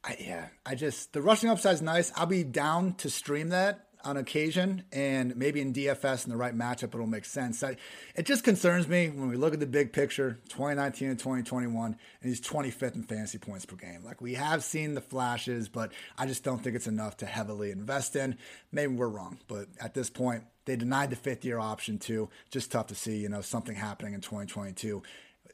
I, 0.05 0.17
yeah, 0.19 0.47
I 0.65 0.75
just 0.75 1.13
the 1.13 1.21
rushing 1.21 1.50
upside 1.50 1.74
is 1.74 1.81
nice. 1.81 2.12
I'll 2.15 2.27
be 2.27 2.43
down 2.43 2.93
to 2.95 3.09
stream 3.09 3.50
that 3.50 3.88
on 4.03 4.17
occasion, 4.17 4.83
and 4.93 5.35
maybe 5.35 5.59
in 5.59 5.74
DFS 5.74 6.25
in 6.25 6.29
the 6.29 6.38
right 6.38 6.55
matchup, 6.55 6.93
it'll 6.93 7.07
make 7.07 7.25
sense. 7.25 7.63
I, 7.63 7.75
it 8.15 8.27
just 8.27 8.43
concerns 8.43 8.87
me 8.87 9.09
when 9.09 9.29
we 9.29 9.35
look 9.35 9.55
at 9.55 9.59
the 9.59 9.65
big 9.65 9.94
picture, 9.94 10.39
2019 10.50 11.09
and 11.09 11.18
2021, 11.18 11.85
and 11.85 11.98
he's 12.29 12.39
25th 12.39 12.96
in 12.96 13.03
fantasy 13.03 13.39
points 13.39 13.65
per 13.65 13.75
game. 13.75 14.03
Like 14.03 14.22
we 14.22 14.35
have 14.35 14.63
seen 14.63 14.94
the 14.94 15.01
flashes, 15.01 15.70
but 15.70 15.91
I 16.20 16.27
just 16.27 16.44
don't 16.44 16.63
think 16.63 16.75
it's 16.75 16.85
enough 16.85 17.18
to 17.18 17.25
heavily 17.25 17.72
invest 17.72 18.15
in. 18.15 18.37
Maybe 18.72 18.94
we're 18.94 19.09
wrong, 19.09 19.39
but 19.48 19.70
at 19.81 19.96
this 19.96 20.11
point, 20.11 20.44
they 20.65 20.75
denied 20.75 21.09
the 21.09 21.15
fifth 21.15 21.44
year 21.44 21.57
option 21.57 21.98
too. 21.98 22.29
Just 22.51 22.72
tough 22.72 22.87
to 22.87 22.96
see, 22.96 23.18
you 23.18 23.29
know, 23.29 23.41
something 23.41 23.75
happening 23.75 24.13
in 24.13 24.22
2022 24.22 25.01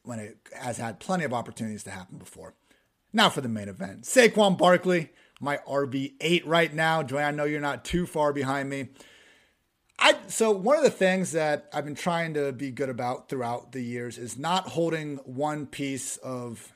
when 0.03 0.19
it 0.19 0.37
has 0.59 0.77
had 0.77 0.99
plenty 0.99 1.23
of 1.23 1.33
opportunities 1.33 1.83
to 1.83 1.91
happen 1.91 2.17
before. 2.17 2.53
Now 3.13 3.29
for 3.29 3.41
the 3.41 3.49
main 3.49 3.69
event. 3.69 4.03
Saquon 4.03 4.57
Barkley, 4.57 5.09
my 5.39 5.57
RB8 5.67 6.43
right 6.45 6.73
now. 6.73 7.03
Dwayne, 7.03 7.25
I 7.25 7.31
know 7.31 7.43
you're 7.43 7.59
not 7.59 7.83
too 7.83 8.05
far 8.05 8.31
behind 8.33 8.69
me. 8.69 8.89
I 9.99 10.15
so 10.27 10.51
one 10.51 10.77
of 10.77 10.83
the 10.83 10.89
things 10.89 11.33
that 11.33 11.69
I've 11.73 11.85
been 11.85 11.95
trying 11.95 12.33
to 12.33 12.51
be 12.51 12.71
good 12.71 12.89
about 12.89 13.29
throughout 13.29 13.71
the 13.71 13.81
years 13.81 14.17
is 14.17 14.37
not 14.37 14.69
holding 14.69 15.17
one 15.17 15.67
piece 15.67 16.17
of 16.17 16.73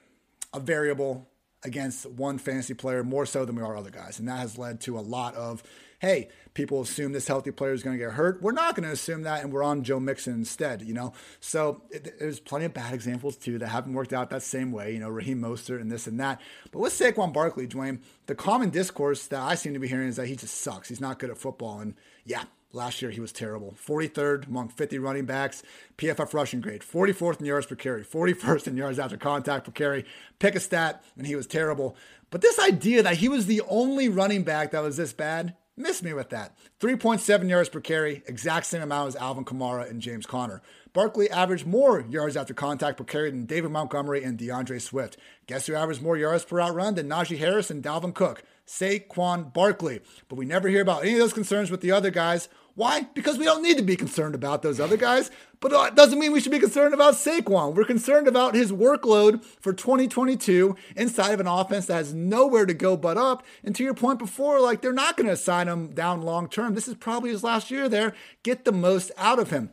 a 0.54 0.60
variable 0.60 1.28
against 1.63 2.06
one 2.06 2.38
fantasy 2.38 2.76
player 2.76 3.04
more 3.04 3.26
so 3.26 3.43
than 3.43 3.56
we 3.56 3.63
are 3.63 3.76
other 3.76 3.89
guys. 3.89 4.19
And 4.19 4.28
that 4.28 4.39
has 4.39 4.58
led 4.58 4.82
to 4.82 5.00
a 5.00 5.02
lot 5.02 5.34
of 5.36 5.63
hey, 6.05 6.29
people 6.53 6.81
assume 6.81 7.11
this 7.11 7.27
healthy 7.27 7.51
player 7.51 7.73
is 7.73 7.83
going 7.83 7.97
to 7.97 8.03
get 8.03 8.13
hurt. 8.13 8.41
We're 8.41 8.51
not 8.51 8.75
going 8.75 8.87
to 8.87 8.93
assume 8.93 9.23
that, 9.23 9.43
and 9.43 9.51
we're 9.51 9.63
on 9.63 9.83
Joe 9.83 9.99
Mixon 9.99 10.33
instead, 10.33 10.81
you 10.81 10.93
know? 10.93 11.13
So 11.39 11.81
it, 11.89 12.19
there's 12.19 12.39
plenty 12.39 12.65
of 12.65 12.73
bad 12.73 12.93
examples, 12.93 13.35
too, 13.35 13.57
that 13.59 13.67
haven't 13.67 13.93
worked 13.93 14.13
out 14.13 14.29
that 14.29 14.43
same 14.43 14.71
way, 14.71 14.93
you 14.93 14.99
know, 14.99 15.09
Raheem 15.09 15.41
Mostert 15.41 15.81
and 15.81 15.91
this 15.91 16.07
and 16.07 16.19
that. 16.19 16.39
But 16.71 16.79
with 16.79 16.93
Saquon 16.93 17.33
Barkley, 17.33 17.67
Dwayne, 17.67 17.99
the 18.27 18.35
common 18.35 18.69
discourse 18.69 19.27
that 19.27 19.41
I 19.41 19.55
seem 19.55 19.73
to 19.73 19.79
be 19.79 19.87
hearing 19.87 20.07
is 20.07 20.15
that 20.17 20.27
he 20.27 20.35
just 20.35 20.55
sucks. 20.55 20.89
He's 20.89 21.01
not 21.01 21.19
good 21.19 21.29
at 21.29 21.37
football. 21.37 21.79
And 21.79 21.95
yeah, 22.23 22.43
Last 22.75 23.01
year, 23.01 23.09
he 23.09 23.21
was 23.21 23.31
terrible. 23.31 23.73
43rd 23.87 24.47
among 24.47 24.67
50 24.67 24.99
running 24.99 25.25
backs. 25.25 25.63
PFF 25.97 26.33
rushing 26.33 26.59
grade. 26.59 26.81
44th 26.81 27.39
in 27.39 27.45
yards 27.45 27.67
per 27.67 27.75
carry. 27.75 28.03
41st 28.03 28.67
in 28.67 28.75
yards 28.75 28.99
after 28.99 29.15
contact 29.15 29.63
per 29.63 29.71
carry. 29.71 30.03
Pick 30.39 30.55
a 30.55 30.59
stat, 30.59 31.01
and 31.17 31.25
he 31.25 31.37
was 31.37 31.47
terrible. 31.47 31.95
But 32.31 32.41
this 32.41 32.59
idea 32.59 33.01
that 33.03 33.15
he 33.15 33.29
was 33.29 33.45
the 33.45 33.61
only 33.69 34.09
running 34.09 34.43
back 34.43 34.71
that 34.71 34.83
was 34.83 34.97
this 34.97 35.13
bad, 35.13 35.55
Miss 35.77 36.01
me 36.01 36.13
with 36.13 36.29
that. 36.29 36.55
3.7 36.79 37.49
yards 37.49 37.67
per 37.67 37.81
carry, 37.81 38.23
exact 38.27 38.65
same 38.65 38.81
amount 38.81 39.09
as 39.09 39.15
Alvin 39.17 39.43
Kamara 39.43 39.89
and 39.89 39.99
James 40.01 40.25
Conner. 40.25 40.61
Barkley 40.93 41.29
averaged 41.29 41.67
more 41.67 41.99
yards 41.99 42.38
after 42.38 42.53
contact 42.53 42.97
per 42.97 43.03
carry 43.03 43.29
than 43.29 43.45
David 43.45 43.71
Montgomery 43.71 44.23
and 44.23 44.38
D'Andre 44.38 44.79
Swift. 44.79 45.17
Guess 45.47 45.67
who 45.67 45.75
averaged 45.75 46.01
more 46.01 46.15
yards 46.15 46.45
per 46.45 46.57
route 46.57 46.73
run 46.73 46.95
than 46.95 47.09
Najee 47.09 47.39
Harris 47.39 47.69
and 47.69 47.83
Dalvin 47.83 48.13
Cook? 48.13 48.43
Saquon 48.65 49.51
Barkley. 49.51 49.99
But 50.29 50.38
we 50.38 50.45
never 50.45 50.69
hear 50.69 50.81
about 50.81 51.03
any 51.03 51.13
of 51.13 51.19
those 51.19 51.33
concerns 51.33 51.69
with 51.69 51.81
the 51.81 51.91
other 51.91 52.09
guys. 52.09 52.47
Why? 52.75 53.07
Because 53.13 53.38
we 53.38 53.45
don't 53.45 53.63
need 53.63 53.77
to 53.77 53.83
be 53.83 53.95
concerned 53.95 54.35
about 54.35 54.61
those 54.61 54.81
other 54.81 54.97
guys, 54.97 55.31
but 55.61 55.71
it 55.71 55.95
doesn't 55.95 56.19
mean 56.19 56.33
we 56.33 56.41
should 56.41 56.51
be 56.51 56.59
concerned 56.59 56.93
about 56.93 57.13
Saquon. 57.13 57.73
We're 57.73 57.85
concerned 57.85 58.27
about 58.27 58.53
his 58.53 58.73
workload 58.73 59.45
for 59.45 59.71
2022 59.71 60.75
inside 60.97 61.33
of 61.33 61.39
an 61.39 61.47
offense 61.47 61.85
that 61.85 61.95
has 61.95 62.13
nowhere 62.13 62.65
to 62.65 62.73
go 62.73 62.97
but 62.97 63.17
up. 63.17 63.45
And 63.63 63.73
to 63.77 63.83
your 63.83 63.93
point 63.93 64.19
before, 64.19 64.59
like 64.59 64.81
they're 64.81 64.91
not 64.91 65.15
going 65.15 65.29
to 65.29 65.38
sign 65.38 65.69
him 65.69 65.93
down 65.93 66.21
long 66.21 66.49
term. 66.49 66.75
This 66.75 66.89
is 66.89 66.95
probably 66.95 67.29
his 67.29 67.45
last 67.45 67.71
year 67.71 67.88
there. 67.88 68.13
Get 68.43 68.65
the 68.65 68.73
most 68.73 69.09
out 69.17 69.39
of 69.39 69.51
him. 69.51 69.71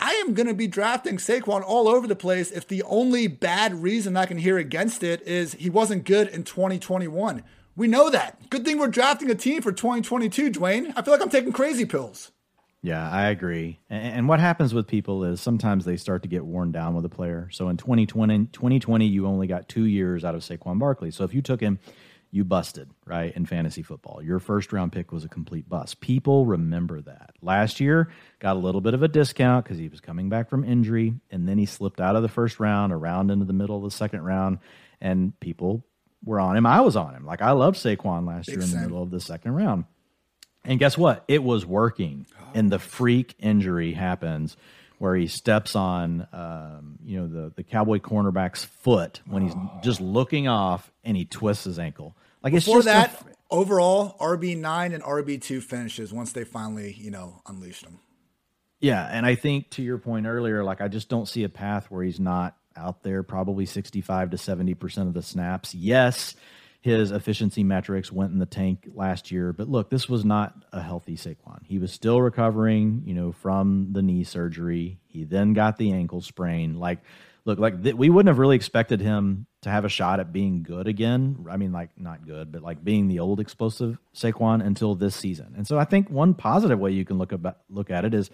I 0.00 0.10
am 0.26 0.34
going 0.34 0.48
to 0.48 0.54
be 0.54 0.66
drafting 0.66 1.18
Saquon 1.18 1.62
all 1.64 1.86
over 1.86 2.08
the 2.08 2.16
place 2.16 2.50
if 2.50 2.66
the 2.66 2.82
only 2.82 3.28
bad 3.28 3.74
reason 3.74 4.16
I 4.16 4.26
can 4.26 4.38
hear 4.38 4.58
against 4.58 5.04
it 5.04 5.22
is 5.22 5.54
he 5.54 5.70
wasn't 5.70 6.04
good 6.04 6.26
in 6.28 6.42
2021. 6.42 7.44
We 7.76 7.88
know 7.88 8.08
that. 8.10 8.50
Good 8.50 8.64
thing 8.64 8.78
we're 8.78 8.88
drafting 8.88 9.30
a 9.30 9.34
team 9.34 9.60
for 9.60 9.72
2022, 9.72 10.50
Dwayne. 10.52 10.92
I 10.96 11.02
feel 11.02 11.12
like 11.12 11.22
I'm 11.22 11.28
taking 11.28 11.52
crazy 11.52 11.84
pills. 11.84 12.30
Yeah, 12.82 13.10
I 13.10 13.28
agree. 13.30 13.80
And 13.88 14.28
what 14.28 14.40
happens 14.40 14.74
with 14.74 14.86
people 14.86 15.24
is 15.24 15.40
sometimes 15.40 15.84
they 15.84 15.96
start 15.96 16.22
to 16.22 16.28
get 16.28 16.44
worn 16.44 16.70
down 16.70 16.94
with 16.94 17.04
a 17.06 17.08
player. 17.08 17.48
So 17.50 17.70
in 17.70 17.78
2020, 17.78 18.46
2020 18.52 19.06
you 19.06 19.26
only 19.26 19.46
got 19.46 19.68
two 19.68 19.86
years 19.86 20.24
out 20.24 20.34
of 20.34 20.42
Saquon 20.42 20.78
Barkley. 20.78 21.10
So 21.10 21.24
if 21.24 21.32
you 21.32 21.40
took 21.40 21.60
him, 21.60 21.78
you 22.30 22.44
busted, 22.44 22.90
right, 23.06 23.34
in 23.34 23.46
fantasy 23.46 23.82
football. 23.82 24.20
Your 24.22 24.38
first 24.38 24.72
round 24.72 24.92
pick 24.92 25.12
was 25.12 25.24
a 25.24 25.28
complete 25.28 25.68
bust. 25.68 26.00
People 26.00 26.44
remember 26.44 27.00
that. 27.00 27.30
Last 27.40 27.80
year, 27.80 28.10
got 28.38 28.56
a 28.56 28.58
little 28.58 28.80
bit 28.80 28.92
of 28.92 29.02
a 29.02 29.08
discount 29.08 29.64
because 29.64 29.78
he 29.78 29.88
was 29.88 30.00
coming 30.00 30.28
back 30.28 30.50
from 30.50 30.64
injury, 30.64 31.14
and 31.30 31.48
then 31.48 31.58
he 31.58 31.64
slipped 31.64 32.00
out 32.00 32.16
of 32.16 32.22
the 32.22 32.28
first 32.28 32.58
round, 32.58 32.92
around 32.92 33.30
into 33.30 33.44
the 33.44 33.52
middle 33.52 33.76
of 33.76 33.84
the 33.84 33.96
second 33.96 34.22
round, 34.24 34.58
and 35.00 35.38
people 35.38 35.86
were 36.24 36.40
on 36.40 36.56
him. 36.56 36.66
I 36.66 36.80
was 36.80 36.96
on 36.96 37.14
him. 37.14 37.24
Like 37.24 37.42
I 37.42 37.52
loved 37.52 37.76
Saquon 37.76 38.26
last 38.26 38.46
Big 38.46 38.56
year 38.56 38.64
in 38.64 38.70
the 38.70 38.80
middle 38.80 39.02
of 39.02 39.10
the 39.10 39.20
second 39.20 39.52
round. 39.52 39.84
And 40.64 40.78
guess 40.78 40.96
what? 40.96 41.24
It 41.28 41.42
was 41.42 41.66
working. 41.66 42.26
Oh. 42.40 42.44
And 42.54 42.70
the 42.72 42.78
freak 42.78 43.34
injury 43.38 43.92
happens 43.92 44.56
where 44.98 45.14
he 45.14 45.26
steps 45.26 45.76
on, 45.76 46.26
um, 46.32 46.98
you 47.04 47.20
know, 47.20 47.26
the 47.26 47.52
the 47.54 47.62
cowboy 47.62 47.98
cornerback's 47.98 48.64
foot 48.64 49.20
when 49.26 49.42
he's 49.42 49.54
oh. 49.54 49.80
just 49.82 50.00
looking 50.00 50.48
off, 50.48 50.90
and 51.02 51.16
he 51.16 51.24
twists 51.24 51.64
his 51.64 51.78
ankle. 51.78 52.16
Like 52.42 52.52
Before 52.52 52.78
it's 52.78 52.86
just 52.86 53.12
that. 53.22 53.36
Overall, 53.50 54.16
RB 54.18 54.56
nine 54.56 54.92
and 54.92 55.02
RB 55.02 55.40
two 55.40 55.60
finishes 55.60 56.12
once 56.12 56.32
they 56.32 56.44
finally, 56.44 56.94
you 56.98 57.10
know, 57.10 57.42
unleashed 57.46 57.84
him. 57.84 58.00
Yeah, 58.80 59.06
and 59.06 59.24
I 59.24 59.34
think 59.34 59.70
to 59.70 59.82
your 59.82 59.98
point 59.98 60.26
earlier, 60.26 60.64
like 60.64 60.80
I 60.80 60.88
just 60.88 61.08
don't 61.08 61.28
see 61.28 61.44
a 61.44 61.48
path 61.48 61.90
where 61.90 62.02
he's 62.02 62.18
not 62.18 62.56
out 62.76 63.02
there 63.02 63.22
probably 63.22 63.66
65 63.66 64.30
to 64.30 64.36
70% 64.36 64.98
of 65.08 65.14
the 65.14 65.22
snaps. 65.22 65.74
Yes, 65.74 66.34
his 66.84 67.12
efficiency 67.12 67.64
metrics 67.64 68.12
went 68.12 68.32
in 68.32 68.38
the 68.38 68.44
tank 68.44 68.88
last 68.94 69.30
year. 69.30 69.54
But 69.54 69.68
look, 69.68 69.88
this 69.88 70.06
was 70.06 70.22
not 70.22 70.54
a 70.70 70.82
healthy 70.82 71.16
Saquon. 71.16 71.60
He 71.64 71.78
was 71.78 71.90
still 71.90 72.20
recovering, 72.20 73.02
you 73.06 73.14
know, 73.14 73.32
from 73.32 73.88
the 73.92 74.02
knee 74.02 74.22
surgery. 74.22 74.98
He 75.06 75.24
then 75.24 75.54
got 75.54 75.78
the 75.78 75.92
ankle 75.92 76.20
sprain. 76.20 76.78
Like, 76.78 76.98
look, 77.46 77.58
like 77.58 77.82
th- 77.82 77.94
we 77.94 78.10
wouldn't 78.10 78.28
have 78.28 78.38
really 78.38 78.56
expected 78.56 79.00
him 79.00 79.46
to 79.62 79.70
have 79.70 79.86
a 79.86 79.88
shot 79.88 80.20
at 80.20 80.30
being 80.30 80.62
good 80.62 80.86
again. 80.86 81.46
I 81.50 81.56
mean, 81.56 81.72
like 81.72 81.88
not 81.96 82.26
good, 82.26 82.52
but 82.52 82.60
like 82.60 82.84
being 82.84 83.08
the 83.08 83.20
old 83.20 83.40
explosive 83.40 83.96
Saquon 84.14 84.62
until 84.62 84.94
this 84.94 85.16
season. 85.16 85.54
And 85.56 85.66
so 85.66 85.78
I 85.78 85.84
think 85.84 86.10
one 86.10 86.34
positive 86.34 86.78
way 86.78 86.90
you 86.90 87.06
can 87.06 87.16
look 87.16 87.32
about 87.32 87.60
look 87.70 87.90
at 87.90 88.04
it 88.04 88.12
is 88.12 88.30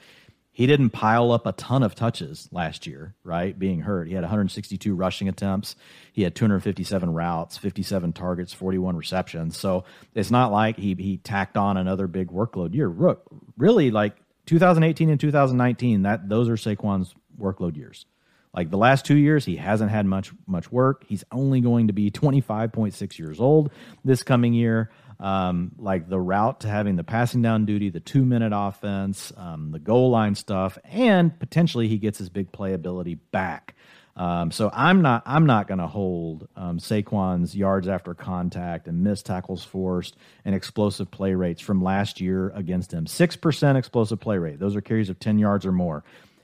he 0.52 0.66
didn't 0.66 0.90
pile 0.90 1.30
up 1.32 1.46
a 1.46 1.52
ton 1.52 1.82
of 1.82 1.94
touches 1.94 2.48
last 2.50 2.86
year, 2.86 3.14
right? 3.22 3.56
Being 3.56 3.80
hurt. 3.80 4.08
He 4.08 4.14
had 4.14 4.22
162 4.22 4.94
rushing 4.94 5.28
attempts. 5.28 5.76
He 6.12 6.22
had 6.22 6.34
257 6.34 7.12
routes, 7.12 7.56
57 7.56 8.12
targets, 8.12 8.52
41 8.52 8.96
receptions. 8.96 9.56
So 9.56 9.84
it's 10.14 10.30
not 10.30 10.50
like 10.50 10.76
he 10.76 10.94
he 10.94 11.18
tacked 11.18 11.56
on 11.56 11.76
another 11.76 12.08
big 12.08 12.28
workload 12.28 12.74
year. 12.74 12.88
Look, 12.88 13.24
really 13.56 13.90
like 13.90 14.16
2018 14.46 15.10
and 15.10 15.20
2019, 15.20 16.02
that 16.02 16.28
those 16.28 16.48
are 16.48 16.56
Saquon's 16.56 17.14
workload 17.40 17.76
years. 17.76 18.04
Like 18.52 18.70
the 18.70 18.76
last 18.76 19.04
two 19.04 19.16
years, 19.16 19.44
he 19.44 19.54
hasn't 19.54 19.92
had 19.92 20.06
much 20.06 20.32
much 20.48 20.72
work. 20.72 21.04
He's 21.06 21.22
only 21.30 21.60
going 21.60 21.86
to 21.86 21.92
be 21.92 22.10
25.6 22.10 23.18
years 23.18 23.38
old 23.38 23.70
this 24.04 24.24
coming 24.24 24.52
year. 24.52 24.90
Um, 25.20 25.72
like 25.78 26.08
the 26.08 26.18
route 26.18 26.60
to 26.60 26.68
having 26.68 26.96
the 26.96 27.04
passing 27.04 27.42
down 27.42 27.66
duty, 27.66 27.90
the 27.90 28.00
two 28.00 28.24
minute 28.24 28.52
offense, 28.54 29.32
um, 29.36 29.70
the 29.70 29.78
goal 29.78 30.08
line 30.08 30.34
stuff, 30.34 30.78
and 30.84 31.38
potentially 31.38 31.88
he 31.88 31.98
gets 31.98 32.16
his 32.16 32.30
big 32.30 32.50
playability 32.52 33.18
back. 33.30 33.74
Um, 34.16 34.50
so 34.50 34.70
I'm 34.72 35.02
not 35.02 35.22
I'm 35.24 35.46
not 35.46 35.68
going 35.68 35.78
to 35.78 35.86
hold 35.86 36.48
um, 36.56 36.78
Saquon's 36.78 37.54
yards 37.56 37.88
after 37.88 38.12
contact 38.12 38.88
and 38.88 39.02
missed 39.02 39.26
tackles 39.26 39.64
forced 39.64 40.16
and 40.44 40.54
explosive 40.54 41.10
play 41.10 41.34
rates 41.34 41.60
from 41.60 41.82
last 41.82 42.20
year 42.20 42.50
against 42.50 42.92
him. 42.92 43.06
Six 43.06 43.36
percent 43.36 43.78
explosive 43.78 44.20
play 44.20 44.38
rate; 44.38 44.58
those 44.58 44.74
are 44.74 44.80
carries 44.80 45.10
of 45.10 45.18
ten 45.20 45.38
yards 45.38 45.64
or 45.64 45.72
more. 45.72 46.02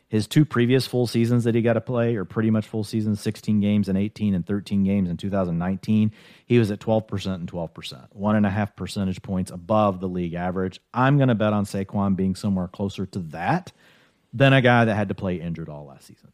His 0.09 0.29
two 0.29 0.45
previous 0.45 0.87
full 0.87 1.09
seasons 1.09 1.45
that 1.45 1.57
he 1.57 1.63
got 1.63 1.73
to 1.73 1.81
play 1.81 2.15
are 2.15 2.25
pretty 2.25 2.51
much 2.51 2.69
full 2.69 2.85
seasons 2.85 3.21
16 3.21 3.61
games 3.61 3.89
and 3.89 3.99
18 3.99 4.35
and 4.35 4.47
13 4.47 4.85
games 4.85 5.11
in 5.11 5.17
2019. 5.17 6.13
He 6.47 6.59
was 6.59 6.71
at 6.71 6.79
12% 6.79 7.35
and 7.35 7.51
12%, 7.51 8.07
one 8.13 8.37
and 8.37 8.47
a 8.47 8.51
half 8.51 8.77
percentage 8.77 9.21
points 9.23 9.51
above 9.51 9.99
the 9.99 10.09
league 10.09 10.35
average. 10.35 10.81
I'm 10.95 11.17
going 11.17 11.29
to 11.29 11.35
bet 11.35 11.53
on 11.53 11.65
Saquon 11.65 12.15
being 12.15 12.37
somewhere 12.37 12.69
closer 12.69 13.07
to 13.07 13.19
that 13.31 13.73
than 14.33 14.53
a 14.53 14.63
guy 14.63 14.85
that 14.85 14.95
had 14.95 15.09
to 15.09 15.15
play 15.15 15.41
injured 15.41 15.69
all 15.69 15.87
last 15.87 16.07
season. 16.07 16.31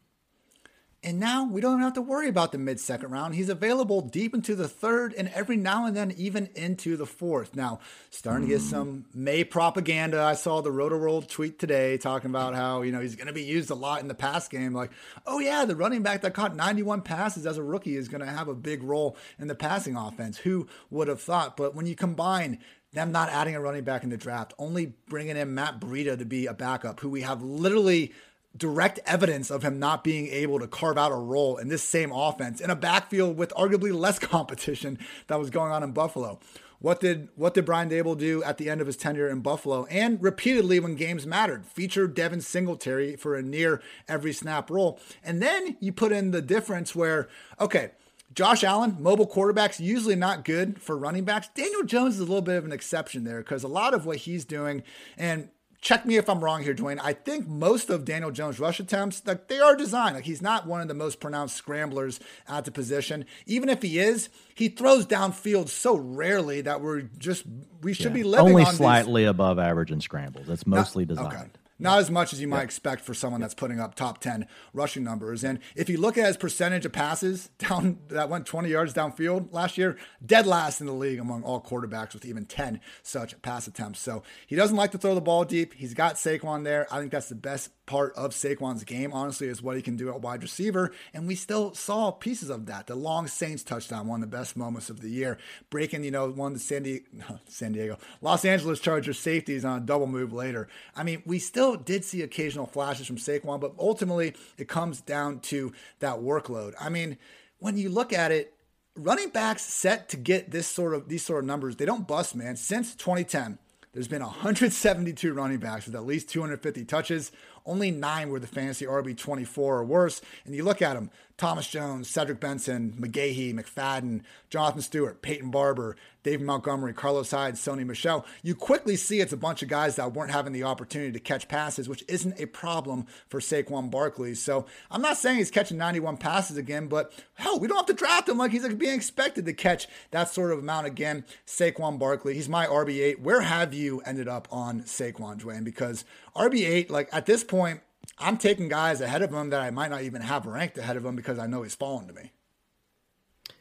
And 1.05 1.19
now 1.19 1.43
we 1.43 1.59
don't 1.59 1.81
have 1.81 1.93
to 1.93 2.01
worry 2.01 2.29
about 2.29 2.53
the 2.53 2.57
mid 2.57 2.79
second 2.79 3.11
round. 3.11 3.35
He's 3.35 3.49
available 3.49 3.99
deep 3.99 4.33
into 4.33 4.55
the 4.55 4.69
third 4.69 5.13
and 5.13 5.27
every 5.29 5.57
now 5.57 5.85
and 5.85 5.97
then 5.97 6.13
even 6.15 6.47
into 6.55 6.95
the 6.95 7.05
fourth. 7.05 7.55
Now, 7.55 7.79
starting 8.09 8.47
to 8.47 8.53
get 8.53 8.61
hmm. 8.61 8.67
some 8.67 9.05
May 9.13 9.43
propaganda. 9.43 10.21
I 10.21 10.35
saw 10.35 10.61
the 10.61 10.71
Roto 10.71 10.97
World 10.97 11.27
tweet 11.27 11.59
today 11.59 11.97
talking 11.97 12.29
about 12.29 12.55
how, 12.55 12.83
you 12.83 12.93
know, 12.93 13.01
he's 13.01 13.17
going 13.17 13.27
to 13.27 13.33
be 13.33 13.43
used 13.43 13.69
a 13.69 13.75
lot 13.75 14.01
in 14.01 14.07
the 14.07 14.13
pass 14.13 14.47
game. 14.47 14.73
Like, 14.73 14.91
oh, 15.27 15.39
yeah, 15.39 15.65
the 15.65 15.75
running 15.75 16.03
back 16.03 16.21
that 16.21 16.33
caught 16.33 16.55
91 16.55 17.01
passes 17.01 17.45
as 17.45 17.57
a 17.57 17.63
rookie 17.63 17.97
is 17.97 18.07
going 18.07 18.21
to 18.21 18.31
have 18.31 18.47
a 18.47 18.55
big 18.55 18.81
role 18.81 19.17
in 19.37 19.47
the 19.47 19.55
passing 19.55 19.97
offense. 19.97 20.37
Who 20.37 20.67
would 20.89 21.09
have 21.09 21.21
thought? 21.21 21.57
But 21.57 21.75
when 21.75 21.85
you 21.85 21.95
combine 21.95 22.59
them 22.93 23.11
not 23.11 23.27
adding 23.29 23.55
a 23.55 23.61
running 23.61 23.83
back 23.83 24.03
in 24.03 24.09
the 24.09 24.17
draft, 24.17 24.53
only 24.57 24.93
bringing 25.09 25.35
in 25.35 25.53
Matt 25.53 25.81
Breida 25.81 26.17
to 26.17 26.25
be 26.25 26.45
a 26.45 26.53
backup, 26.53 27.01
who 27.01 27.09
we 27.09 27.21
have 27.21 27.41
literally 27.41 28.13
direct 28.55 28.99
evidence 29.05 29.49
of 29.49 29.63
him 29.63 29.79
not 29.79 30.03
being 30.03 30.27
able 30.27 30.59
to 30.59 30.67
carve 30.67 30.97
out 30.97 31.11
a 31.11 31.15
role 31.15 31.57
in 31.57 31.69
this 31.69 31.83
same 31.83 32.11
offense 32.11 32.61
in 32.61 32.69
a 32.69 32.75
backfield 32.75 33.37
with 33.37 33.53
arguably 33.55 33.93
less 33.93 34.19
competition 34.19 34.99
that 35.27 35.39
was 35.39 35.49
going 35.49 35.71
on 35.71 35.83
in 35.83 35.91
Buffalo. 35.91 36.39
What 36.79 36.99
did 36.99 37.29
what 37.35 37.53
did 37.53 37.65
Brian 37.65 37.89
Daboll 37.89 38.17
do 38.17 38.43
at 38.43 38.57
the 38.57 38.69
end 38.69 38.81
of 38.81 38.87
his 38.87 38.97
tenure 38.97 39.29
in 39.29 39.39
Buffalo 39.39 39.85
and 39.85 40.21
repeatedly 40.21 40.81
when 40.81 40.95
games 40.95 41.25
mattered? 41.25 41.65
Featured 41.65 42.13
Devin 42.13 42.41
Singletary 42.41 43.15
for 43.15 43.35
a 43.35 43.41
near 43.41 43.81
every 44.09 44.33
snap 44.33 44.69
role. 44.69 44.99
And 45.23 45.41
then 45.41 45.77
you 45.79 45.93
put 45.93 46.11
in 46.11 46.31
the 46.31 46.41
difference 46.41 46.93
where, 46.93 47.29
okay, 47.57 47.91
Josh 48.35 48.65
Allen, 48.65 48.97
mobile 48.99 49.27
quarterbacks, 49.27 49.79
usually 49.79 50.15
not 50.15 50.43
good 50.43 50.81
for 50.81 50.97
running 50.97 51.23
backs. 51.23 51.47
Daniel 51.55 51.83
Jones 51.83 52.15
is 52.15 52.19
a 52.19 52.25
little 52.25 52.41
bit 52.41 52.57
of 52.57 52.65
an 52.65 52.73
exception 52.73 53.23
there 53.23 53.39
because 53.39 53.63
a 53.63 53.69
lot 53.69 53.93
of 53.93 54.05
what 54.05 54.17
he's 54.17 54.43
doing, 54.43 54.83
and 55.17 55.47
check 55.83 56.05
me 56.05 56.15
if 56.15 56.29
I'm 56.29 56.43
wrong 56.43 56.63
here, 56.63 56.73
Dwayne. 56.73 56.99
I 57.03 57.13
think 57.13 57.47
most 57.47 57.89
of 57.89 58.05
Daniel 58.05 58.31
Jones' 58.31 58.59
rush 58.59 58.79
attempts, 58.79 59.21
like 59.27 59.47
they 59.49 59.59
are 59.59 59.75
designed. 59.75 60.15
Like 60.15 60.23
he's 60.23 60.41
not 60.41 60.65
one 60.65 60.81
of 60.81 60.87
the 60.87 60.93
most 60.93 61.19
pronounced 61.19 61.55
scramblers 61.55 62.19
at 62.47 62.65
the 62.65 62.71
position. 62.71 63.25
Even 63.45 63.69
if 63.69 63.81
he 63.81 63.99
is, 63.99 64.29
he 64.55 64.69
throws 64.69 65.05
downfield 65.05 65.69
so 65.69 65.95
rarely 65.95 66.61
that 66.61 66.81
we're 66.81 67.01
just 67.19 67.43
we 67.81 67.93
should 67.93 68.07
yeah, 68.07 68.13
be 68.13 68.23
living 68.23 68.47
only 68.47 68.65
slightly 68.65 69.23
these... 69.23 69.29
above 69.29 69.59
average 69.59 69.91
in 69.91 70.01
scrambles. 70.01 70.49
It's 70.49 70.65
mostly 70.65 71.05
designed. 71.05 71.33
Okay. 71.33 71.49
Not 71.79 71.99
as 71.99 72.11
much 72.11 72.33
as 72.33 72.39
you 72.39 72.47
might 72.47 72.57
yep. 72.57 72.65
expect 72.65 73.03
for 73.03 73.13
someone 73.13 73.41
that's 73.41 73.53
putting 73.53 73.79
up 73.79 73.95
top 73.95 74.19
10 74.19 74.47
rushing 74.73 75.03
numbers. 75.03 75.43
And 75.43 75.59
if 75.75 75.89
you 75.89 75.99
look 75.99 76.17
at 76.17 76.27
his 76.27 76.37
percentage 76.37 76.85
of 76.85 76.91
passes 76.91 77.49
down 77.57 77.99
that 78.09 78.29
went 78.29 78.45
20 78.45 78.69
yards 78.69 78.93
downfield 78.93 79.51
last 79.51 79.77
year, 79.77 79.97
dead 80.25 80.45
last 80.45 80.81
in 80.81 80.87
the 80.87 80.93
league 80.93 81.19
among 81.19 81.43
all 81.43 81.61
quarterbacks 81.61 82.13
with 82.13 82.25
even 82.25 82.45
10 82.45 82.79
such 83.01 83.41
pass 83.41 83.67
attempts. 83.67 83.99
So 83.99 84.23
he 84.47 84.55
doesn't 84.55 84.77
like 84.77 84.91
to 84.91 84.97
throw 84.97 85.15
the 85.15 85.21
ball 85.21 85.45
deep. 85.45 85.73
He's 85.73 85.93
got 85.93 86.15
Saquon 86.15 86.63
there. 86.63 86.87
I 86.91 86.99
think 86.99 87.11
that's 87.11 87.29
the 87.29 87.35
best 87.35 87.71
part 87.85 88.13
of 88.15 88.31
Saquon's 88.31 88.83
game, 88.83 89.11
honestly, 89.11 89.47
is 89.47 89.61
what 89.61 89.75
he 89.75 89.81
can 89.81 89.95
do 89.95 90.09
at 90.09 90.21
wide 90.21 90.41
receiver. 90.41 90.91
And 91.13 91.27
we 91.27 91.35
still 91.35 91.73
saw 91.73 92.11
pieces 92.11 92.49
of 92.49 92.65
that. 92.67 92.87
The 92.87 92.95
long 92.95 93.27
Saints 93.27 93.63
touchdown, 93.63 94.07
one 94.07 94.23
of 94.23 94.29
the 94.29 94.37
best 94.37 94.55
moments 94.55 94.89
of 94.89 95.01
the 95.01 95.09
year, 95.09 95.37
breaking, 95.69 96.03
you 96.03 96.11
know, 96.11 96.29
one 96.29 96.53
of 96.53 96.57
the 96.57 96.63
San 96.63 96.83
Diego, 96.83 97.05
San 97.47 97.73
Diego, 97.73 97.97
Los 98.21 98.45
Angeles 98.45 98.79
Chargers 98.79 99.19
safeties 99.19 99.65
on 99.65 99.81
a 99.81 99.85
double 99.85 100.07
move 100.07 100.31
later. 100.33 100.67
I 100.95 101.03
mean, 101.03 101.23
we 101.25 101.39
still 101.39 101.75
did 101.75 102.05
see 102.05 102.21
occasional 102.21 102.65
flashes 102.65 103.07
from 103.07 103.17
Saquon, 103.17 103.59
but 103.59 103.73
ultimately 103.77 104.33
it 104.57 104.67
comes 104.67 105.01
down 105.01 105.39
to 105.41 105.73
that 105.99 106.19
workload. 106.19 106.73
I 106.79 106.89
mean, 106.89 107.17
when 107.59 107.77
you 107.77 107.89
look 107.89 108.13
at 108.13 108.31
it, 108.31 108.53
running 108.95 109.29
backs 109.29 109.63
set 109.63 110.09
to 110.09 110.17
get 110.17 110.51
this 110.51 110.67
sort 110.67 110.93
of 110.93 111.09
these 111.09 111.23
sort 111.23 111.43
of 111.43 111.47
numbers, 111.47 111.75
they 111.75 111.85
don't 111.85 112.07
bust, 112.07 112.35
man. 112.35 112.55
Since 112.55 112.95
2010, 112.95 113.57
there's 113.93 114.07
been 114.07 114.23
172 114.23 115.33
running 115.33 115.59
backs 115.59 115.85
with 115.85 115.95
at 115.95 116.05
least 116.05 116.29
250 116.29 116.83
touches. 116.85 117.31
Only 117.65 117.91
nine 117.91 118.29
were 118.29 118.39
the 118.39 118.47
fantasy 118.47 118.85
RB 118.85 119.17
24 119.17 119.77
or 119.77 119.83
worse. 119.83 120.21
And 120.45 120.53
you 120.55 120.63
look 120.63 120.81
at 120.81 120.93
them 120.95 121.09
Thomas 121.37 121.67
Jones, 121.67 122.09
Cedric 122.09 122.39
Benson, 122.39 122.95
McGahee, 122.99 123.53
McFadden, 123.53 124.21
Jonathan 124.49 124.81
Stewart, 124.81 125.21
Peyton 125.21 125.49
Barber, 125.49 125.95
David 126.21 126.45
Montgomery, 126.45 126.93
Carlos 126.93 127.31
Hyde, 127.31 127.55
Sony 127.55 127.85
Michel. 127.85 128.25
You 128.43 128.55
quickly 128.55 128.95
see 128.95 129.19
it's 129.19 129.33
a 129.33 129.37
bunch 129.37 129.61
of 129.61 129.67
guys 129.67 129.95
that 129.95 130.13
weren't 130.13 130.31
having 130.31 130.53
the 130.53 130.63
opportunity 130.63 131.11
to 131.11 131.19
catch 131.19 131.47
passes, 131.47 131.89
which 131.89 132.03
isn't 132.07 132.39
a 132.39 132.45
problem 132.45 133.07
for 133.27 133.39
Saquon 133.39 133.89
Barkley. 133.89 134.35
So 134.35 134.65
I'm 134.91 135.01
not 135.01 135.17
saying 135.17 135.37
he's 135.37 135.51
catching 135.51 135.77
91 135.77 136.17
passes 136.17 136.55
again, 136.55 136.87
but 136.87 137.11
hell, 137.33 137.59
we 137.59 137.67
don't 137.67 137.77
have 137.77 137.87
to 137.87 137.93
draft 137.93 138.29
him 138.29 138.37
like 138.37 138.51
he's 138.51 138.67
being 138.75 138.95
expected 138.95 139.45
to 139.45 139.53
catch 139.53 139.87
that 140.11 140.29
sort 140.29 140.51
of 140.51 140.59
amount 140.59 140.87
again. 140.87 141.25
Saquon 141.45 141.99
Barkley, 141.99 142.35
he's 142.35 142.47
my 142.47 142.67
RB8. 142.67 143.19
Where 143.19 143.41
have 143.41 143.73
you 143.73 144.01
ended 144.05 144.27
up 144.27 144.47
on 144.51 144.83
Saquon, 144.83 145.41
Dwayne? 145.41 145.63
Because 145.63 146.05
RB8, 146.35 146.89
like 146.89 147.09
at 147.11 147.25
this 147.25 147.43
point, 147.43 147.81
I'm 148.19 148.37
taking 148.37 148.67
guys 148.69 149.01
ahead 149.01 149.21
of 149.21 149.31
him 149.31 149.49
that 149.49 149.61
I 149.61 149.69
might 149.71 149.89
not 149.89 150.01
even 150.01 150.21
have 150.21 150.45
ranked 150.45 150.77
ahead 150.77 150.97
of 150.97 151.05
him 151.05 151.15
because 151.15 151.39
I 151.39 151.47
know 151.47 151.63
he's 151.63 151.75
fallen 151.75 152.07
to 152.07 152.13
me. 152.13 152.31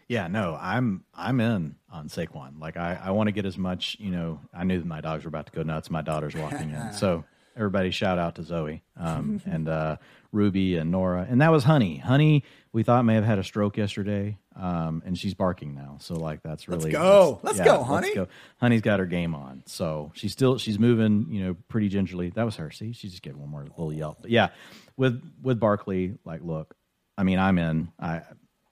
Yeah, 0.08 0.28
no, 0.28 0.58
I'm 0.60 1.04
I'm 1.14 1.40
in 1.40 1.76
on 1.90 2.08
Saquon. 2.08 2.60
Like 2.60 2.76
I, 2.76 3.00
I 3.02 3.10
want 3.12 3.28
to 3.28 3.32
get 3.32 3.46
as 3.46 3.56
much, 3.56 3.96
you 3.98 4.10
know, 4.10 4.40
I 4.52 4.64
knew 4.64 4.78
that 4.78 4.86
my 4.86 5.00
dogs 5.00 5.24
were 5.24 5.28
about 5.28 5.46
to 5.46 5.52
go 5.52 5.62
nuts. 5.62 5.90
My 5.90 6.02
daughter's 6.02 6.34
walking 6.34 6.70
in. 6.70 6.92
So 6.92 7.24
everybody 7.56 7.90
shout 7.90 8.18
out 8.18 8.34
to 8.36 8.42
Zoe 8.42 8.82
um, 8.98 9.40
and 9.46 9.68
uh, 9.68 9.96
Ruby 10.30 10.76
and 10.76 10.90
Nora. 10.90 11.26
And 11.28 11.40
that 11.40 11.50
was 11.50 11.64
Honey. 11.64 11.96
Honey, 11.96 12.44
we 12.72 12.82
thought 12.82 13.04
may 13.04 13.14
have 13.14 13.24
had 13.24 13.38
a 13.38 13.44
stroke 13.44 13.76
yesterday, 13.76 14.38
um, 14.56 15.02
and 15.04 15.18
she's 15.18 15.34
barking 15.34 15.74
now. 15.74 15.96
So 16.00 16.14
like 16.14 16.42
that's 16.42 16.68
really 16.68 16.84
let's 16.84 16.92
go, 16.92 17.40
let's 17.42 17.58
yeah, 17.58 17.64
go, 17.64 17.82
Honey. 17.82 18.08
Let's 18.08 18.16
go. 18.16 18.28
Honey's 18.58 18.80
got 18.80 18.98
her 19.00 19.06
game 19.06 19.34
on, 19.34 19.62
so 19.66 20.12
she's 20.14 20.32
still 20.32 20.58
she's 20.58 20.78
moving, 20.78 21.26
you 21.30 21.44
know, 21.44 21.56
pretty 21.68 21.88
gingerly. 21.88 22.30
That 22.30 22.44
was 22.44 22.56
her. 22.56 22.70
See, 22.70 22.92
she 22.92 23.08
just 23.08 23.22
gave 23.22 23.36
one 23.36 23.48
more 23.48 23.62
little 23.62 23.92
yelp. 23.92 24.18
But 24.22 24.30
yeah, 24.30 24.50
with 24.96 25.22
with 25.42 25.58
Barkley, 25.60 26.18
like, 26.24 26.42
look, 26.42 26.74
I 27.16 27.22
mean, 27.22 27.38
I'm 27.38 27.58
in. 27.58 27.92
I 27.98 28.22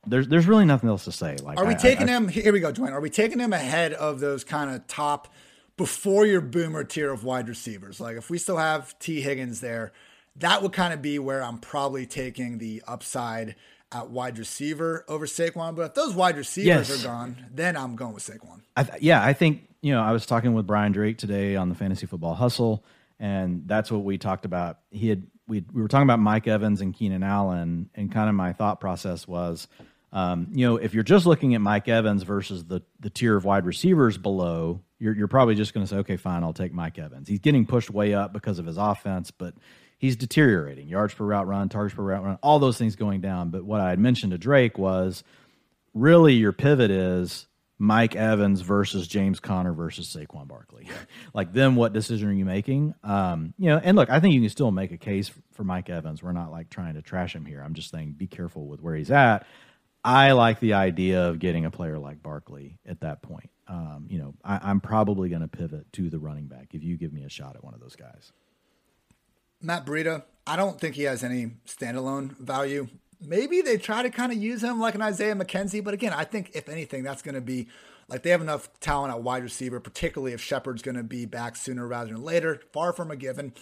there's 0.07 0.29
there's 0.29 0.47
really 0.47 0.65
nothing 0.65 0.89
else 0.89 1.05
to 1.05 1.13
say. 1.13 1.37
Like, 1.43 1.59
are 1.59 1.67
we 1.67 1.75
I, 1.75 1.79
taking 1.79 2.09
I, 2.09 2.13
him? 2.13 2.29
Here 2.29 2.53
we 2.53 2.61
go, 2.61 2.73
Dwayne. 2.73 2.93
Are 2.93 3.01
we 3.01 3.11
taking 3.11 3.39
him 3.39 3.53
ahead 3.53 3.93
of 3.93 4.21
those 4.21 4.45
kind 4.45 4.71
of 4.71 4.87
top? 4.87 5.29
before 5.81 6.27
your 6.27 6.43
boomer 6.43 6.85
tier 6.85 7.11
of 7.11 7.25
wide 7.25 7.49
receivers. 7.49 7.99
Like 7.99 8.19
if 8.19 8.29
we 8.29 8.37
still 8.37 8.59
have 8.59 8.99
Tee 8.99 9.23
Higgins 9.23 9.63
there, 9.63 9.93
that 10.37 10.63
would 10.63 10.75
kind 10.75 10.93
of 10.93 11.01
be 11.01 11.19
where 11.19 11.43
I'm 11.43 11.57
probably 11.57 12.05
taking 12.05 12.59
the 12.59 12.83
upside 12.87 13.57
at 13.93 14.11
wide 14.11 14.39
receiver 14.39 15.05
over 15.09 15.27
Saquon. 15.27 15.75
But 15.75 15.83
if 15.83 15.95
those 15.95 16.15
wide 16.15 16.37
receivers 16.37 16.89
yes. 16.89 17.05
are 17.05 17.09
gone, 17.09 17.47
then 17.53 17.77
I'm 17.77 17.97
going 17.97 18.15
with 18.15 18.25
Saquon. 18.25 18.61
I 18.77 18.85
th- 18.85 19.03
yeah, 19.03 19.25
I 19.25 19.33
think 19.33 19.69
you 19.83 19.93
know 19.93 20.01
I 20.03 20.13
was 20.13 20.27
talking 20.27 20.55
with 20.55 20.67
Brian 20.67 20.93
Drake 20.93 21.19
today 21.19 21.57
on 21.57 21.69
the 21.69 21.75
Fantasy 21.75 22.07
Football 22.07 22.35
Hustle, 22.35 22.85
and 23.19 23.65
that's 23.67 23.91
what 23.91 24.05
we 24.05 24.19
talked 24.19 24.45
about. 24.45 24.79
He 24.91 25.09
had 25.09 25.27
we 25.49 25.65
we 25.73 25.83
were 25.83 25.89
talking 25.89 26.05
about 26.05 26.21
Mike 26.21 26.47
Evans 26.47 26.81
and 26.81 26.95
Keenan 26.95 27.23
Allen, 27.23 27.91
and 27.95 28.13
kind 28.13 28.29
of 28.29 28.35
my 28.35 28.53
thought 28.53 28.81
process 28.81 29.27
was 29.27 29.67
Um, 30.13 30.49
you 30.53 30.67
know, 30.67 30.77
if 30.77 30.93
you're 30.93 31.05
just 31.05 31.25
looking 31.27 31.55
at 31.55 31.61
Mike 31.61 31.89
Evans 31.89 32.23
versus 32.25 32.65
the 32.65 32.83
the 32.99 33.11
tier 33.11 33.37
of 33.37 33.45
wide 33.45 33.65
receivers 33.65 34.19
below, 34.19 34.81
you're 34.99 35.15
you're 35.15 35.29
probably 35.29 35.55
just 35.55 35.73
going 35.73 35.87
to 35.87 35.91
say, 35.91 35.97
okay, 35.99 36.17
fine, 36.17 36.43
I'll 36.43 36.53
take 36.53 36.73
Mike 36.73 36.99
Evans. 36.99 37.29
He's 37.29 37.39
getting 37.39 37.65
pushed 37.65 37.91
way 37.91 38.15
up 38.15 38.33
because 38.33 38.59
of 38.59 38.67
his 38.67 38.77
offense, 38.77 39.31
but 39.31 39.55
he's 40.01 40.17
deteriorating. 40.17 40.89
Yards 40.89 41.15
per 41.15 41.25
route 41.25 41.47
run, 41.47 41.69
targets 41.69 41.95
per 41.95 42.03
route 42.03 42.25
run, 42.25 42.39
all 42.43 42.59
those 42.59 42.79
things 42.79 42.97
going 42.97 43.21
down. 43.21 43.51
But 43.51 43.65
what 43.65 43.81
I 43.81 43.91
had 43.91 43.99
mentioned 43.99 44.33
to 44.33 44.39
Drake 44.39 44.79
was 44.79 45.23
really 45.95 46.35
your 46.35 46.53
pivot 46.53 46.91
is 46.91 47.47
Mike 47.79 48.17
Evans 48.17 48.63
versus 48.63 49.07
James 49.07 49.41
Conner 49.41 49.75
versus 49.75 50.15
Saquon 50.15 50.49
Barkley. 50.49 50.89
like, 51.35 51.53
then 51.53 51.77
what 51.77 51.93
decision 51.93 52.31
are 52.31 52.33
you 52.33 52.47
making? 52.47 52.95
Um, 53.05 53.53
you 53.59 53.69
know, 53.69 53.79
and 53.79 53.97
look, 53.97 54.11
I 54.11 54.21
think 54.21 54.35
you 54.35 54.41
can 54.41 54.49
still 54.49 54.71
make 54.71 54.91
a 54.91 54.99
case 54.99 55.31
for 55.53 55.65
Mike 55.65 55.91
Evans. 55.91 56.23
We're 56.23 56.33
not 56.33 56.51
like 56.51 56.71
trying 56.71 56.95
to 56.95 57.03
trash 57.03 57.37
him 57.37 57.45
here. 57.45 57.63
I'm 57.63 57.75
just 57.75 57.91
saying 57.91 58.13
be 58.13 58.27
careful 58.27 58.67
with 58.67 58.81
where 58.81 58.97
he's 58.97 59.11
at. 59.11 59.47
I 60.03 60.33
like 60.33 60.61
the 60.61 60.73
idea 60.75 61.29
of 61.29 61.39
getting 61.39 61.67
a 61.67 61.71
player 61.71 61.99
like 61.99 62.23
Barkley 62.23 62.79
at 62.87 63.01
that 63.01 63.21
point. 63.21 63.51
Um, 63.69 64.07
you 64.09 64.19
know, 64.19 64.35
I, 64.43 64.71
am 64.71 64.81
probably 64.81 65.29
going 65.29 65.43
to 65.43 65.49
pivot 65.49 65.93
to 65.93 66.09
the 66.09 66.19
running 66.19 66.47
back 66.47 66.69
if 66.73 66.83
you 66.83 66.97
give 66.97 67.13
me 67.13 67.25
a 67.25 67.29
shot 67.29 67.55
at 67.55 67.63
one 67.63 67.75
of 67.75 67.81
those 67.81 67.97
guys. 67.97 68.33
Matt 69.63 69.85
Breida, 69.87 70.25
I 70.47 70.57
don't 70.57 70.81
think 70.81 70.97
he 70.97 71.03
has 71.03 71.23
any 71.23 71.53
standalone 71.67 72.37
value 72.39 72.89
maybe 73.21 73.61
they 73.61 73.77
try 73.77 74.03
to 74.03 74.11
kind 74.11 74.33
of 74.33 74.39
use 74.39 74.63
him 74.63 74.81
like 74.81 74.95
an 74.95 75.03
Isaiah 75.03 75.35
McKenzie. 75.35 75.85
But 75.85 75.95
again, 75.95 76.13
I 76.13 76.25
think 76.25 76.53
if 76.55 76.69
anything, 76.69 77.03
that's 77.03 77.23
going 77.23 77.35
to 77.35 77.41
be 77.41 77.69
like 78.09 78.23
they 78.23 78.31
have 78.31 78.41
enough 78.41 78.69
talent 78.81 79.13
at 79.13 79.23
wide 79.23 79.43
receiver, 79.43 79.79
particularly 79.79 80.33
if 80.33 80.41
Shepard's 80.41 80.83
going 80.83 80.97
to 80.97 81.03
be 81.03 81.27
back 81.27 81.57
sooner 81.57 81.87
rather 81.87 82.13
than 82.13 82.23
later. 82.23 82.61
Far 82.73 82.93
from 82.93 83.11
a 83.11 83.17
given. 83.17 83.53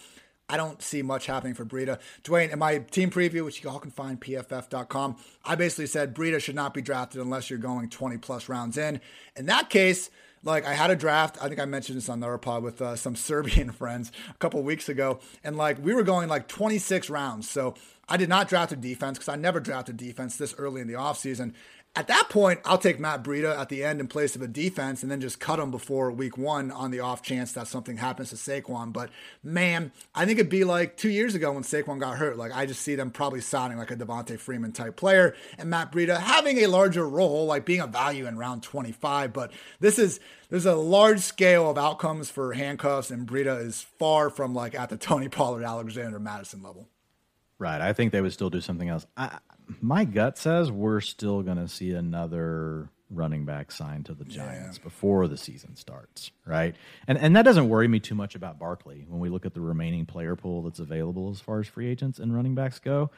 I 0.51 0.57
don't 0.57 0.81
see 0.81 1.03
much 1.03 1.27
happening 1.27 1.53
for 1.53 1.63
Breida. 1.63 1.99
Dwayne, 2.23 2.51
in 2.51 2.57
my 2.57 2.79
team 2.79 3.11
preview, 3.11 3.45
which 3.45 3.63
you 3.63 3.69
all 3.69 3.77
can 3.77 3.91
find 3.91 4.19
pff.com, 4.19 5.17
I 5.45 5.53
basically 5.53 5.85
said 5.85 6.15
Breida 6.15 6.39
should 6.41 6.55
not 6.55 6.73
be 6.73 6.81
drafted 6.81 7.21
unless 7.21 7.51
you're 7.51 7.59
going 7.59 7.87
20 7.87 8.17
plus 8.17 8.49
rounds 8.49 8.75
in. 8.75 8.99
In 9.35 9.45
that 9.45 9.69
case, 9.69 10.09
like 10.43 10.65
I 10.65 10.73
had 10.73 10.91
a 10.91 10.95
draft. 10.95 11.37
I 11.41 11.47
think 11.47 11.59
I 11.59 11.65
mentioned 11.65 11.97
this 11.97 12.09
on 12.09 12.19
the 12.19 12.37
pod 12.37 12.63
with 12.63 12.81
uh, 12.81 12.95
some 12.95 13.15
Serbian 13.29 13.71
friends 13.71 14.11
a 14.29 14.33
couple 14.35 14.61
weeks 14.63 14.89
ago, 14.89 15.19
and 15.43 15.57
like 15.57 15.83
we 15.83 15.93
were 15.93 16.03
going 16.03 16.29
like 16.29 16.47
26 16.47 17.09
rounds. 17.09 17.49
So 17.49 17.75
I 18.07 18.17
did 18.17 18.29
not 18.29 18.49
draft 18.49 18.71
a 18.71 18.75
defense 18.75 19.17
because 19.17 19.29
I 19.29 19.35
never 19.35 19.59
drafted 19.59 19.97
defense 19.97 20.37
this 20.37 20.55
early 20.57 20.81
in 20.81 20.87
the 20.87 20.93
offseason. 20.93 21.53
At 21.95 22.07
that 22.07 22.29
point, 22.29 22.59
I'll 22.65 22.77
take 22.77 22.99
Matt 22.99 23.23
Breida 23.23 23.57
at 23.57 23.69
the 23.69 23.83
end 23.83 23.99
in 23.99 24.07
place 24.07 24.35
of 24.35 24.41
a 24.43 24.47
defense 24.47 25.01
and 25.01 25.11
then 25.11 25.19
just 25.19 25.39
cut 25.39 25.59
him 25.59 25.71
before 25.71 26.11
week 26.11 26.37
one 26.37 26.71
on 26.71 26.91
the 26.91 26.99
off 26.99 27.23
chance 27.23 27.51
that 27.53 27.67
something 27.67 27.97
happens 27.97 28.29
to 28.29 28.35
Saquon. 28.35 28.93
But 28.93 29.09
man, 29.43 29.91
I 30.13 30.25
think 30.25 30.39
it'd 30.39 30.51
be 30.51 30.63
like 30.63 30.97
two 30.97 31.09
years 31.09 31.33
ago 31.33 31.51
when 31.51 31.63
Saquon 31.63 31.99
got 31.99 32.17
hurt. 32.17 32.37
Like 32.37 32.55
I 32.55 32.67
just 32.67 32.83
see 32.83 32.93
them 32.93 33.09
probably 33.09 33.41
signing 33.41 33.79
like 33.79 33.89
a 33.89 33.95
Devonta 33.95 34.39
Freeman 34.39 34.71
type 34.71 34.97
player 34.97 35.35
and 35.57 35.69
Matt 35.69 35.91
Breida 35.91 36.19
having 36.19 36.59
a 36.59 36.67
larger 36.67 37.09
role, 37.09 37.47
like 37.47 37.65
being 37.65 37.81
a 37.81 37.87
value 37.87 38.27
in 38.27 38.37
round 38.37 38.61
25. 38.61 39.33
But 39.33 39.51
this 39.79 39.97
is 39.97 40.19
there's 40.49 40.67
a 40.67 40.75
large 40.75 41.19
scale 41.19 41.69
of 41.69 41.77
outcomes 41.77 42.29
for 42.29 42.53
handcuffs, 42.53 43.11
and 43.11 43.27
Breida 43.27 43.61
is 43.63 43.81
far 43.81 44.29
from 44.29 44.53
like 44.53 44.73
at 44.73 44.89
the 44.89 44.97
Tony 44.97 45.27
Pollard, 45.27 45.63
Alexander 45.63 46.19
Mattison 46.19 46.61
level. 46.61 46.87
Right. 47.59 47.81
I 47.81 47.93
think 47.93 48.11
they 48.13 48.21
would 48.21 48.33
still 48.33 48.49
do 48.49 48.61
something 48.61 48.89
else. 48.89 49.05
I, 49.17 49.39
my 49.81 50.05
gut 50.05 50.37
says 50.37 50.71
we're 50.71 51.01
still 51.01 51.43
going 51.43 51.57
to 51.57 51.67
see 51.67 51.91
another 51.91 52.89
running 53.11 53.45
back 53.45 53.71
signed 53.71 54.05
to 54.05 54.13
the 54.13 54.23
Giants 54.23 54.77
yeah. 54.77 54.83
before 54.83 55.27
the 55.27 55.37
season 55.37 55.75
starts, 55.75 56.31
right? 56.45 56.75
And 57.07 57.17
and 57.17 57.35
that 57.35 57.43
doesn't 57.43 57.67
worry 57.67 57.87
me 57.87 57.99
too 57.99 58.15
much 58.15 58.35
about 58.35 58.59
Barkley 58.59 59.05
when 59.07 59.19
we 59.19 59.29
look 59.29 59.45
at 59.45 59.53
the 59.53 59.61
remaining 59.61 60.05
player 60.05 60.35
pool 60.35 60.61
that's 60.63 60.79
available 60.79 61.29
as 61.29 61.39
far 61.39 61.59
as 61.59 61.67
free 61.67 61.89
agents 61.89 62.19
and 62.19 62.33
running 62.33 62.55
backs 62.55 62.79
go. 62.79 63.11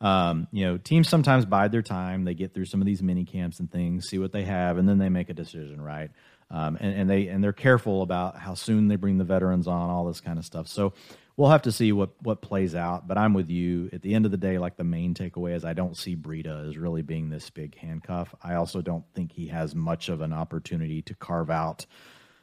Um, 0.00 0.46
you 0.52 0.64
know, 0.64 0.78
teams 0.78 1.08
sometimes 1.08 1.44
bide 1.44 1.72
their 1.72 1.82
time. 1.82 2.24
They 2.24 2.34
get 2.34 2.54
through 2.54 2.66
some 2.66 2.80
of 2.80 2.86
these 2.86 3.02
mini 3.02 3.24
camps 3.24 3.58
and 3.58 3.70
things, 3.70 4.06
see 4.06 4.18
what 4.18 4.32
they 4.32 4.44
have, 4.44 4.78
and 4.78 4.88
then 4.88 4.98
they 4.98 5.08
make 5.08 5.28
a 5.28 5.34
decision, 5.34 5.80
right? 5.80 6.10
Um, 6.50 6.78
and, 6.80 6.94
and 6.94 7.10
they 7.10 7.28
and 7.28 7.42
they're 7.42 7.52
careful 7.52 8.02
about 8.02 8.36
how 8.38 8.54
soon 8.54 8.88
they 8.88 8.96
bring 8.96 9.18
the 9.18 9.24
veterans 9.24 9.66
on, 9.66 9.90
all 9.90 10.04
this 10.04 10.20
kind 10.20 10.38
of 10.38 10.44
stuff. 10.44 10.68
So 10.68 10.92
we'll 11.38 11.48
have 11.48 11.62
to 11.62 11.72
see 11.72 11.92
what 11.92 12.10
what 12.20 12.42
plays 12.42 12.74
out. 12.74 13.08
But 13.08 13.16
I'm 13.16 13.32
with 13.32 13.48
you. 13.48 13.88
At 13.94 14.02
the 14.02 14.14
end 14.14 14.26
of 14.26 14.30
the 14.30 14.36
day, 14.36 14.58
like 14.58 14.76
the 14.76 14.84
main 14.84 15.14
takeaway 15.14 15.54
is 15.54 15.64
I 15.64 15.72
don't 15.72 15.96
see 15.96 16.14
Breida 16.14 16.68
as 16.68 16.76
really 16.76 17.00
being 17.00 17.30
this 17.30 17.48
big 17.48 17.78
handcuff. 17.78 18.34
I 18.42 18.56
also 18.56 18.82
don't 18.82 19.04
think 19.14 19.32
he 19.32 19.46
has 19.46 19.74
much 19.74 20.10
of 20.10 20.20
an 20.20 20.34
opportunity 20.34 21.00
to 21.02 21.14
carve 21.14 21.48
out 21.48 21.86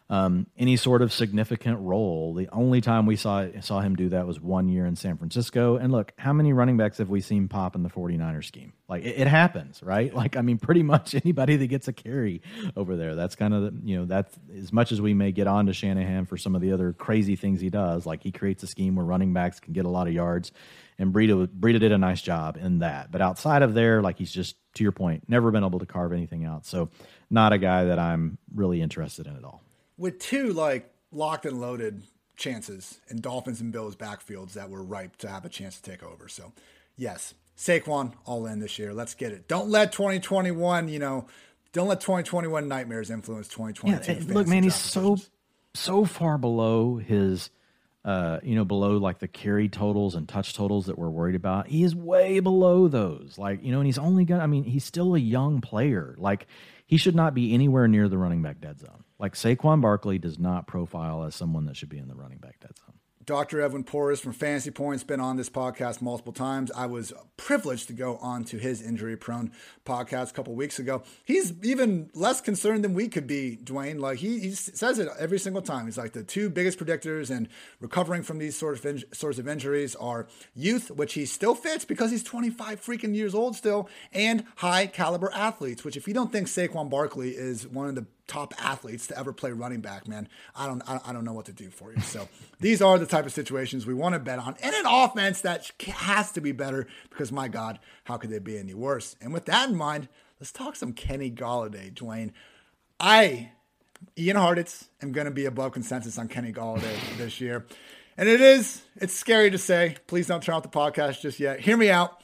um, 0.10 0.46
any 0.56 0.78
sort 0.78 1.02
of 1.02 1.12
significant 1.12 1.80
role. 1.80 2.36
The 2.36 2.48
only 2.52 2.80
time 2.80 3.08
we 3.08 3.16
saw 3.16 3.48
saw 3.62 3.82
him 3.82 3.96
do 3.96 4.10
that 4.10 4.28
was 4.28 4.40
one 4.40 4.70
year 4.70 4.86
in 4.86 4.96
San 4.96 5.18
Francisco. 5.18 5.78
And 5.78 5.92
look, 5.92 6.14
how 6.18 6.32
many 6.32 6.54
running 6.54 6.78
backs 6.78 7.00
have 7.00 7.10
we 7.10 7.22
seen 7.22 7.48
pop 7.48 7.76
in 7.76 7.82
the 7.82 7.90
49er 7.90 8.44
scheme? 8.46 8.74
Like 8.88 9.04
it, 9.04 9.20
it 9.22 9.28
happens, 9.28 9.82
right? 9.82 10.14
Like 10.26 10.38
I 10.38 10.42
mean, 10.42 10.60
pretty 10.60 10.82
much 10.82 11.14
anybody 11.14 11.58
that 11.58 11.68
gets 11.68 11.88
a 11.88 11.94
carry 11.94 12.42
over 12.78 12.96
there. 12.96 13.16
That's 13.16 13.36
kind 13.36 13.54
of 13.54 13.64
the, 13.64 13.74
you 13.84 13.98
know 13.98 14.06
that's 14.06 14.34
as 14.58 14.72
much 14.72 14.92
as 14.92 15.02
we 15.02 15.14
may 15.14 15.32
get 15.32 15.46
on 15.46 15.66
to 15.66 15.74
Shanahan 15.74 16.26
for 16.26 16.38
some 16.38 16.56
of 16.56 16.62
the 16.62 16.72
other 16.72 16.94
crazy 16.94 17.36
things 17.36 17.60
he 17.60 17.70
does. 17.70 18.06
Like 18.06 18.24
he 18.24 18.32
creates 18.32 18.64
a 18.64 18.68
scheme 18.68 18.96
where 18.96 19.06
running 19.06 19.34
backs 19.34 19.60
can 19.60 19.74
get 19.74 19.86
a 19.86 19.90
lot 19.90 20.08
of 20.08 20.14
yards. 20.14 20.52
And 20.98 21.14
Breida, 21.14 21.48
Breida 21.48 21.80
did 21.82 21.92
a 21.92 21.98
nice 21.98 22.22
job 22.22 22.56
in 22.58 22.80
that. 22.80 23.12
But 23.12 23.22
outside 23.22 23.62
of 23.62 23.74
there, 23.74 24.02
like 24.02 24.18
he's 24.18 24.32
just, 24.32 24.56
to 24.76 24.84
your 24.84 24.94
point, 24.94 25.26
never 25.28 25.52
been 25.52 25.66
able 25.66 25.80
to 25.80 25.86
carve 25.86 26.14
anything 26.14 26.46
out. 26.46 26.66
So, 26.66 26.90
not 27.30 27.52
a 27.52 27.58
guy 27.58 27.86
that 27.86 28.00
I'm 28.00 28.38
really 28.54 28.82
interested 28.82 29.28
in 29.28 29.36
at 29.36 29.44
all 29.44 29.65
with 29.98 30.20
two 30.20 30.54
like 30.54 30.92
locked 31.12 31.46
and 31.46 31.60
loaded 31.60 32.04
chances 32.36 33.00
in 33.10 33.22
Dolphins 33.22 33.62
and 33.62 33.72
Bills 33.72 33.96
backfields 33.96 34.54
that 34.54 34.70
were 34.70 34.84
ripe 34.84 35.16
to 35.18 35.30
have 35.30 35.46
a 35.46 35.50
chance 35.50 35.80
to 35.80 35.90
take 35.90 36.04
over. 36.04 36.28
So, 36.28 36.54
yes, 36.98 37.34
Saquon 37.58 38.14
all 38.26 38.46
in 38.46 38.60
this 38.60 38.78
year. 38.78 38.94
Let's 38.94 39.14
get 39.14 39.32
it. 39.32 39.48
Don't 39.48 39.70
let 39.70 39.92
2021, 39.92 40.90
you 40.90 41.00
know, 41.00 41.28
don't 41.72 41.88
let 41.88 42.02
2021 42.02 42.68
nightmares 42.68 43.10
influence 43.10 43.48
2022. 43.48 44.12
Yeah, 44.12 44.34
look, 44.34 44.48
man, 44.48 44.64
he's 44.64 44.76
so 44.76 45.18
so 45.74 46.06
far 46.06 46.38
below 46.38 46.98
his 46.98 47.50
uh, 48.06 48.40
you 48.44 48.54
know, 48.54 48.64
below 48.64 48.98
like 48.98 49.18
the 49.18 49.28
carry 49.28 49.68
totals 49.68 50.14
and 50.14 50.30
touch 50.30 50.54
totals 50.54 50.86
that 50.86 50.98
we're 50.98 51.10
worried 51.10 51.34
about. 51.34 51.68
He 51.68 51.84
is 51.84 51.96
way 51.96 52.40
below 52.40 52.88
those. 52.88 53.40
Like, 53.40 53.64
you 53.64 53.72
know, 53.72 53.80
and 53.80 53.88
he's 53.88 53.98
only 53.98 54.26
got 54.26 54.42
I 54.42 54.46
mean, 54.46 54.64
he's 54.64 54.86
still 54.86 55.16
a 55.16 55.20
young 55.20 55.60
player. 55.60 56.16
Like 56.20 56.46
he 56.86 56.98
should 56.98 57.16
not 57.16 57.34
be 57.34 57.54
anywhere 57.54 57.88
near 57.88 58.08
the 58.08 58.18
running 58.18 58.44
back 58.44 58.62
dead 58.62 58.80
zone. 58.80 59.05
Like 59.20 59.34
Saquon 59.34 59.82
Barkley 59.82 60.18
does 60.18 60.38
not 60.38 60.68
profile 60.68 61.24
as 61.24 61.36
someone 61.36 61.66
that 61.66 61.78
should 61.78 61.90
be 61.90 61.98
in 61.98 62.08
the 62.08 62.16
running 62.16 62.40
back 62.40 62.60
dead 62.60 62.78
zone. 62.78 63.00
Dr. 63.26 63.60
Edwin 63.62 63.84
Porras 63.84 64.22
from 64.22 64.34
Fantasy 64.34 64.70
Points 64.70 65.04
been 65.04 65.20
on 65.20 65.36
this 65.36 65.50
podcast 65.50 66.00
multiple 66.00 66.34
times. 66.34 66.72
I 66.76 66.86
was 66.86 67.12
privileged 67.38 67.88
to 67.88 67.94
go 67.94 68.18
on 68.18 68.44
to 68.46 68.58
his 68.58 68.84
injury 68.84 69.18
prone 69.18 69.52
podcast 69.84 70.30
a 70.30 70.34
couple 70.34 70.54
weeks 70.54 70.78
ago. 70.78 71.02
He's 71.24 71.54
even 71.64 72.12
less 72.14 72.40
concerned 72.40 72.84
than 72.84 72.94
we 72.94 73.08
could 73.08 73.26
be, 73.26 73.58
Dwayne. 73.64 74.00
Like 74.00 74.20
he, 74.20 74.40
he 74.40 74.52
says 74.52 75.00
it 75.00 75.10
every 75.18 75.40
single 75.40 75.64
time. 75.64 75.86
He's 75.86 75.98
like 75.98 76.14
the 76.14 76.24
two 76.24 76.52
biggest 76.52 76.78
predictors 76.78 77.36
and 77.36 77.50
recovering 77.80 78.22
from 78.22 78.38
these 78.38 78.56
sort 78.56 78.78
of 78.78 78.86
in, 78.86 79.04
sorts 79.12 79.40
of 79.40 79.48
injuries 79.48 79.96
are 79.96 80.28
youth, 80.54 80.92
which 80.92 81.16
he 81.16 81.26
still 81.26 81.56
fits 81.56 81.84
because 81.84 82.12
he's 82.12 82.24
25 82.24 82.80
freaking 82.80 83.16
years 83.16 83.34
old 83.34 83.56
still, 83.56 83.90
and 84.14 84.44
high 84.58 84.86
caliber 84.86 85.32
athletes, 85.34 85.84
which 85.84 85.98
if 85.98 86.08
you 86.08 86.14
don't 86.14 86.32
think 86.32 86.46
Saquon 86.46 86.92
Barkley 86.92 87.32
is 87.32 87.68
one 87.68 87.88
of 87.90 87.96
the 87.96 88.06
top 88.28 88.54
athletes 88.60 89.08
to 89.08 89.18
ever 89.18 89.34
play 89.34 89.52
running 89.52 89.82
back, 89.82 90.08
man, 90.08 90.28
I 90.56 90.68
don't 90.68 90.82
I 90.88 91.14
don't 91.14 91.26
know 91.26 91.34
what 91.34 91.46
to 91.46 91.54
do 91.54 91.70
for 91.70 91.94
you. 91.94 92.02
So 92.02 92.28
these 92.60 92.82
are 92.82 92.98
the 92.98 93.06
type 93.06 93.26
of 93.26 93.34
situations 93.34 93.86
we 93.86 93.94
want 93.94 94.14
to 94.14 94.20
bet 94.20 94.40
on, 94.40 94.56
and 94.62 94.76
an 94.76 94.86
offense 94.86 95.42
that 95.42 95.72
has 95.88 96.32
to 96.34 96.42
be 96.42 96.52
better 96.52 96.88
because 97.10 97.32
my 97.32 97.48
God, 97.48 97.80
how 98.06 98.18
could 98.18 98.30
they 98.30 98.40
be 98.40 98.58
any 98.58 98.74
worse? 98.74 99.16
And 99.22 99.34
with 99.34 99.46
that 99.46 99.70
in 99.70 99.76
mind, 99.76 100.08
let's 100.40 100.52
talk 100.52 100.76
some 100.76 100.94
Kenny 100.94 101.32
Golladay, 101.32 101.94
Dwayne. 101.94 102.32
I, 103.00 103.52
Ian 104.18 104.38
Hartitz, 104.38 104.88
am 105.02 105.12
going 105.12 105.26
to 105.26 105.32
be 105.32 105.46
above 105.46 105.74
consensus 105.74 106.18
on 106.18 106.28
Kenny 106.28 106.54
Golladay 106.54 107.18
this 107.18 107.42
year. 107.42 107.66
And 108.18 108.30
it 108.30 108.40
is, 108.40 108.82
it's 108.96 109.14
scary 109.14 109.52
to 109.52 109.58
say. 109.58 109.98
Please 110.08 110.28
don't 110.28 110.42
turn 110.42 110.56
off 110.56 110.64
the 110.64 110.70
podcast 110.70 111.22
just 111.22 111.40
yet. 111.40 111.60
Hear 111.60 111.76
me 111.76 111.90
out. 111.90 112.22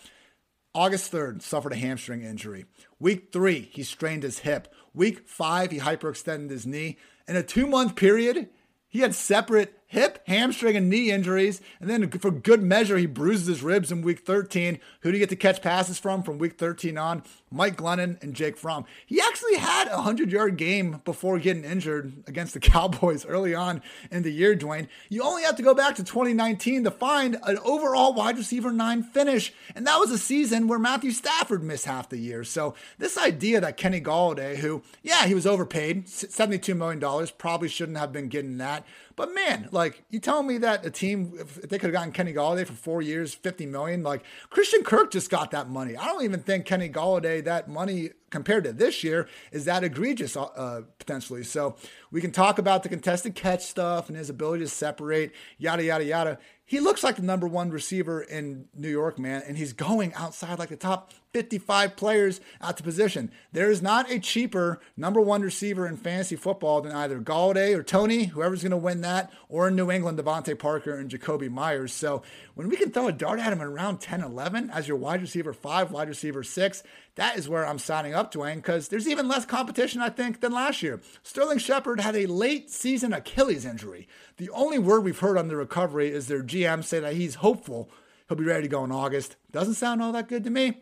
August 0.74 1.12
3rd, 1.12 1.42
suffered 1.42 1.74
a 1.74 1.76
hamstring 1.76 2.24
injury. 2.24 2.66
Week 2.98 3.30
three, 3.34 3.70
he 3.74 3.84
strained 3.84 4.24
his 4.24 4.40
hip. 4.40 4.74
Week 4.94 5.28
five, 5.28 5.72
he 5.72 5.80
hyperextended 5.80 6.50
his 6.50 6.66
knee. 6.66 6.98
In 7.28 7.36
a 7.36 7.44
two 7.44 7.68
month 7.68 7.96
period, 7.96 8.50
he 8.88 9.00
had 9.00 9.16
separate 9.16 9.81
hip, 9.92 10.24
hamstring, 10.26 10.78
and 10.78 10.90
knee 10.90 11.12
injuries. 11.12 11.62
And 11.82 11.90
then 11.90 12.10
for 12.10 12.32
good 12.32 12.64
measure, 12.64 12.98
he 12.98 13.06
bruises 13.06 13.48
his 13.48 13.62
ribs 13.62 13.92
in 13.92 14.02
week 14.02 14.26
13. 14.26 14.80
Who 15.02 15.12
do 15.12 15.18
you 15.18 15.22
get 15.22 15.30
to 15.30 15.36
catch 15.36 15.62
passes 15.62 16.00
from 16.00 16.24
from 16.24 16.38
week 16.38 16.58
13 16.58 16.98
on? 16.98 17.24
Mike 17.52 17.76
Glennon 17.76 18.22
and 18.24 18.34
Jake 18.34 18.56
Fromm. 18.56 18.86
He 19.06 19.20
actually 19.20 19.58
had 19.58 19.90
a 19.90 19.96
100 19.96 20.32
yard 20.32 20.56
game 20.56 21.02
before 21.04 21.38
getting 21.38 21.66
injured 21.66 22.14
against 22.26 22.54
the 22.54 22.60
Cowboys 22.72 23.26
early 23.26 23.54
on 23.54 23.82
in 24.10 24.24
the 24.24 24.32
year, 24.32 24.56
Dwayne. 24.56 24.88
You 25.10 25.24
only 25.24 25.44
have 25.44 25.58
to 25.58 25.64
go 25.64 25.74
back 25.74 25.96
to 25.96 26.04
2019 26.04 26.86
to 26.86 26.92
find 26.92 27.38
an 27.44 27.58
overall 27.66 28.14
wide 28.14 28.38
receiver 28.38 28.72
nine 28.72 29.04
finish. 29.04 29.54
And 29.76 29.86
that 29.86 29.98
was 29.98 30.12
a 30.12 30.18
season 30.18 30.68
where 30.68 30.80
Matthew 30.80 31.12
Stafford 31.12 31.64
missed 31.64 31.86
half 31.86 32.08
the 32.08 32.18
year. 32.18 32.46
So 32.46 32.74
this 32.98 33.18
idea 33.18 33.60
that 33.60 33.76
Kenny 33.76 34.00
Golladay, 34.00 34.56
who, 34.56 34.82
yeah, 35.04 35.26
he 35.26 35.36
was 35.36 35.46
overpaid, 35.46 36.06
$72 36.06 36.78
million, 36.78 37.28
probably 37.38 37.68
shouldn't 37.68 37.98
have 37.98 38.14
been 38.14 38.30
getting 38.30 38.58
that. 38.60 38.86
But 39.22 39.36
man, 39.36 39.70
like 39.72 40.04
you 40.10 40.20
telling 40.20 40.48
me 40.48 40.58
that 40.58 40.84
a 40.84 40.90
team, 40.90 41.34
if 41.38 41.62
they 41.62 41.78
could 41.78 41.90
have 41.90 41.94
gotten 41.94 42.12
Kenny 42.12 42.34
Golladay 42.34 42.66
for 42.66 42.74
four 42.74 43.04
years, 43.04 43.36
fifty 43.36 43.68
million, 43.68 44.02
like 44.02 44.24
Christian 44.50 44.84
Kirk 44.84 45.12
just 45.12 45.30
got 45.30 45.52
that 45.52 45.70
money. 45.70 45.96
I 45.96 46.08
don't 46.08 46.24
even 46.24 46.40
think 46.40 46.66
Kenny 46.66 46.90
Golladay, 46.90 47.44
that 47.44 47.70
money 47.70 48.10
compared 48.32 48.64
to 48.64 48.74
this 48.74 49.04
year 49.04 49.28
is 49.52 49.66
that 49.66 49.84
egregious 49.84 50.36
uh, 50.36 50.82
potentially. 50.98 51.44
So 51.44 51.76
we 52.10 52.20
can 52.20 52.32
talk 52.32 52.58
about 52.58 52.82
the 52.82 52.90
contested 52.90 53.36
catch 53.36 53.64
stuff 53.64 54.10
and 54.10 54.18
his 54.18 54.32
ability 54.32 54.64
to 54.64 54.70
separate, 54.70 55.34
yada, 55.60 55.84
yada, 55.84 56.04
yada. 56.04 56.40
He 56.72 56.80
looks 56.80 57.04
like 57.04 57.18
the 57.18 57.22
number 57.22 57.48
one 57.48 57.70
receiver 57.70 58.22
in 58.22 58.70
New 58.74 58.88
York, 58.88 59.20
man, 59.20 59.44
and 59.46 59.58
he's 59.58 59.74
going 59.74 60.14
outside 60.14 60.58
like 60.58 60.70
the 60.70 60.78
top 60.78 61.12
55 61.34 61.98
players 61.98 62.40
at 62.62 62.78
the 62.78 62.84
position. 62.84 63.30
There 63.52 63.70
is 63.70 63.82
not 63.82 64.10
a 64.10 64.20
cheaper 64.20 64.80
number 64.96 65.20
one 65.20 65.42
receiver 65.42 65.86
in 65.86 65.98
fantasy 65.98 66.38
football 66.38 66.80
than 66.80 66.94
either 66.94 67.20
Golladay 67.20 67.76
or 67.76 67.84
Toney, 67.84 68.28
whoever's 68.28 68.64
going 68.64 68.72
to 68.72 68.78
win 68.78 69.02
that, 69.02 69.34
or 69.50 69.68
in 69.68 69.76
New 69.76 69.92
England, 69.92 70.18
DeVante 70.18 70.58
Parker 70.58 70.96
and 70.96 71.12
Jakobi 71.12 71.50
Meyers. 71.50 71.92
So 71.92 72.22
when 72.56 72.70
we 72.70 72.78
can 72.78 72.90
throw 72.90 73.10
a 73.10 73.12
dart 73.12 73.42
at 73.42 73.52
him 73.52 73.60
in 73.60 73.68
around 73.68 74.00
10, 74.00 74.22
11 74.22 74.70
as 74.70 74.88
your 74.88 74.96
wide 74.96 75.20
receiver 75.20 75.52
five, 75.52 75.92
wide 75.92 76.08
receiver 76.08 76.42
six, 76.42 76.84
that 77.22 77.38
is 77.38 77.48
where 77.48 77.68
I'm 77.68 77.78
signing 77.78 78.16
up, 78.16 78.34
Dwayne, 78.34 78.56
because 78.56 78.88
there's 78.88 79.08
even 79.08 79.28
less 79.28 79.46
competition, 79.46 80.02
I 80.02 80.10
think, 80.10 80.42
than 80.42 80.52
last 80.52 80.82
year. 80.82 81.00
Sterling 81.22 81.60
Shepard 81.60 82.00
had 82.00 82.16
a 82.16 82.26
late 82.26 82.72
season 82.72 83.14
Achilles 83.14 83.64
injury. 83.64 84.08
The 84.38 84.50
only 84.50 84.80
word 84.80 85.04
we've 85.04 85.20
heard 85.20 85.38
on 85.38 85.48
the 85.48 85.56
recovery 85.56 86.10
is 86.10 86.28
their 86.28 86.42
GM 86.42 86.84
say 86.84 87.00
that 87.00 87.14
he's 87.14 87.36
hopeful 87.36 87.92
he'll 88.28 88.40
be 88.40 88.44
ready 88.44 88.64
to 88.64 88.68
go 88.68 88.84
in 88.84 88.92
August. 88.92 89.36
Doesn't 89.52 89.76
sound 89.76 90.02
all 90.02 90.12
that 90.14 90.30
good 90.30 90.44
to 90.46 90.50
me. 90.50 90.82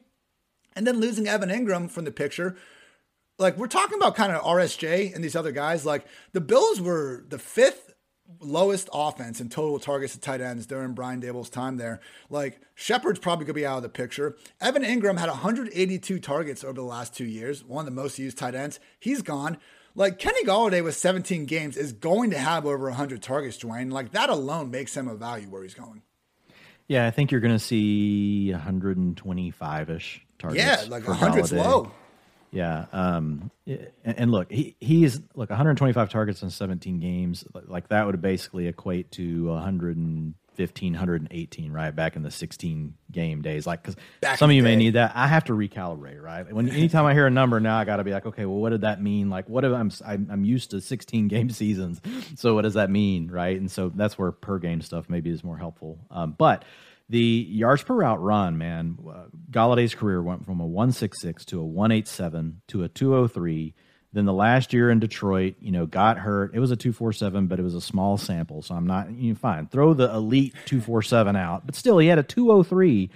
And 0.77 0.87
then 0.87 1.01
losing 1.01 1.27
Evan 1.27 1.49
Engram 1.49 1.91
from 1.91 2.05
the 2.05 2.11
picture. 2.11 2.55
Like, 3.37 3.57
we're 3.57 3.67
talking 3.67 3.97
about 3.97 4.15
kind 4.15 4.31
of 4.31 4.41
RSJ 4.41 5.13
and 5.13 5.21
these 5.21 5.35
other 5.35 5.51
guys. 5.51 5.85
Like, 5.85 6.05
the 6.31 6.39
Bills 6.39 6.79
were 6.79 7.25
the 7.27 7.37
fifth 7.37 7.88
lowest 8.39 8.89
offense 8.93 9.41
in 9.41 9.49
total 9.49 9.79
targets 9.79 10.13
to 10.13 10.19
tight 10.19 10.41
ends 10.41 10.65
during 10.65 10.93
Brian 10.93 11.21
Daboll's 11.21 11.49
time 11.49 11.77
there. 11.77 11.99
Like 12.29 12.61
Shepard's 12.75 13.19
probably 13.19 13.45
going 13.45 13.55
to 13.55 13.61
be 13.61 13.65
out 13.65 13.77
of 13.77 13.83
the 13.83 13.89
picture. 13.89 14.37
Evan 14.61 14.83
Engram 14.83 15.17
had 15.17 15.29
182 15.29 16.19
targets 16.19 16.63
over 16.63 16.73
the 16.73 16.83
last 16.83 17.15
two 17.15 17.25
years, 17.25 17.63
one 17.63 17.87
of 17.87 17.93
the 17.93 18.01
most 18.01 18.19
used 18.19 18.37
tight 18.37 18.55
ends. 18.55 18.79
He's 18.99 19.21
gone. 19.21 19.57
Like 19.95 20.19
Kenny 20.19 20.45
Golladay 20.45 20.83
with 20.83 20.95
17 20.95 21.45
games 21.45 21.75
is 21.75 21.91
going 21.91 22.29
to 22.31 22.37
have 22.37 22.65
over 22.65 22.85
100 22.85 23.21
targets, 23.21 23.57
Dwayne. 23.57 23.91
Like 23.91 24.11
that 24.11 24.29
alone 24.29 24.71
makes 24.71 24.95
him 24.95 25.07
a 25.07 25.15
value 25.15 25.47
where 25.49 25.63
he's 25.63 25.73
going. 25.73 26.03
Yeah, 26.87 27.05
I 27.05 27.11
think 27.11 27.31
you're 27.31 27.41
going 27.41 27.53
to 27.53 27.59
see 27.59 28.51
125 28.51 29.89
ish 29.89 30.25
targets. 30.39 30.63
Yeah, 30.63 30.85
like 30.89 31.03
100's 31.03 31.51
low. 31.51 31.91
Yeah. 32.51 32.85
Um, 32.91 33.51
and 34.03 34.31
look, 34.31 34.51
he 34.51 34.75
he's 34.79 35.19
look 35.35 35.49
125 35.49 36.09
targets 36.09 36.41
in 36.41 36.49
17 36.49 36.99
games. 36.99 37.45
Like 37.53 37.89
that 37.89 38.05
would 38.05 38.21
basically 38.21 38.67
equate 38.67 39.11
to 39.13 39.47
115, 39.49 40.93
118, 40.93 41.71
right? 41.71 41.95
Back 41.95 42.15
in 42.15 42.23
the 42.23 42.31
16 42.31 42.95
game 43.11 43.41
days. 43.41 43.67
Like, 43.67 43.83
because 43.83 43.95
some 44.39 44.49
of 44.49 44.55
you 44.55 44.63
may 44.63 44.75
need 44.75 44.93
that. 44.93 45.11
I 45.13 45.27
have 45.27 45.45
to 45.45 45.53
recalibrate, 45.53 46.21
right? 46.21 46.51
When 46.51 46.69
anytime 46.69 47.05
I 47.05 47.13
hear 47.13 47.27
a 47.27 47.31
number 47.31 47.59
now, 47.59 47.77
I 47.77 47.85
got 47.85 47.97
to 47.97 48.03
be 48.03 48.11
like, 48.11 48.25
okay, 48.25 48.45
well, 48.45 48.57
what 48.57 48.71
did 48.71 48.81
that 48.81 49.01
mean? 49.01 49.29
Like, 49.29 49.47
what 49.47 49.63
if 49.63 49.71
I'm, 49.71 49.91
I'm 50.05 50.43
used 50.43 50.71
to 50.71 50.81
16 50.81 51.27
game 51.29 51.51
seasons. 51.51 52.01
So 52.35 52.55
what 52.55 52.63
does 52.63 52.73
that 52.73 52.89
mean, 52.89 53.29
right? 53.29 53.59
And 53.59 53.69
so 53.69 53.89
that's 53.89 54.17
where 54.17 54.31
per 54.31 54.57
game 54.57 54.81
stuff 54.81 55.05
maybe 55.07 55.29
is 55.29 55.43
more 55.43 55.57
helpful. 55.57 55.99
Um, 56.09 56.33
but 56.37 56.65
the 57.09 57.47
yards 57.49 57.83
per 57.83 57.95
route 57.95 58.21
run, 58.21 58.57
man, 58.57 58.97
uh, 59.07 59.25
Golladay's 59.49 59.95
career 59.95 60.21
went 60.21 60.45
from 60.45 60.59
a 60.59 60.65
166 60.65 61.45
to 61.45 61.59
a 61.59 61.65
187 61.65 62.61
to 62.67 62.83
a 62.83 62.89
203. 62.89 63.73
Then 64.13 64.25
the 64.25 64.33
last 64.33 64.73
year 64.73 64.89
in 64.89 64.99
Detroit, 64.99 65.55
you 65.59 65.71
know, 65.71 65.85
got 65.85 66.17
hurt. 66.17 66.51
It 66.53 66.59
was 66.59 66.71
a 66.71 66.75
247, 66.75 67.47
but 67.47 67.59
it 67.59 67.63
was 67.63 67.75
a 67.75 67.81
small 67.81 68.17
sample. 68.17 68.61
So 68.61 68.75
I'm 68.75 68.87
not, 68.87 69.11
you 69.11 69.33
know, 69.33 69.35
fine. 69.35 69.67
Throw 69.67 69.93
the 69.93 70.13
elite 70.13 70.53
247 70.65 71.35
out. 71.35 71.65
But 71.65 71.75
still, 71.75 71.97
he 71.97 72.07
had 72.07 72.19
a 72.19 72.23
203 72.23 73.09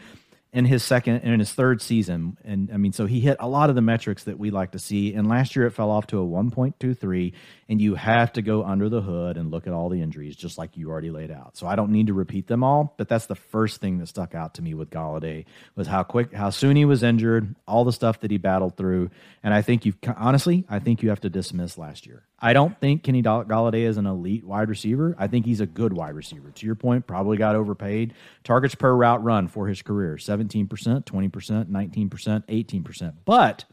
in 0.53 0.65
his 0.65 0.83
second 0.83 1.15
and 1.15 1.33
in 1.33 1.39
his 1.39 1.51
third 1.51 1.81
season. 1.81 2.37
And 2.45 2.69
I 2.71 2.77
mean, 2.77 2.93
so 2.93 3.07
he 3.07 3.19
hit 3.19 3.37
a 3.39 3.47
lot 3.47 3.69
of 3.69 3.75
the 3.75 3.81
metrics 3.81 4.25
that 4.25 4.37
we 4.37 4.51
like 4.51 4.71
to 4.71 4.79
see. 4.79 5.15
And 5.15 5.27
last 5.27 5.55
year 5.55 5.65
it 5.65 5.71
fell 5.71 5.89
off 5.89 6.05
to 6.07 6.21
a 6.21 6.25
1.23. 6.25 7.33
And 7.69 7.81
you 7.81 7.95
have 7.95 8.31
to 8.33 8.43
go 8.43 8.63
under 8.63 8.87
the 8.87 9.01
hood 9.01 9.35
and 9.35 9.49
look 9.49 9.65
at 9.65 9.73
all 9.73 9.89
the 9.89 10.01
injuries, 10.01 10.35
just 10.35 10.59
like 10.59 10.77
you 10.77 10.91
already 10.91 11.09
laid 11.09 11.31
out. 11.31 11.57
So 11.57 11.65
I 11.65 11.75
don't 11.75 11.91
need 11.91 12.07
to 12.07 12.13
repeat 12.13 12.45
them 12.45 12.63
all, 12.63 12.93
but 12.97 13.09
that's 13.09 13.25
the 13.25 13.35
first 13.35 13.81
thing 13.81 13.97
that 13.97 14.07
stuck 14.07 14.35
out 14.35 14.53
to 14.55 14.61
me 14.61 14.75
with 14.75 14.91
Golladay 14.91 15.45
was 15.75 15.87
how 15.87 16.03
quick, 16.03 16.31
how 16.33 16.51
soon 16.51 16.75
he 16.75 16.85
was 16.85 17.01
injured, 17.01 17.55
all 17.67 17.83
the 17.83 17.93
stuff 17.93 18.19
that 18.19 18.29
he 18.29 18.37
battled 18.37 18.77
through. 18.77 19.09
And 19.41 19.55
I 19.55 19.63
think 19.63 19.85
you've 19.85 19.97
honestly, 20.17 20.65
I 20.69 20.77
think 20.77 21.01
you 21.01 21.09
have 21.09 21.21
to 21.21 21.29
dismiss 21.31 21.79
last 21.79 22.05
year. 22.05 22.23
I 22.43 22.51
don't 22.51 22.77
think 22.77 23.03
Kenny 23.03 23.23
Golladay 23.23 23.87
is 23.87 23.95
an 23.95 24.05
elite 24.05 24.43
wide 24.43 24.67
receiver. 24.67 25.15
I 25.17 25.27
think 25.27 25.45
he's 25.45 25.61
a 25.61 25.65
good 25.65 25.93
wide 25.93 26.13
receiver. 26.13 26.51
To 26.51 26.65
your 26.65 26.75
point, 26.75 27.07
probably 27.07 27.37
got 27.37 27.55
overpaid. 27.55 28.13
Targets 28.43 28.75
per 28.75 28.93
route 28.93 29.23
run 29.23 29.47
for 29.47 29.67
his 29.67 29.81
career 29.81 30.17
17%, 30.17 30.67
20%, 30.67 31.05
19%, 31.05 32.09
18%. 32.09 33.13
But 33.23 33.63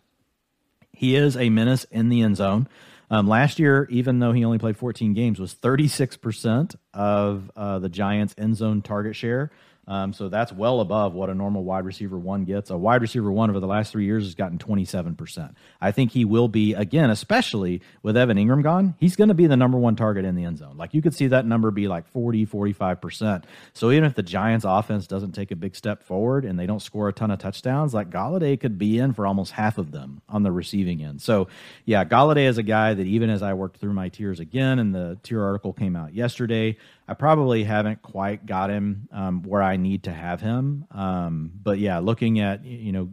he 0.93 1.17
is 1.17 1.37
a 1.37 1.51
menace 1.51 1.85
in 1.91 2.11
the 2.11 2.23
end 2.23 2.37
zone. 2.37 2.69
Um, 3.11 3.27
last 3.27 3.59
year, 3.59 3.89
even 3.91 4.21
though 4.21 4.31
he 4.31 4.45
only 4.45 4.59
played 4.59 4.77
14 4.77 5.15
games, 5.15 5.41
was 5.41 5.53
36% 5.53 6.77
of 6.95 7.51
uh, 7.57 7.81
the 7.81 7.89
Giants' 7.89 8.37
end 8.39 8.57
zone 8.57 8.83
target 8.83 9.17
share. 9.17 9.51
Um, 9.87 10.13
so 10.13 10.29
that's 10.29 10.53
well 10.53 10.81
above 10.81 11.15
what 11.15 11.31
a 11.31 11.35
normal 11.35 11.65
wide 11.65 11.85
receiver 11.85 12.19
one 12.19 12.45
gets. 12.45 12.71
A 12.71 12.77
wide 12.77 13.03
receiver 13.03 13.33
one 13.33 13.51
over 13.51 13.61
the 13.61 13.67
last 13.67 13.91
three 13.91 14.05
years 14.05 14.25
has 14.25 14.35
gotten 14.35 14.59
27%. 14.59 15.55
I 15.81 15.91
think 15.91 16.13
he 16.13 16.25
will 16.25 16.49
be, 16.49 16.75
again, 16.75 17.11
especially 17.11 17.83
with 18.03 18.17
Evan 18.17 18.37
Engram 18.37 18.63
gone, 18.63 18.95
he's 18.99 19.17
going 19.17 19.29
to 19.29 19.35
be 19.35 19.47
the 19.47 19.57
number 19.57 19.79
one 19.79 19.97
target 19.97 20.25
in 20.25 20.37
the 20.37 20.45
end 20.45 20.59
zone. 20.59 20.77
Like 20.77 20.95
you 20.95 21.03
could 21.03 21.15
see 21.15 21.27
that 21.29 21.45
number 21.45 21.71
be 21.71 21.89
like 21.89 22.07
40, 22.09 22.47
45%. 22.47 23.45
So 23.73 23.91
even 23.91 24.05
if 24.05 24.15
the 24.15 24.23
Giants 24.23 24.65
offense 24.69 25.07
doesn't 25.07 25.33
take 25.33 25.51
a 25.51 25.57
big 25.57 25.75
step 25.75 26.03
forward 26.03 26.45
and 26.45 26.59
they 26.59 26.67
don't 26.67 26.81
score 26.81 27.09
a 27.09 27.13
ton 27.13 27.31
of 27.31 27.39
touchdowns, 27.39 27.93
like 27.93 28.11
Golladay 28.11 28.61
could 28.61 28.79
be 28.79 28.99
in 28.99 29.13
for 29.13 29.27
almost 29.27 29.53
half 29.53 29.79
of 29.79 29.91
them 29.91 30.23
on 30.29 30.43
the 30.43 30.53
receiving 30.53 31.03
end. 31.03 31.21
So 31.21 31.49
yeah, 31.85 32.05
Golladay 32.05 32.47
is 32.47 32.59
a 32.59 32.63
guy 32.63 32.95
that 32.95 33.07
even 33.07 33.31
as 33.31 33.43
I 33.43 33.55
worked 33.55 33.79
through 33.79 33.95
my 33.95 34.09
tiers 34.09 34.41
again, 34.41 34.79
and 34.79 34.95
the 34.95 35.19
tier 35.23 35.43
article 35.43 35.73
came 35.73 35.97
out 35.97 36.15
yesterday, 36.15 36.77
I 37.09 37.15
probably 37.15 37.65
haven't 37.65 38.03
quite 38.03 38.47
got 38.47 38.71
him 38.71 39.09
um, 39.13 39.43
where 39.43 39.63
I 39.63 39.77
need 39.77 40.05
to 40.05 40.13
have 40.13 40.41
him. 40.41 40.87
Um, 40.91 41.51
but 41.61 41.79
yeah, 41.79 41.99
looking 41.99 42.41
at 42.41 42.65
you 42.65 42.93
know 42.93 43.09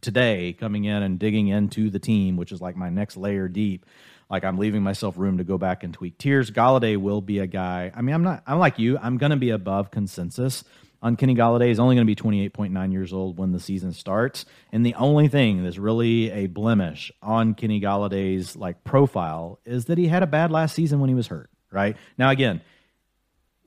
today 0.00 0.52
coming 0.58 0.84
in 0.84 1.02
and 1.02 1.18
digging 1.18 1.48
into 1.48 1.90
the 1.90 1.98
team, 1.98 2.36
which 2.36 2.52
is 2.52 2.60
like 2.60 2.76
my 2.76 2.90
next 2.90 3.16
layer 3.16 3.48
deep. 3.48 3.86
Like 4.28 4.44
I'm 4.44 4.58
leaving 4.58 4.82
myself 4.82 5.18
room 5.18 5.38
to 5.38 5.44
go 5.44 5.58
back 5.58 5.84
and 5.84 5.92
tweak 5.92 6.16
tiers. 6.16 6.50
Golladay 6.50 6.96
will 6.96 7.20
be 7.20 7.38
a 7.38 7.46
guy. 7.46 7.92
I 7.94 8.00
mean, 8.00 8.14
I'm 8.14 8.22
not. 8.22 8.42
I'm 8.46 8.58
like 8.58 8.78
you. 8.78 8.98
I'm 8.98 9.18
to 9.18 9.36
be 9.36 9.50
above 9.50 9.90
consensus 9.90 10.64
on 11.02 11.16
Kenny 11.16 11.34
Golladay. 11.34 11.68
He's 11.68 11.80
only 11.80 11.96
going 11.96 12.06
to 12.06 12.22
be 12.22 12.48
28.9 12.50 12.92
years 12.92 13.12
old 13.12 13.36
when 13.36 13.52
the 13.52 13.60
season 13.60 13.92
starts. 13.92 14.46
And 14.70 14.86
the 14.86 14.94
only 14.94 15.28
thing 15.28 15.62
that's 15.64 15.78
really 15.78 16.30
a 16.30 16.46
blemish 16.46 17.12
on 17.20 17.54
Kenny 17.54 17.80
Golladay's 17.80 18.56
like 18.56 18.84
profile 18.84 19.58
is 19.64 19.86
that 19.86 19.98
he 19.98 20.06
had 20.06 20.22
a 20.22 20.26
bad 20.26 20.50
last 20.50 20.74
season 20.74 21.00
when 21.00 21.08
he 21.08 21.14
was 21.14 21.26
hurt. 21.26 21.50
Right 21.70 21.96
now, 22.18 22.30
again, 22.30 22.60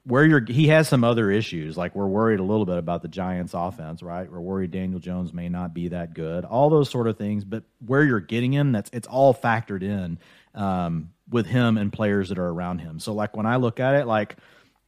where 0.06 0.24
you're 0.24 0.46
he 0.46 0.68
has 0.68 0.88
some 0.88 1.04
other 1.04 1.32
issues 1.32 1.76
like 1.76 1.96
we're 1.96 2.08
worried 2.08 2.40
a 2.40 2.44
little 2.44 2.66
bit 2.66 2.78
about 2.78 3.02
the 3.02 3.08
giants 3.08 3.54
offense 3.54 4.04
right? 4.04 4.32
We're 4.32 4.40
worried 4.40 4.72
daniel 4.72 5.00
jones 5.00 5.34
may 5.34 5.50
not 5.50 5.74
be 5.74 5.90
that 5.90 6.14
good 6.14 6.46
all 6.46 6.70
those 6.70 6.90
sort 6.90 7.08
of 7.08 7.18
things 7.18 7.44
but 7.44 7.64
where 7.86 8.04
you're 8.04 8.20
getting 8.20 8.54
him 8.54 8.72
that's 8.72 8.90
it's 8.94 9.08
all 9.08 9.34
factored 9.34 9.84
in 9.84 10.20
um, 10.54 11.12
with 11.30 11.48
him 11.48 11.78
and 11.78 11.92
players 11.92 12.30
that 12.30 12.38
are 12.38 12.48
around 12.48 12.80
him. 12.80 13.00
So 13.00 13.14
like 13.14 13.36
when 13.36 13.46
i 13.46 13.56
look 13.56 13.80
at 13.80 13.96
it 13.96 14.06
like 14.06 14.38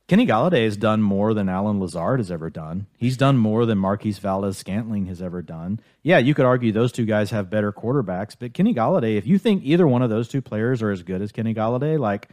kenny 0.08 0.26
golladay 0.26 0.64
has 0.64 0.78
done 0.78 1.02
more 1.02 1.34
than 1.34 1.50
allen 1.50 1.80
lazard 1.80 2.20
has 2.20 2.32
ever 2.32 2.50
done. 2.50 2.86
He's 2.98 3.18
done 3.18 3.38
more 3.38 3.66
than 3.66 3.78
marquez 3.80 4.20
Valdes 4.20 4.58
Scantling 4.58 5.08
has 5.08 5.22
ever 5.22 5.42
done. 5.42 5.80
Yeah 6.04 6.20
you 6.20 6.34
could 6.36 6.46
argue 6.46 6.72
those 6.72 6.92
two 6.92 7.06
guys 7.06 7.32
have 7.32 7.50
better 7.50 7.74
quarterbacks 7.74 8.36
but 8.38 8.54
kenny 8.54 8.74
golladay 8.74 9.18
if 9.18 9.26
you 9.26 9.40
think 9.40 9.64
either 9.66 9.88
one 9.88 10.04
of 10.04 10.10
those 10.12 10.28
two 10.28 10.42
players 10.42 10.82
are 10.84 10.92
as 10.92 11.02
good 11.02 11.22
as 11.24 11.32
kenny 11.32 11.56
golladay 11.56 11.98
like 12.00 12.30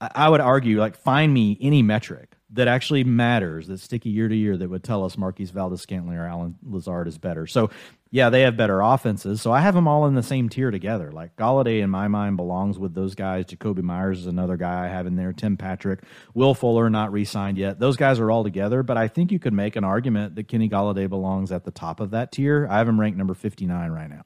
I 0.00 0.28
would 0.28 0.40
argue, 0.40 0.78
like, 0.78 0.96
find 0.96 1.32
me 1.32 1.58
any 1.60 1.82
metric 1.82 2.36
that 2.50 2.68
actually 2.68 3.04
matters 3.04 3.66
that's 3.66 3.82
sticky 3.82 4.10
year 4.10 4.28
to 4.28 4.34
year 4.34 4.56
that 4.56 4.70
would 4.70 4.84
tell 4.84 5.04
us 5.04 5.18
Marquez 5.18 5.50
Valdes-Scantling 5.50 6.16
or 6.16 6.26
Allen 6.26 6.56
Lazard 6.62 7.08
is 7.08 7.18
better. 7.18 7.46
So, 7.46 7.70
yeah, 8.10 8.30
they 8.30 8.42
have 8.42 8.56
better 8.56 8.80
offenses. 8.80 9.42
So 9.42 9.52
I 9.52 9.60
have 9.60 9.74
them 9.74 9.86
all 9.86 10.06
in 10.06 10.14
the 10.14 10.22
same 10.22 10.48
tier 10.48 10.70
together. 10.70 11.12
Like 11.12 11.36
Golladay, 11.36 11.82
in 11.82 11.90
my 11.90 12.08
mind, 12.08 12.36
belongs 12.36 12.78
with 12.78 12.94
those 12.94 13.14
guys. 13.14 13.44
Jakobi 13.46 13.82
Meyers 13.82 14.20
is 14.20 14.26
another 14.26 14.56
guy 14.56 14.84
I 14.84 14.88
have 14.88 15.06
in 15.06 15.16
there. 15.16 15.32
Tim 15.32 15.56
Patrick, 15.56 16.04
Will 16.32 16.54
Fuller, 16.54 16.88
not 16.88 17.12
re 17.12 17.24
signed 17.24 17.58
yet. 17.58 17.78
Those 17.78 17.96
guys 17.96 18.18
are 18.18 18.30
all 18.30 18.44
together. 18.44 18.82
But 18.82 18.96
I 18.96 19.08
think 19.08 19.30
you 19.30 19.38
could 19.38 19.52
make 19.52 19.76
an 19.76 19.84
argument 19.84 20.36
that 20.36 20.48
Kenny 20.48 20.68
Golladay 20.68 21.08
belongs 21.08 21.52
at 21.52 21.64
the 21.64 21.70
top 21.70 22.00
of 22.00 22.12
that 22.12 22.32
tier. 22.32 22.66
I 22.70 22.78
have 22.78 22.88
him 22.88 22.98
ranked 22.98 23.18
number 23.18 23.34
59 23.34 23.90
right 23.90 24.08
now. 24.08 24.24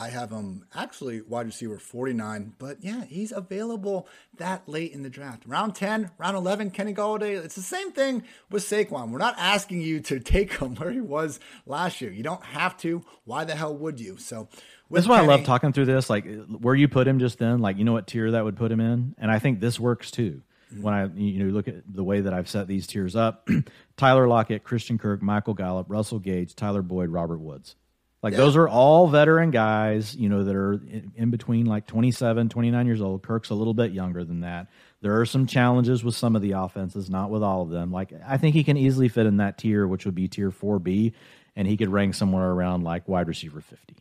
I 0.00 0.08
have 0.08 0.30
him 0.30 0.64
actually 0.74 1.20
wide 1.20 1.44
receiver 1.44 1.78
49, 1.78 2.54
but 2.58 2.78
yeah, 2.80 3.04
he's 3.04 3.32
available 3.32 4.08
that 4.38 4.66
late 4.66 4.92
in 4.92 5.02
the 5.02 5.10
draft. 5.10 5.42
Round 5.44 5.74
10, 5.74 6.12
round 6.16 6.38
11, 6.38 6.70
Kenny 6.70 6.94
Golladay. 6.94 7.44
It's 7.44 7.54
the 7.54 7.60
same 7.60 7.92
thing 7.92 8.22
with 8.50 8.62
Saquon. 8.62 9.10
We're 9.10 9.18
not 9.18 9.34
asking 9.36 9.82
you 9.82 10.00
to 10.00 10.18
take 10.20 10.54
him 10.54 10.74
where 10.76 10.90
he 10.90 11.02
was 11.02 11.38
last 11.66 12.00
year. 12.00 12.10
You 12.10 12.22
don't 12.22 12.42
have 12.42 12.78
to. 12.78 13.04
Why 13.24 13.44
the 13.44 13.54
hell 13.54 13.76
would 13.76 14.00
you? 14.00 14.16
So 14.16 14.48
that's 14.90 15.06
why 15.06 15.18
Kenny, 15.18 15.28
I 15.28 15.36
love 15.36 15.44
talking 15.44 15.74
through 15.74 15.84
this. 15.84 16.08
Like 16.08 16.24
where 16.46 16.74
you 16.74 16.88
put 16.88 17.06
him 17.06 17.18
just 17.18 17.38
then, 17.38 17.58
like 17.58 17.76
you 17.76 17.84
know 17.84 17.92
what 17.92 18.06
tier 18.06 18.30
that 18.30 18.42
would 18.42 18.56
put 18.56 18.72
him 18.72 18.80
in, 18.80 19.14
and 19.18 19.30
I 19.30 19.38
think 19.38 19.60
this 19.60 19.78
works 19.78 20.10
too. 20.10 20.40
Mm-hmm. 20.72 20.82
When 20.82 20.94
I 20.94 21.04
you 21.14 21.44
know 21.44 21.52
look 21.52 21.68
at 21.68 21.82
the 21.86 22.02
way 22.02 22.22
that 22.22 22.32
I've 22.32 22.48
set 22.48 22.68
these 22.68 22.86
tiers 22.86 23.16
up, 23.16 23.46
Tyler 23.98 24.26
Lockett, 24.26 24.64
Christian 24.64 24.96
Kirk, 24.96 25.20
Michael 25.20 25.52
Gallup, 25.52 25.88
Russell 25.90 26.20
Gage, 26.20 26.54
Tyler 26.54 26.80
Boyd, 26.80 27.10
Robert 27.10 27.38
Woods 27.38 27.76
Like 28.22 28.32
yeah. 28.32 28.38
those 28.38 28.56
are 28.56 28.68
all 28.68 29.08
veteran 29.08 29.50
guys, 29.50 30.14
you 30.14 30.28
know, 30.28 30.44
that 30.44 30.54
are 30.54 30.74
in, 30.74 31.12
in, 31.16 31.30
between 31.30 31.64
like 31.64 31.86
27, 31.86 32.50
29 32.50 32.86
years 32.86 33.00
old. 33.00 33.22
Kirk's 33.22 33.48
a 33.50 33.54
little 33.54 33.72
bit 33.72 33.92
younger 33.92 34.24
than 34.24 34.40
that. 34.40 34.68
There 35.00 35.18
are 35.20 35.26
some 35.26 35.46
challenges 35.46 36.04
with 36.04 36.14
some 36.14 36.36
of 36.36 36.42
the 36.42 36.52
offenses, 36.52 37.08
not 37.08 37.30
with 37.30 37.42
all 37.42 37.62
of 37.62 37.70
them. 37.70 37.90
Like 37.90 38.12
I 38.26 38.36
think 38.36 38.54
he 38.54 38.64
can 38.64 38.76
easily 38.76 39.08
fit 39.08 39.26
in 39.26 39.38
that 39.38 39.56
tier, 39.56 39.86
which 39.86 40.04
would 40.04 40.14
be 40.14 40.28
tier 40.28 40.50
4B, 40.50 41.14
and 41.56 41.66
he 41.66 41.78
could 41.78 41.88
rank 41.88 42.14
somewhere 42.14 42.50
around 42.50 42.84
like 42.84 43.08
wide 43.08 43.28
receiver 43.28 43.62
50 43.62 43.96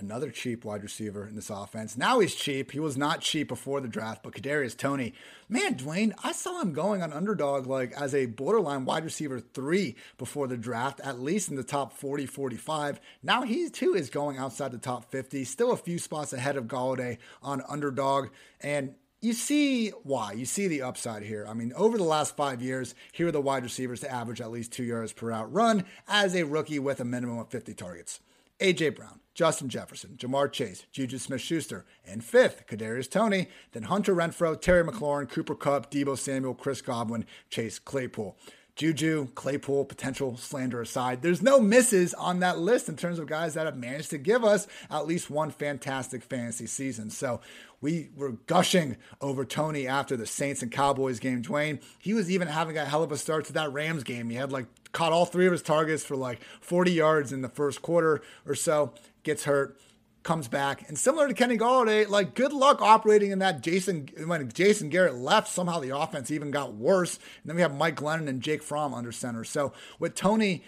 another 0.00 0.30
cheap 0.30 0.64
wide 0.64 0.82
receiver 0.82 1.26
in 1.26 1.34
this 1.34 1.50
offense. 1.50 1.96
Now 1.96 2.20
he's 2.20 2.34
cheap. 2.34 2.72
He 2.72 2.80
was 2.80 2.96
not 2.96 3.20
cheap 3.20 3.48
before 3.48 3.80
the 3.80 3.88
draft, 3.88 4.22
but 4.22 4.34
Kadarius 4.34 4.76
Toney, 4.76 5.14
man, 5.48 5.74
Dwayne, 5.74 6.12
I 6.22 6.32
saw 6.32 6.60
him 6.60 6.72
going 6.72 7.02
on 7.02 7.12
underdog 7.12 7.66
like 7.66 7.92
as 7.92 8.14
a 8.14 8.26
borderline 8.26 8.84
wide 8.84 9.04
receiver 9.04 9.40
three 9.40 9.96
before 10.18 10.46
the 10.46 10.56
draft, 10.56 11.00
at 11.00 11.20
least 11.20 11.48
in 11.48 11.56
the 11.56 11.62
top 11.62 11.92
40, 11.92 12.26
45. 12.26 13.00
Now 13.22 13.42
he 13.42 13.68
too 13.68 13.94
is 13.94 14.10
going 14.10 14.38
outside 14.38 14.72
the 14.72 14.78
top 14.78 15.10
50, 15.10 15.44
still 15.44 15.72
a 15.72 15.76
few 15.76 15.98
spots 15.98 16.32
ahead 16.32 16.56
of 16.56 16.64
Golladay 16.64 17.18
on 17.42 17.62
underdog. 17.68 18.28
And 18.60 18.94
you 19.20 19.34
see 19.34 19.90
why. 20.02 20.32
You 20.32 20.46
see 20.46 20.66
the 20.66 20.82
upside 20.82 21.22
here. 21.22 21.46
I 21.48 21.52
mean, 21.52 21.72
over 21.76 21.98
the 21.98 22.04
last 22.04 22.36
five 22.36 22.62
years, 22.62 22.94
here 23.12 23.28
are 23.28 23.32
the 23.32 23.40
wide 23.40 23.62
receivers 23.62 24.00
to 24.00 24.10
average 24.10 24.40
at 24.40 24.50
least 24.50 24.72
two 24.72 24.84
yards 24.84 25.12
per 25.12 25.28
route 25.28 25.52
run 25.52 25.84
as 26.08 26.34
a 26.34 26.44
rookie 26.44 26.78
with 26.78 27.00
a 27.00 27.04
minimum 27.04 27.38
of 27.38 27.48
50 27.48 27.74
targets. 27.74 28.20
A.J. 28.60 28.90
Brown, 28.90 29.20
Justin 29.40 29.70
Jefferson, 29.70 30.18
Ja'Marr 30.18 30.52
Chase, 30.52 30.84
Juju 30.92 31.16
Smith 31.16 31.40
Schuster, 31.40 31.86
and 32.04 32.22
fifth, 32.22 32.66
Kadarius 32.66 33.10
Toney, 33.10 33.48
then 33.72 33.84
Hunter 33.84 34.14
Renfrow, 34.14 34.60
Terry 34.60 34.84
McLaurin, 34.84 35.30
Cooper 35.30 35.54
Kupp, 35.54 35.90
Deebo 35.90 36.18
Samuel, 36.18 36.52
Chris 36.52 36.82
Godwin, 36.82 37.24
Chase 37.48 37.78
Claypool. 37.78 38.36
Juju, 38.76 39.28
Claypool, 39.34 39.86
potential 39.86 40.36
slander 40.36 40.82
aside, 40.82 41.22
there's 41.22 41.40
no 41.40 41.58
misses 41.58 42.12
on 42.12 42.40
that 42.40 42.58
list 42.58 42.90
in 42.90 42.96
terms 42.96 43.18
of 43.18 43.26
guys 43.26 43.54
that 43.54 43.64
have 43.64 43.78
managed 43.78 44.10
to 44.10 44.18
give 44.18 44.44
us 44.44 44.66
at 44.90 45.06
least 45.06 45.30
one 45.30 45.50
fantastic 45.50 46.22
fantasy 46.22 46.66
season. 46.66 47.08
So 47.08 47.40
we 47.80 48.10
were 48.14 48.32
gushing 48.46 48.96
over 49.20 49.44
Toney 49.44 49.86
after 49.86 50.16
the 50.16 50.26
Saints 50.26 50.62
and 50.62 50.70
Cowboys 50.70 51.18
game. 51.18 51.42
Dwayne, 51.42 51.82
he 51.98 52.12
was 52.12 52.30
even 52.30 52.48
having 52.48 52.76
a 52.76 52.84
hell 52.84 53.02
of 53.02 53.10
a 53.10 53.16
start 53.16 53.46
to 53.46 53.52
that 53.54 53.72
Rams 53.72 54.04
game. 54.04 54.28
He 54.28 54.36
had 54.36 54.52
like 54.52 54.66
caught 54.92 55.12
all 55.12 55.24
three 55.24 55.46
of 55.46 55.52
his 55.52 55.62
targets 55.62 56.04
for 56.04 56.16
like 56.16 56.40
40 56.60 56.92
yards 56.92 57.32
in 57.32 57.42
the 57.42 57.48
first 57.48 57.82
quarter 57.82 58.22
or 58.46 58.54
so, 58.54 58.92
gets 59.22 59.44
hurt, 59.44 59.78
comes 60.22 60.48
back. 60.48 60.86
And 60.88 60.98
similar 60.98 61.28
to 61.28 61.34
Kenny 61.34 61.56
Golladay, 61.56 62.08
like 62.08 62.34
good 62.34 62.52
luck 62.52 62.82
operating 62.82 63.30
in 63.30 63.38
that 63.38 63.62
Jason 63.62 64.08
when 64.26 64.50
Jason 64.52 64.88
Garrett 64.88 65.14
left, 65.14 65.48
somehow 65.48 65.80
the 65.80 65.96
offense 65.96 66.30
even 66.30 66.50
got 66.50 66.74
worse. 66.74 67.16
And 67.16 67.48
then 67.48 67.56
we 67.56 67.62
have 67.62 67.74
Mike 67.74 67.96
Glennon 67.96 68.28
and 68.28 68.42
Jake 68.42 68.62
Fromm 68.62 68.94
under 68.94 69.12
center. 69.12 69.44
So 69.44 69.72
with 69.98 70.14
Toney. 70.14 70.62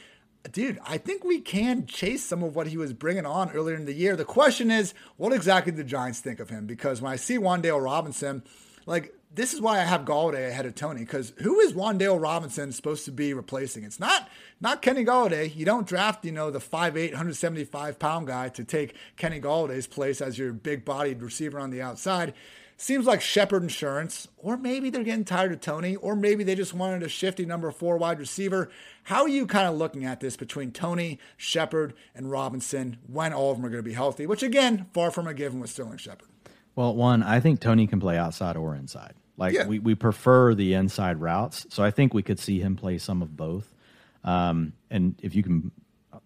dude, 0.50 0.78
I 0.86 0.98
think 0.98 1.22
we 1.22 1.40
can 1.40 1.86
chase 1.86 2.24
some 2.24 2.42
of 2.42 2.56
what 2.56 2.66
he 2.66 2.76
was 2.76 2.92
bringing 2.92 3.26
on 3.26 3.50
earlier 3.50 3.76
in 3.76 3.84
the 3.84 3.92
year. 3.92 4.16
The 4.16 4.24
question 4.24 4.70
is, 4.70 4.94
what 5.16 5.32
exactly 5.32 5.72
did 5.72 5.78
the 5.78 5.84
Giants 5.84 6.20
think 6.20 6.40
of 6.40 6.50
him? 6.50 6.66
Because 6.66 7.02
when 7.02 7.12
I 7.12 7.16
see 7.16 7.36
Wan'Dale 7.38 7.82
Robinson, 7.82 8.42
like 8.86 9.14
this 9.34 9.54
is 9.54 9.60
why 9.60 9.80
I 9.80 9.84
have 9.84 10.02
Golladay 10.02 10.48
ahead 10.48 10.66
of 10.66 10.74
Toney 10.74 11.00
because 11.00 11.32
who 11.38 11.60
is 11.60 11.72
Wan'Dale 11.72 12.20
Robinson 12.20 12.72
supposed 12.72 13.04
to 13.06 13.12
be 13.12 13.32
replacing? 13.32 13.84
It's 13.84 14.00
not 14.00 14.28
not 14.62 14.80
Kenny 14.80 15.04
Golladay. 15.04 15.54
You 15.54 15.66
don't 15.66 15.86
draft 15.86 16.24
you 16.24 16.32
know 16.32 16.50
the 16.50 16.60
5'8", 16.60 17.10
175 17.10 17.98
pound 17.98 18.28
guy 18.28 18.48
to 18.50 18.64
take 18.64 18.94
Kenny 19.16 19.40
Golladay's 19.40 19.86
place 19.86 20.22
as 20.22 20.38
your 20.38 20.52
big 20.52 20.84
bodied 20.84 21.20
receiver 21.20 21.58
on 21.58 21.70
the 21.70 21.82
outside. 21.82 22.32
Seems 22.76 23.06
like 23.06 23.20
Shepard 23.20 23.62
Insurance, 23.62 24.26
or 24.38 24.56
maybe 24.56 24.90
they're 24.90 25.04
getting 25.04 25.24
tired 25.24 25.52
of 25.52 25.60
Toney, 25.60 25.94
or 25.96 26.16
maybe 26.16 26.42
they 26.42 26.54
just 26.54 26.74
wanted 26.74 27.02
a 27.02 27.08
shifty 27.08 27.44
number 27.44 27.70
four 27.70 27.96
wide 27.96 28.18
receiver. 28.18 28.70
How 29.04 29.22
are 29.22 29.28
you 29.28 29.46
kind 29.46 29.68
of 29.68 29.76
looking 29.76 30.04
at 30.04 30.20
this 30.20 30.36
between 30.36 30.72
Toney, 30.72 31.18
Shepard, 31.36 31.94
and 32.14 32.30
Robinson 32.30 32.98
when 33.06 33.32
all 33.32 33.50
of 33.50 33.58
them 33.58 33.66
are 33.66 33.70
going 33.70 33.84
to 33.84 33.88
be 33.88 33.94
healthy? 33.94 34.26
Which 34.26 34.42
again, 34.42 34.86
far 34.94 35.10
from 35.10 35.26
a 35.26 35.34
given 35.34 35.60
with 35.60 35.70
Sterling 35.70 35.98
Shepard. 35.98 36.28
Well, 36.74 36.94
one, 36.94 37.22
I 37.22 37.38
think 37.38 37.60
Toney 37.60 37.86
can 37.86 38.00
play 38.00 38.16
outside 38.16 38.56
or 38.56 38.74
inside. 38.74 39.14
Like 39.36 39.54
yeah. 39.54 39.66
we, 39.66 39.78
we 39.78 39.94
prefer 39.94 40.54
the 40.54 40.74
inside 40.74 41.20
routes, 41.20 41.66
so 41.68 41.82
I 41.82 41.90
think 41.90 42.14
we 42.14 42.22
could 42.22 42.38
see 42.38 42.60
him 42.60 42.76
play 42.76 42.98
some 42.98 43.22
of 43.22 43.36
both. 43.36 43.71
Um, 44.24 44.72
and 44.90 45.18
if 45.22 45.34
you 45.34 45.42
can 45.42 45.70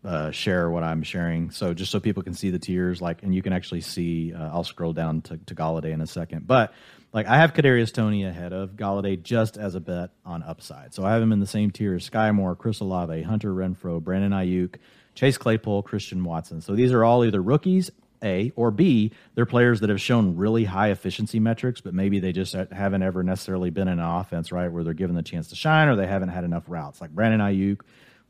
uh, 0.05 0.30
share 0.30 0.70
what 0.70 0.82
I'm 0.82 1.03
sharing, 1.03 1.51
so 1.51 1.74
just 1.74 1.90
so 1.90 2.01
people 2.01 2.22
can 2.22 2.34
see 2.34 2.51
the 2.51 2.59
tiers, 2.59 3.01
like, 3.01 3.22
and 3.22 3.34
you 3.34 3.42
can 3.42 3.53
actually 3.53 3.80
see. 3.80 4.32
Uh, 4.32 4.51
I'll 4.53 4.64
scroll 4.64 4.92
down 4.92 5.22
to, 5.22 5.36
to 5.36 5.55
Golladay 5.55 5.92
in 5.92 6.01
a 6.01 6.07
second, 6.07 6.47
but 6.47 6.72
like 7.12 7.26
I 7.26 7.36
have 7.36 7.55
Kadarius 7.55 7.92
Toney 7.92 8.24
ahead 8.24 8.53
of 8.53 8.72
Golladay 8.76 9.22
just 9.22 9.57
as 9.57 9.74
a 9.74 9.80
bet 9.80 10.11
on 10.24 10.42
upside. 10.42 10.92
So 10.92 11.05
I 11.05 11.12
have 11.12 11.22
him 11.22 11.32
in 11.32 11.40
the 11.40 11.47
same 11.47 11.70
tier 11.70 11.94
as 11.94 12.09
Skyy 12.09 12.34
Moore, 12.34 12.55
Chris 12.55 12.80
Olave, 12.80 13.22
Hunter 13.22 13.53
Renfrow, 13.53 14.03
Brandon 14.03 14.32
Aiyuk, 14.32 14.76
Chase 15.14 15.38
Claypool, 15.38 15.82
Christian 15.82 16.22
Watson. 16.24 16.61
So 16.61 16.74
these 16.74 16.92
are 16.92 17.05
all 17.05 17.24
either 17.24 17.42
rookies 17.42 17.90
a 18.22 18.52
or 18.56 18.70
B, 18.70 19.12
they're 19.34 19.46
players 19.46 19.80
that 19.80 19.90
have 19.90 20.00
shown 20.00 20.36
really 20.36 20.64
high 20.64 20.90
efficiency 20.90 21.40
metrics, 21.40 21.80
but 21.80 21.94
maybe 21.94 22.18
they 22.18 22.32
just 22.32 22.52
haven't 22.52 23.02
ever 23.02 23.22
necessarily 23.22 23.70
been 23.70 23.88
in 23.88 23.98
an 23.98 24.04
offense, 24.04 24.52
right, 24.52 24.68
where 24.68 24.84
they're 24.84 24.94
given 24.94 25.16
the 25.16 25.22
chance 25.22 25.48
to 25.48 25.56
shine 25.56 25.88
or 25.88 25.96
they 25.96 26.06
haven't 26.06 26.30
had 26.30 26.44
enough 26.44 26.64
routes. 26.66 27.00
Like 27.00 27.10
Brandon 27.10 27.40
Aiyuk, 27.40 27.80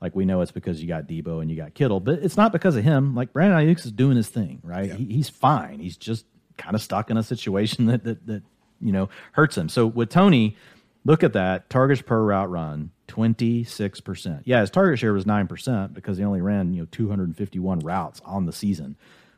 like 0.01 0.15
we 0.15 0.25
know 0.25 0.41
it's 0.41 0.53
because 0.53 0.81
you 0.81 0.89
got 0.89 1.07
Deebo 1.07 1.41
and 1.41 1.51
you 1.51 1.57
got 1.57 1.75
Kittle, 1.75 2.01
but 2.01 2.21
it's 2.21 2.37
not 2.37 2.53
because 2.53 2.77
of 2.77 2.85
him. 2.85 3.15
Like 3.15 3.33
Brandon 3.33 3.59
Aiyuk 3.59 3.85
is 3.85 3.93
doing 3.93 4.17
his 4.17 4.29
thing, 4.29 4.61
right? 4.63 4.89
Yeah. 4.89 4.95
He, 4.95 5.05
he's 5.07 5.29
fine. 5.29 5.81
He's 5.81 5.97
just 5.97 6.27
kind 6.59 6.75
of 6.75 6.83
stuck 6.83 7.11
in 7.11 7.17
a 7.17 7.23
situation 7.23 7.87
that, 7.87 8.05
that 8.05 8.27
that 8.27 8.43
you 8.81 8.93
know 8.93 9.09
hurts 9.33 9.57
him. 9.57 9.69
So 9.69 9.87
with 9.87 10.11
Toney, 10.11 10.57
look 11.05 11.23
at 11.23 11.33
that 11.35 11.71
targets 11.71 12.03
per 12.03 12.23
route 12.23 12.51
run. 12.51 12.91
26%. 13.09 14.43
Yeah, 14.45 14.61
his 14.61 14.71
target 14.71 14.99
share 14.99 15.13
was 15.13 15.25
9% 15.25 15.95
because 15.95 16.19
he 16.19 16.25
only 16.25 16.41
ran, 16.41 16.75
you 16.75 16.83
know, 16.83 16.89
251 16.91 17.81
routes 17.81 18.21
on 18.25 18.47
the 18.47 18.53
season. 18.53 18.97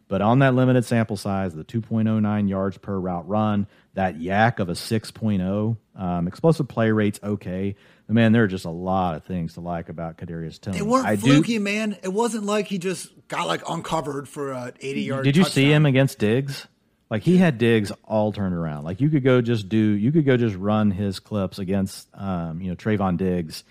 But 0.08 0.22
on 0.22 0.38
that 0.38 0.54
limited 0.54 0.86
sample 0.86 1.18
size, 1.18 1.54
the 1.54 1.64
2.09 1.64 2.48
yards 2.48 2.78
per 2.78 2.98
route 2.98 3.28
run, 3.28 3.66
that 3.92 4.18
YAC 4.18 4.58
of 4.58 4.70
a 4.70 4.72
6.0, 4.72 5.76
um, 5.96 6.26
explosive 6.26 6.66
play 6.66 6.90
rates 6.90 7.20
okay. 7.22 7.76
man, 8.08 8.32
there 8.32 8.42
are 8.44 8.48
just 8.48 8.64
a 8.64 8.70
lot 8.70 9.16
of 9.16 9.24
things 9.24 9.54
to 9.54 9.60
like 9.60 9.90
about 9.90 10.16
Kadarius 10.16 10.58
Toney. 10.58 10.78
They 10.78 10.82
weren't 10.82 11.06
I 11.06 11.16
fluky, 11.16 11.58
do, 11.58 11.60
man. 11.60 11.98
It 12.02 12.12
wasn't 12.12 12.44
like 12.44 12.68
he 12.68 12.78
just 12.78 13.12
got 13.28 13.46
like 13.46 13.62
uncovered 13.68 14.28
for 14.28 14.52
a 14.52 14.72
80 14.80 15.00
yard. 15.02 15.24
Did 15.24 15.36
you 15.36 15.42
touchdown. 15.42 15.54
see 15.54 15.70
him 15.70 15.84
against 15.84 16.18
Diggs? 16.18 16.66
Like 17.10 17.22
he 17.22 17.36
had 17.36 17.58
Diggs 17.58 17.92
all 18.04 18.32
turned 18.32 18.54
around. 18.54 18.84
Like 18.84 19.02
you 19.02 19.10
could 19.10 19.24
go 19.24 19.42
just 19.42 19.68
do, 19.68 19.76
you 19.76 20.10
could 20.10 20.24
go 20.24 20.38
just 20.38 20.56
run 20.56 20.90
his 20.90 21.20
clips 21.20 21.58
against, 21.58 22.08
um, 22.14 22.62
you 22.62 22.70
know, 22.70 22.76
Trevon 22.76 23.18
Diggs 23.18 23.64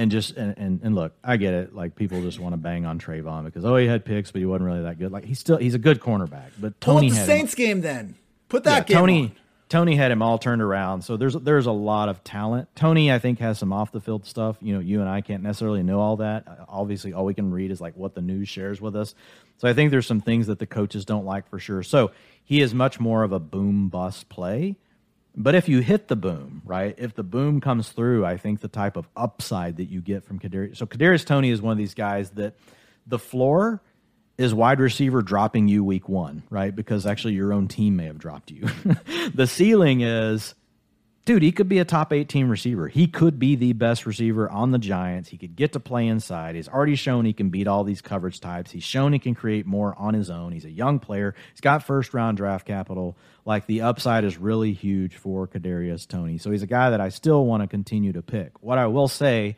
and 0.00 0.10
just 0.10 0.34
and, 0.34 0.56
and, 0.56 0.80
and 0.82 0.94
look, 0.94 1.12
I 1.22 1.36
get 1.36 1.52
it. 1.52 1.74
Like 1.74 1.94
people 1.94 2.22
just 2.22 2.40
want 2.40 2.54
to 2.54 2.56
bang 2.56 2.86
on 2.86 2.98
Trevon 2.98 3.44
because 3.44 3.66
oh 3.66 3.76
he 3.76 3.86
had 3.86 4.02
picks, 4.02 4.30
but 4.30 4.38
he 4.38 4.46
wasn't 4.46 4.68
really 4.70 4.82
that 4.82 4.98
good. 4.98 5.12
Like 5.12 5.26
he's 5.26 5.38
still 5.38 5.58
he's 5.58 5.74
a 5.74 5.78
good 5.78 6.00
cornerback. 6.00 6.52
But 6.58 6.80
Toney 6.80 7.10
Pull 7.10 7.18
the 7.18 7.24
Saints 7.26 7.52
him, 7.52 7.56
game 7.66 7.80
then. 7.82 8.14
Put 8.48 8.64
that 8.64 8.88
yeah, 8.88 8.96
Toney 8.96 9.24
On. 9.24 9.32
Toney 9.68 9.96
had 9.96 10.10
him 10.10 10.22
all 10.22 10.38
turned 10.38 10.62
around. 10.62 11.02
So 11.02 11.18
there's 11.18 11.34
there's 11.34 11.66
a 11.66 11.72
lot 11.72 12.08
of 12.08 12.24
talent. 12.24 12.74
Toney 12.74 13.12
I 13.12 13.18
think, 13.18 13.40
has 13.40 13.58
some 13.58 13.74
off 13.74 13.92
the 13.92 14.00
field 14.00 14.24
stuff. 14.24 14.56
You 14.62 14.72
know, 14.72 14.80
you 14.80 15.00
and 15.00 15.08
I 15.08 15.20
can't 15.20 15.42
necessarily 15.42 15.82
know 15.82 16.00
all 16.00 16.16
that. 16.16 16.46
Obviously, 16.66 17.12
all 17.12 17.26
we 17.26 17.34
can 17.34 17.50
read 17.50 17.70
is 17.70 17.78
like 17.78 17.94
what 17.94 18.14
the 18.14 18.22
news 18.22 18.48
shares 18.48 18.80
with 18.80 18.96
us. 18.96 19.14
So 19.58 19.68
I 19.68 19.74
think 19.74 19.90
there's 19.90 20.06
some 20.06 20.22
things 20.22 20.46
that 20.46 20.58
the 20.58 20.66
coaches 20.66 21.04
don't 21.04 21.26
like 21.26 21.46
for 21.50 21.58
sure. 21.58 21.82
So 21.82 22.12
he 22.42 22.62
is 22.62 22.72
much 22.72 22.98
more 22.98 23.22
of 23.22 23.32
a 23.32 23.38
boom 23.38 23.90
bust 23.90 24.30
play. 24.30 24.76
But 25.42 25.54
if 25.54 25.70
you 25.70 25.80
hit 25.80 26.08
the 26.08 26.16
boom, 26.16 26.60
right? 26.66 26.94
If 26.98 27.14
the 27.14 27.22
boom 27.22 27.62
comes 27.62 27.88
through, 27.88 28.26
I 28.26 28.36
think 28.36 28.60
the 28.60 28.68
type 28.68 28.98
of 28.98 29.08
upside 29.16 29.78
that 29.78 29.86
you 29.86 30.02
get 30.02 30.22
from 30.22 30.38
Kadarius. 30.38 30.76
So 30.76 30.84
Kadarius 30.84 31.24
Toney 31.24 31.48
is 31.48 31.62
one 31.62 31.72
of 31.72 31.78
these 31.78 31.94
guys 31.94 32.28
that 32.32 32.56
the 33.06 33.18
floor 33.18 33.80
is 34.36 34.52
wide 34.52 34.80
receiver 34.80 35.22
dropping 35.22 35.66
you 35.66 35.82
week 35.82 36.10
one, 36.10 36.42
right? 36.50 36.76
Because 36.76 37.06
actually 37.06 37.34
your 37.34 37.54
own 37.54 37.68
team 37.68 37.96
may 37.96 38.04
have 38.04 38.18
dropped 38.18 38.50
you. 38.50 38.68
the 39.34 39.46
ceiling 39.46 40.02
is 40.02 40.54
dude, 41.30 41.44
he 41.44 41.52
could 41.52 41.68
be 41.68 41.78
a 41.78 41.84
top 41.84 42.12
18 42.12 42.48
receiver. 42.48 42.88
He 42.88 43.06
could 43.06 43.38
be 43.38 43.54
the 43.54 43.72
best 43.72 44.04
receiver 44.04 44.50
on 44.50 44.72
the 44.72 44.80
Giants. 44.80 45.28
He 45.28 45.36
could 45.36 45.54
get 45.54 45.72
to 45.74 45.78
play 45.78 46.08
inside. 46.08 46.56
He's 46.56 46.68
already 46.68 46.96
shown 46.96 47.24
he 47.24 47.32
can 47.32 47.50
beat 47.50 47.68
all 47.68 47.84
these 47.84 48.00
coverage 48.00 48.40
types. 48.40 48.72
He's 48.72 48.82
shown 48.82 49.12
he 49.12 49.20
can 49.20 49.36
create 49.36 49.64
more 49.64 49.94
on 49.96 50.14
his 50.14 50.28
own. 50.28 50.50
He's 50.50 50.64
a 50.64 50.72
young 50.72 50.98
player. 50.98 51.36
He's 51.52 51.60
got 51.60 51.84
first 51.84 52.14
round 52.14 52.36
draft 52.36 52.66
capital. 52.66 53.16
Like 53.44 53.66
the 53.66 53.82
upside 53.82 54.24
is 54.24 54.38
really 54.38 54.72
huge 54.72 55.14
for 55.14 55.46
Kadarius 55.46 56.04
Toney. 56.04 56.36
So 56.36 56.50
he's 56.50 56.64
a 56.64 56.66
guy 56.66 56.90
that 56.90 57.00
I 57.00 57.10
still 57.10 57.46
want 57.46 57.62
to 57.62 57.68
continue 57.68 58.12
to 58.12 58.22
pick. 58.22 58.60
What 58.60 58.78
I 58.78 58.88
will 58.88 59.06
say 59.06 59.54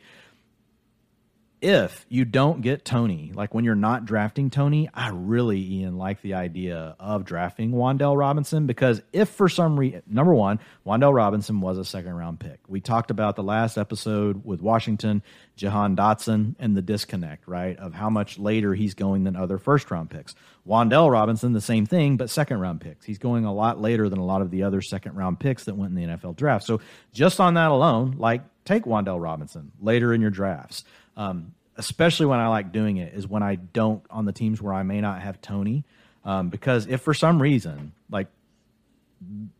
if 1.63 2.05
you 2.09 2.25
don't 2.25 2.59
get 2.59 2.83
Toney, 2.83 3.31
like 3.33 3.53
when 3.53 3.63
you're 3.63 3.73
not 3.73 4.03
drafting 4.03 4.49
Toney, 4.49 4.89
I 4.93 5.11
really, 5.13 5.61
Ian, 5.61 5.97
like 5.97 6.21
the 6.21 6.33
idea 6.33 6.97
of 6.99 7.23
drafting 7.23 7.71
Wan'Dale 7.71 8.17
Robinson 8.17 8.67
because 8.67 9.01
if 9.13 9.29
for 9.29 9.47
some 9.47 9.79
reason, 9.79 10.03
number 10.05 10.33
one, 10.33 10.59
Wan'Dale 10.85 11.15
Robinson 11.15 11.61
was 11.61 11.77
a 11.77 11.85
second 11.85 12.15
round 12.15 12.41
pick. 12.41 12.59
We 12.67 12.81
talked 12.81 13.11
about 13.11 13.37
the 13.37 13.43
last 13.43 13.77
episode 13.77 14.43
with 14.43 14.61
Washington, 14.61 15.23
Jahan 15.55 15.95
Dotson, 15.95 16.55
and 16.59 16.75
the 16.75 16.81
disconnect, 16.81 17.47
right, 17.47 17.77
of 17.77 17.93
how 17.93 18.09
much 18.09 18.37
later 18.37 18.73
he's 18.73 18.93
going 18.93 19.23
than 19.23 19.37
other 19.37 19.57
first 19.57 19.89
round 19.89 20.09
picks. 20.09 20.35
Wan'Dale 20.67 21.09
Robinson, 21.11 21.53
the 21.53 21.61
same 21.61 21.85
thing, 21.85 22.17
but 22.17 22.29
second 22.29 22.59
round 22.59 22.81
picks. 22.81 23.05
He's 23.05 23.19
going 23.19 23.45
a 23.45 23.53
lot 23.53 23.79
later 23.79 24.09
than 24.09 24.19
a 24.19 24.25
lot 24.25 24.41
of 24.41 24.51
the 24.51 24.63
other 24.63 24.81
second 24.81 25.15
round 25.15 25.39
picks 25.39 25.63
that 25.63 25.77
went 25.77 25.97
in 25.97 26.09
the 26.09 26.17
NFL 26.17 26.35
draft. 26.35 26.65
So 26.65 26.81
just 27.13 27.39
on 27.39 27.53
that 27.53 27.71
alone, 27.71 28.15
like 28.17 28.41
take 28.65 28.83
Wan'Dale 28.83 29.21
Robinson 29.21 29.71
later 29.79 30.13
in 30.13 30.19
your 30.19 30.29
drafts. 30.29 30.83
Um, 31.15 31.53
especially 31.77 32.25
when 32.27 32.39
I 32.39 32.47
like 32.47 32.71
doing 32.71 32.97
it, 32.97 33.13
is 33.13 33.27
when 33.27 33.43
I 33.43 33.55
don't 33.55 34.03
on 34.09 34.25
the 34.25 34.31
teams 34.31 34.61
where 34.61 34.73
I 34.73 34.83
may 34.83 35.01
not 35.01 35.21
have 35.21 35.41
Toney, 35.41 35.83
Um, 36.25 36.49
because 36.49 36.87
if 36.87 37.01
for 37.01 37.13
some 37.13 37.41
reason, 37.41 37.93
like 38.09 38.27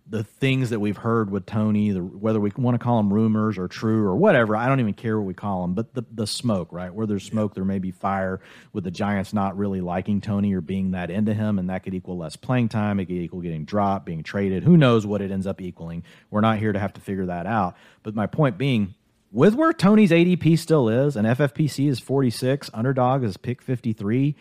the 0.10 0.24
things 0.24 0.70
that 0.72 0.80
we've 0.80 0.98
heard 0.98 1.32
with 1.32 1.46
Toney, 1.46 1.92
the, 1.92 2.02
whether 2.02 2.40
we 2.40 2.52
want 2.58 2.76
to 2.76 2.84
call 2.84 2.98
them 2.98 3.14
rumors 3.14 3.58
or 3.58 3.68
true 3.68 4.06
or 4.06 4.16
whatever, 4.16 4.56
I 4.56 4.68
don't 4.68 4.80
even 4.80 4.94
care 4.94 5.18
what 5.18 5.26
we 5.26 5.34
call 5.34 5.62
them. 5.62 5.74
But 5.74 5.94
the 5.94 6.04
the 6.12 6.28
smoke, 6.28 6.70
right? 6.72 6.94
Where 6.94 7.08
there's 7.08 7.24
smoke, 7.24 7.54
there 7.54 7.66
may 7.66 7.80
be 7.80 7.92
fire. 7.92 8.40
With 8.74 8.84
the 8.84 8.92
Giants 8.92 9.34
not 9.34 9.58
really 9.58 9.82
liking 9.82 10.22
Toney 10.22 10.54
or 10.54 10.62
being 10.62 10.92
that 10.92 11.10
into 11.10 11.34
him, 11.34 11.60
and 11.60 11.70
that 11.70 11.84
could 11.84 11.94
equal 11.94 12.18
less 12.18 12.36
playing 12.36 12.70
time. 12.70 13.00
It 13.00 13.06
could 13.06 13.16
equal 13.16 13.42
getting 13.42 13.66
dropped, 13.66 14.06
being 14.06 14.24
traded. 14.24 14.64
Who 14.64 14.78
knows 14.78 15.06
what 15.06 15.22
it 15.22 15.32
ends 15.32 15.48
up 15.48 15.62
equaling? 15.62 16.04
We're 16.30 16.42
not 16.42 16.60
here 16.60 16.74
to 16.74 16.80
have 16.80 16.94
to 16.94 17.02
figure 17.02 17.28
that 17.28 17.46
out. 17.46 17.76
But 18.04 18.16
my 18.16 18.28
point 18.28 18.58
being, 18.58 18.96
with 19.34 19.56
where 19.56 19.74
Toney's 19.74 20.12
ADP 20.12 20.60
still 20.60 20.88
is, 20.88 21.18
and 21.18 21.26
FFPC 21.28 21.90
is 21.90 22.00
46, 22.00 22.70
underdog 22.74 23.24
is 23.24 23.36
pick 23.36 23.64
53. 23.64 24.36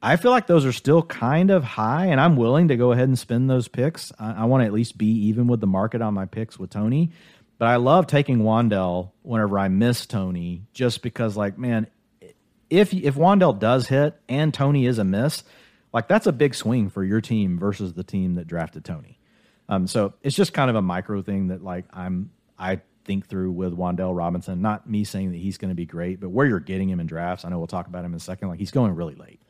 I 0.00 0.14
feel 0.14 0.30
like 0.30 0.46
those 0.46 0.64
are 0.64 0.72
still 0.72 1.02
kind 1.02 1.50
of 1.50 1.64
high, 1.64 2.06
and 2.06 2.20
I'm 2.20 2.36
willing 2.36 2.68
to 2.68 2.76
go 2.76 2.92
ahead 2.92 3.08
and 3.08 3.18
spend 3.18 3.50
those 3.50 3.66
picks. 3.66 4.12
I, 4.16 4.42
I 4.42 4.44
want 4.44 4.62
to 4.62 4.66
at 4.66 4.72
least 4.72 4.96
be 4.96 5.06
even 5.26 5.48
with 5.48 5.60
the 5.60 5.66
market 5.66 6.00
on 6.00 6.14
my 6.14 6.24
picks 6.24 6.56
with 6.56 6.70
Toney. 6.70 7.10
But 7.58 7.66
I 7.66 7.76
love 7.76 8.06
taking 8.06 8.38
Wan'Dale 8.38 9.10
whenever 9.22 9.58
I 9.58 9.66
miss 9.66 10.06
Toney, 10.06 10.62
just 10.72 11.02
because, 11.02 11.36
like, 11.36 11.58
man, 11.58 11.88
if 12.70 12.94
if 12.94 13.16
Wan'Dale 13.16 13.58
does 13.58 13.88
hit 13.88 14.14
and 14.28 14.54
Toney 14.54 14.86
is 14.86 14.98
a 14.98 15.04
miss, 15.04 15.42
like 15.92 16.06
that's 16.06 16.28
a 16.28 16.32
big 16.32 16.54
swing 16.54 16.90
for 16.90 17.02
your 17.02 17.20
team 17.20 17.58
versus 17.58 17.94
the 17.94 18.04
team 18.04 18.34
that 18.34 18.46
drafted 18.46 18.84
Toney. 18.84 19.18
Um, 19.68 19.88
so 19.88 20.14
it's 20.22 20.36
just 20.36 20.52
kind 20.52 20.70
of 20.70 20.76
a 20.76 20.82
micro 20.82 21.22
thing 21.22 21.48
that 21.48 21.64
like 21.64 21.86
I'm 21.92 22.30
I 22.56 22.82
think 23.08 23.26
through 23.26 23.50
with 23.50 23.76
Wan'Dale 23.76 24.14
Robinson. 24.14 24.60
Not 24.60 24.88
me 24.88 25.02
saying 25.02 25.32
that 25.32 25.38
he's 25.38 25.56
going 25.56 25.70
to 25.70 25.74
be 25.74 25.86
great, 25.86 26.20
but 26.20 26.28
where 26.28 26.46
you're 26.46 26.60
getting 26.60 26.88
him 26.88 27.00
in 27.00 27.06
drafts, 27.06 27.44
I 27.44 27.48
know 27.48 27.58
we'll 27.58 27.66
talk 27.66 27.88
about 27.88 28.04
him 28.04 28.12
in 28.12 28.18
a 28.18 28.20
second. 28.20 28.48
Like 28.48 28.60
he's 28.60 28.70
going 28.70 28.94
really 28.94 29.14
late. 29.14 29.40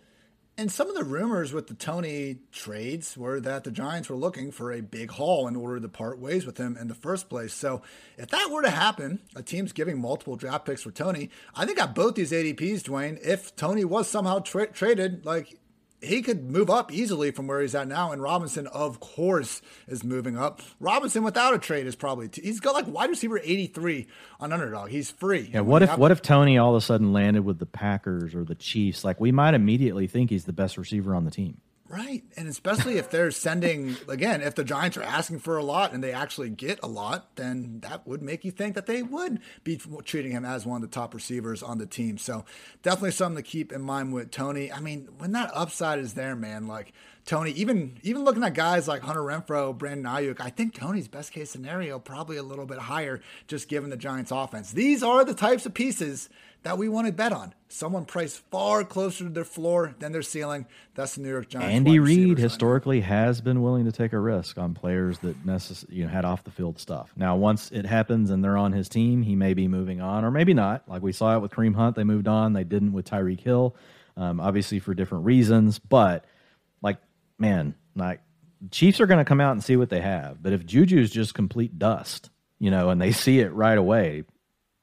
And 0.56 0.72
some 0.72 0.88
of 0.88 0.96
the 0.96 1.04
rumors 1.04 1.52
with 1.52 1.66
the 1.68 1.74
Toney 1.74 2.38
trades 2.50 3.16
were 3.16 3.38
that 3.40 3.62
the 3.62 3.70
Giants 3.70 4.08
were 4.08 4.16
looking 4.16 4.50
for 4.50 4.72
a 4.72 4.80
big 4.80 5.12
haul 5.12 5.46
in 5.46 5.54
order 5.54 5.78
to 5.78 5.88
part 5.88 6.18
ways 6.18 6.46
with 6.46 6.56
him 6.56 6.76
in 6.76 6.88
the 6.88 6.94
first 6.94 7.28
place. 7.28 7.52
So 7.52 7.82
if 8.16 8.28
that 8.30 8.50
were 8.50 8.62
to 8.62 8.70
happen, 8.70 9.20
a 9.36 9.42
team's 9.42 9.72
giving 9.72 10.00
multiple 10.00 10.34
draft 10.34 10.64
picks 10.64 10.82
for 10.82 10.90
Toney. 10.90 11.30
I 11.54 11.64
think 11.64 11.80
at 11.80 11.94
both 11.94 12.16
these 12.16 12.32
ADPs, 12.32 12.82
Dwayne, 12.82 13.20
if 13.24 13.54
Toney 13.54 13.84
was 13.84 14.08
somehow 14.08 14.40
tra- 14.40 14.72
traded, 14.72 15.24
like 15.24 15.58
he 16.00 16.22
could 16.22 16.50
move 16.50 16.70
up 16.70 16.92
easily 16.92 17.30
from 17.30 17.46
where 17.46 17.60
he's 17.60 17.74
at 17.74 17.88
now. 17.88 18.12
And 18.12 18.22
Robinson, 18.22 18.66
of 18.68 19.00
course, 19.00 19.60
is 19.86 20.04
moving 20.04 20.38
up. 20.38 20.60
Robinson 20.80 21.22
without 21.22 21.54
a 21.54 21.58
trade 21.58 21.86
is 21.86 21.96
probably 21.96 22.28
he 22.32 22.42
he's 22.42 22.60
got 22.60 22.74
like 22.74 22.86
wide 22.86 23.10
receiver 23.10 23.38
eighty 23.38 23.66
three 23.66 24.06
on 24.40 24.52
underdog. 24.52 24.90
He's 24.90 25.10
free. 25.10 25.50
Yeah. 25.52 25.60
What 25.60 25.82
if 25.82 25.96
what 25.98 26.10
if 26.10 26.22
Toney 26.22 26.58
all 26.58 26.74
of 26.74 26.82
a 26.82 26.84
sudden 26.84 27.12
landed 27.12 27.44
with 27.44 27.58
the 27.58 27.66
Packers 27.66 28.34
or 28.34 28.44
the 28.44 28.54
Chiefs? 28.54 29.04
Like 29.04 29.20
we 29.20 29.32
might 29.32 29.54
immediately 29.54 30.06
think 30.06 30.30
he's 30.30 30.44
the 30.44 30.52
best 30.52 30.78
receiver 30.78 31.14
on 31.14 31.24
the 31.24 31.30
team. 31.30 31.60
Right. 31.88 32.22
And 32.36 32.48
especially 32.48 32.98
if 32.98 33.10
they're 33.10 33.30
sending, 33.30 33.96
again, 34.08 34.42
if 34.42 34.54
the 34.54 34.64
Giants 34.64 34.98
are 34.98 35.02
asking 35.02 35.38
for 35.38 35.56
a 35.56 35.64
lot 35.64 35.94
and 35.94 36.04
they 36.04 36.12
actually 36.12 36.50
get 36.50 36.78
a 36.82 36.86
lot, 36.86 37.34
then 37.36 37.80
that 37.80 38.06
would 38.06 38.20
make 38.20 38.44
you 38.44 38.50
think 38.50 38.74
that 38.74 38.86
they 38.86 39.02
would 39.02 39.40
be 39.64 39.80
treating 40.04 40.32
him 40.32 40.44
as 40.44 40.66
one 40.66 40.82
of 40.82 40.90
the 40.90 40.94
top 40.94 41.14
receivers 41.14 41.62
on 41.62 41.78
the 41.78 41.86
team. 41.86 42.18
So 42.18 42.44
definitely 42.82 43.12
something 43.12 43.42
to 43.42 43.48
keep 43.48 43.72
in 43.72 43.80
mind 43.80 44.12
with 44.12 44.30
Toney. 44.30 44.70
I 44.70 44.80
mean, 44.80 45.08
when 45.16 45.32
that 45.32 45.50
upside 45.54 45.98
is 45.98 46.12
there, 46.12 46.36
man, 46.36 46.66
like 46.66 46.92
Toney, 47.24 47.52
even 47.52 47.98
even 48.02 48.24
looking 48.24 48.42
at 48.42 48.54
guys 48.54 48.88
like 48.88 49.02
Hunter 49.02 49.20
Renfrow, 49.20 49.76
Brandon 49.76 50.06
Aiyuk, 50.06 50.40
I 50.40 50.50
think 50.50 50.74
Toney's 50.74 51.08
best 51.08 51.32
case 51.32 51.50
scenario 51.50 51.98
probably 51.98 52.36
a 52.36 52.42
little 52.42 52.64
bit 52.66 52.78
higher 52.78 53.20
just 53.46 53.68
given 53.68 53.90
the 53.90 53.96
Giants 53.96 54.30
offense. 54.30 54.72
These 54.72 55.02
are 55.02 55.24
the 55.24 55.34
types 55.34 55.66
of 55.66 55.74
pieces 55.74 56.28
that 56.62 56.78
we 56.78 56.88
want 56.88 57.06
to 57.06 57.12
bet 57.12 57.32
on. 57.32 57.54
Someone 57.68 58.04
priced 58.04 58.38
far 58.50 58.82
closer 58.82 59.24
to 59.24 59.30
their 59.30 59.44
floor 59.44 59.94
than 59.98 60.12
their 60.12 60.22
ceiling. 60.22 60.66
That's 60.94 61.14
the 61.14 61.22
New 61.22 61.28
York 61.28 61.48
Giants. 61.48 61.74
Andy 61.74 61.98
Reid 61.98 62.38
historically 62.38 63.00
has 63.02 63.40
been 63.40 63.62
willing 63.62 63.84
to 63.84 63.92
take 63.92 64.12
a 64.12 64.18
risk 64.18 64.58
on 64.58 64.74
players 64.74 65.18
that 65.20 65.46
necess- 65.46 65.84
you 65.90 66.04
know 66.04 66.10
had 66.10 66.24
off 66.24 66.44
the 66.44 66.50
field 66.50 66.78
stuff. 66.78 67.12
Now, 67.16 67.36
once 67.36 67.70
it 67.70 67.86
happens 67.86 68.30
and 68.30 68.42
they're 68.42 68.56
on 68.56 68.72
his 68.72 68.88
team, 68.88 69.22
he 69.22 69.36
may 69.36 69.54
be 69.54 69.68
moving 69.68 70.00
on, 70.00 70.24
or 70.24 70.30
maybe 70.30 70.54
not. 70.54 70.88
Like 70.88 71.02
we 71.02 71.12
saw 71.12 71.36
it 71.36 71.40
with 71.40 71.52
Kareem 71.52 71.74
Hunt, 71.74 71.94
they 71.96 72.04
moved 72.04 72.28
on. 72.28 72.54
They 72.54 72.64
didn't 72.64 72.92
with 72.92 73.08
Tyreek 73.08 73.40
Hill, 73.40 73.76
um, 74.16 74.40
obviously 74.40 74.78
for 74.78 74.94
different 74.94 75.26
reasons. 75.26 75.78
But 75.78 76.24
like, 76.82 76.98
man, 77.38 77.74
like 77.94 78.20
Chiefs 78.70 79.00
are 79.00 79.06
going 79.06 79.18
to 79.18 79.28
come 79.28 79.40
out 79.40 79.52
and 79.52 79.62
see 79.62 79.76
what 79.76 79.90
they 79.90 80.00
have. 80.00 80.42
But 80.42 80.52
if 80.52 80.66
Juju's 80.66 81.10
just 81.10 81.34
complete 81.34 81.78
dust, 81.78 82.30
you 82.58 82.70
know, 82.70 82.90
and 82.90 83.00
they 83.00 83.12
see 83.12 83.40
it 83.40 83.52
right 83.52 83.78
away, 83.78 84.24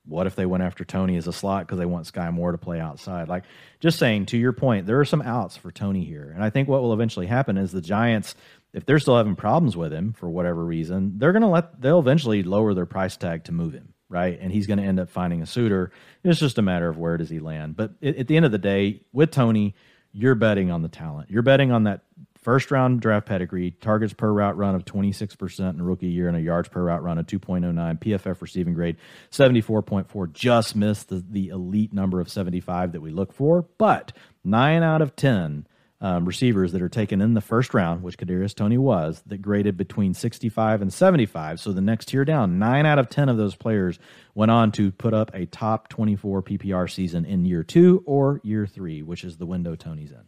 what 0.08 0.28
if 0.28 0.36
they 0.36 0.46
went 0.46 0.64
after 0.64 0.86
Toney 0.86 1.18
as 1.18 1.28
a 1.28 1.34
slot 1.34 1.66
because 1.66 1.80
they 1.80 1.86
want 1.86 2.12
Skyy 2.12 2.32
Moore 2.32 2.52
to 2.52 2.58
play 2.58 2.80
outside? 2.80 3.28
Like, 3.28 3.44
just 3.80 4.00
saying, 4.00 4.28
to 4.28 4.38
your 4.38 4.54
point, 4.54 4.86
there 4.86 5.00
are 5.00 5.06
some 5.06 5.22
outs 5.22 5.58
for 5.58 5.72
Toney 5.72 6.06
here. 6.06 6.32
And 6.34 6.44
I 6.44 6.50
think 6.50 6.68
what 6.68 6.82
will 6.82 6.94
eventually 6.94 7.28
happen 7.28 7.58
is 7.58 7.72
the 7.72 7.82
Giants, 7.82 8.36
if 8.74 8.86
they're 8.86 9.00
still 9.00 9.18
having 9.18 9.36
problems 9.36 9.76
with 9.76 9.92
him 9.92 10.14
for 10.14 10.30
whatever 10.30 10.64
reason, 10.64 11.18
they're 11.18 11.32
going 11.32 11.42
to 11.42 11.48
let, 11.48 11.82
they'll 11.82 12.00
eventually 12.00 12.44
lower 12.44 12.74
their 12.74 12.86
price 12.86 13.18
tag 13.18 13.46
to 13.46 13.52
move 13.52 13.74
him, 13.74 13.94
right? 14.10 14.38
And 14.40 14.52
he's 14.52 14.68
going 14.68 14.80
to 14.80 14.86
end 14.86 15.00
up 15.00 15.10
finding 15.10 15.42
a 15.42 15.46
suitor. 15.46 15.92
It's 16.24 16.40
just 16.40 16.58
a 16.58 16.62
matter 16.62 16.88
of 16.88 16.98
where 16.98 17.18
does 17.18 17.30
he 17.30 17.40
land. 17.40 17.76
But 17.76 17.94
at 18.04 18.28
the 18.28 18.36
end 18.36 18.46
of 18.46 18.52
the 18.52 18.58
day, 18.58 19.02
with 19.12 19.32
Toney, 19.32 19.76
you're 20.12 20.36
betting 20.36 20.72
on 20.72 20.82
the 20.82 20.90
talent. 20.90 21.30
You're 21.30 21.42
betting 21.42 21.72
on 21.72 21.84
that 21.84 22.02
First 22.46 22.70
round 22.70 23.02
draft 23.02 23.26
pedigree, 23.26 23.72
targets 23.72 24.14
per 24.14 24.32
route 24.32 24.56
run 24.56 24.76
of 24.76 24.86
26% 24.86 25.68
in 25.72 25.82
rookie 25.82 26.10
year, 26.10 26.28
and 26.28 26.38
a 26.38 26.40
yards 26.40 26.70
per 26.70 26.84
route 26.84 27.02
run 27.02 27.18
of 27.18 27.26
2.09. 27.26 28.00
PFF 28.00 28.40
receiving 28.40 28.76
grade 28.76 28.98
74.4, 29.32 30.32
just 30.32 30.76
missed 30.76 31.10
the, 31.10 31.26
the 31.28 31.48
elite 31.48 31.92
number 31.92 32.20
of 32.20 32.30
75 32.30 32.92
that 32.92 33.02
we 33.02 33.10
look 33.10 33.34
for. 33.34 33.66
But 33.80 34.12
nine 34.44 34.84
out 34.84 35.02
of 35.02 35.16
10 35.16 35.66
um, 36.02 36.26
receivers 36.26 36.72
that 36.74 36.84
are 36.84 36.88
taken 36.88 37.20
in 37.20 37.34
the 37.34 37.42
first 37.42 37.74
round, 37.74 38.04
which 38.04 38.20
Kadarius 38.20 38.54
Toney 38.54 38.78
was, 38.78 39.24
that 39.26 39.42
graded 39.42 39.76
between 39.76 40.14
65 40.14 40.84
and 40.84 40.94
75. 40.94 41.60
So 41.60 41.72
the 41.72 41.82
next 41.82 42.10
tier 42.10 42.26
down, 42.26 42.60
nine 42.60 42.86
out 42.86 43.00
of 43.00 43.10
10 43.10 43.28
of 43.28 43.38
those 43.38 43.56
players 43.56 43.98
went 44.36 44.52
on 44.52 44.72
to 44.74 44.92
put 44.92 45.16
up 45.16 45.32
a 45.34 45.48
top 45.48 45.88
24 45.88 46.44
PPR 46.44 46.92
season 46.92 47.26
in 47.26 47.44
year 47.44 47.64
two 47.64 48.04
or 48.06 48.40
year 48.44 48.68
three, 48.68 49.02
which 49.02 49.24
is 49.24 49.38
the 49.38 49.48
window 49.48 49.76
Toney's 49.76 50.12
in 50.12 50.22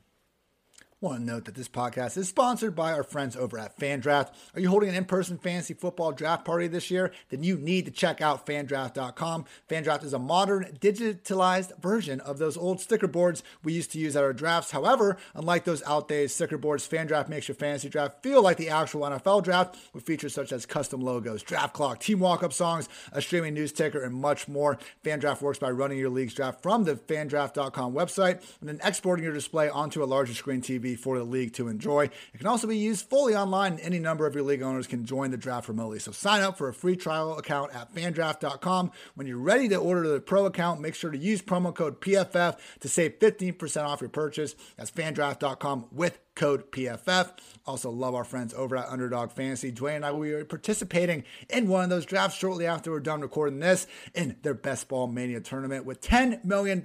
want 0.99 1.19
to 1.19 1.25
note 1.25 1.45
that 1.45 1.53
this 1.53 1.69
podcast 1.69 2.17
is 2.17 2.27
sponsored 2.27 2.75
by 2.75 2.91
our 2.91 3.03
friends 3.03 3.35
over 3.35 3.59
at 3.59 3.77
FanDraft. 3.77 4.31
Are 4.55 4.59
you 4.59 4.67
holding 4.69 4.89
an 4.89 4.95
in-person 4.95 5.37
fantasy 5.37 5.75
football 5.75 6.11
draft 6.11 6.43
party 6.43 6.65
this 6.65 6.89
year? 6.89 7.11
Then 7.29 7.43
you 7.43 7.55
need 7.55 7.85
to 7.85 7.91
check 7.91 8.19
out 8.19 8.47
FanDraft.com. 8.47 9.45
FanDraft 9.69 10.03
is 10.05 10.13
a 10.13 10.19
modern, 10.19 10.75
digitalized 10.81 11.79
version 11.79 12.19
of 12.21 12.39
those 12.39 12.57
old 12.57 12.81
sticker 12.81 13.05
boards 13.05 13.43
we 13.63 13.73
used 13.73 13.91
to 13.91 13.99
use 13.99 14.15
at 14.15 14.23
our 14.23 14.33
drafts. 14.33 14.71
However, 14.71 15.17
unlike 15.35 15.65
those 15.65 15.83
outdated 15.83 16.31
sticker 16.31 16.57
boards, 16.57 16.87
FanDraft 16.87 17.29
makes 17.29 17.47
your 17.47 17.53
fantasy 17.53 17.89
draft 17.89 18.23
feel 18.23 18.41
like 18.41 18.57
the 18.57 18.69
actual 18.69 19.01
NFL 19.01 19.43
draft 19.43 19.77
with 19.93 20.03
features 20.03 20.33
such 20.33 20.51
as 20.51 20.65
custom 20.65 21.01
logos, 21.01 21.43
draft 21.43 21.75
clock, 21.75 21.99
team 21.99 22.19
walk-up 22.19 22.53
songs, 22.53 22.89
a 23.11 23.21
streaming 23.21 23.53
news 23.53 23.71
ticker, 23.71 24.01
and 24.01 24.15
much 24.15 24.47
more. 24.47 24.79
FanDraft 25.05 25.41
works 25.41 25.59
by 25.59 25.69
running 25.69 25.99
your 25.99 26.09
league's 26.09 26.33
draft 26.33 26.63
from 26.63 26.85
the 26.85 26.95
FanDraft.com 26.95 27.93
website 27.93 28.41
and 28.61 28.67
then 28.67 28.79
exporting 28.83 29.23
your 29.23 29.33
display 29.33 29.69
onto 29.69 30.03
a 30.03 30.05
larger 30.05 30.33
screen 30.33 30.59
TV 30.59 30.86
for 30.95 31.17
the 31.17 31.23
league 31.23 31.53
to 31.53 31.67
enjoy. 31.67 32.05
It 32.05 32.37
can 32.37 32.47
also 32.47 32.67
be 32.67 32.77
used 32.77 33.09
fully 33.09 33.35
online, 33.35 33.73
and 33.73 33.81
any 33.81 33.99
number 33.99 34.25
of 34.25 34.35
your 34.35 34.43
league 34.43 34.61
owners 34.61 34.87
can 34.87 35.05
join 35.05 35.31
the 35.31 35.37
draft 35.37 35.67
remotely. 35.67 35.99
So 35.99 36.11
sign 36.11 36.41
up 36.41 36.57
for 36.57 36.69
a 36.69 36.73
free 36.73 36.95
trial 36.95 37.37
account 37.37 37.73
at 37.73 37.93
fandraft.com. 37.93 38.91
When 39.15 39.27
you're 39.27 39.37
ready 39.37 39.67
to 39.69 39.77
order 39.77 40.07
the 40.07 40.19
pro 40.19 40.45
account, 40.45 40.81
make 40.81 40.95
sure 40.95 41.11
to 41.11 41.17
use 41.17 41.41
promo 41.41 41.73
code 41.73 42.01
PFF 42.01 42.57
to 42.79 42.89
save 42.89 43.19
15% 43.19 43.83
off 43.83 44.01
your 44.01 44.09
purchase. 44.09 44.55
That's 44.77 44.91
fandraft.com 44.91 45.87
with 45.91 46.19
code 46.37 46.71
PFF. 46.71 47.31
Also, 47.65 47.89
love 47.89 48.15
our 48.15 48.23
friends 48.23 48.53
over 48.53 48.77
at 48.77 48.87
Underdog 48.87 49.31
Fantasy. 49.31 49.73
Dwayne 49.73 49.97
and 49.97 50.05
I 50.05 50.11
will 50.11 50.21
be 50.21 50.43
participating 50.45 51.25
in 51.49 51.67
one 51.67 51.83
of 51.83 51.89
those 51.89 52.05
drafts 52.05 52.37
shortly 52.37 52.65
after 52.65 52.91
we're 52.91 53.01
done 53.01 53.19
recording 53.19 53.59
this 53.59 53.87
in 54.13 54.37
their 54.43 54.53
Best 54.53 54.87
Ball 54.87 55.07
Mania 55.07 55.41
tournament 55.41 55.83
with 55.83 55.99
$10 55.99 56.45
million 56.45 56.77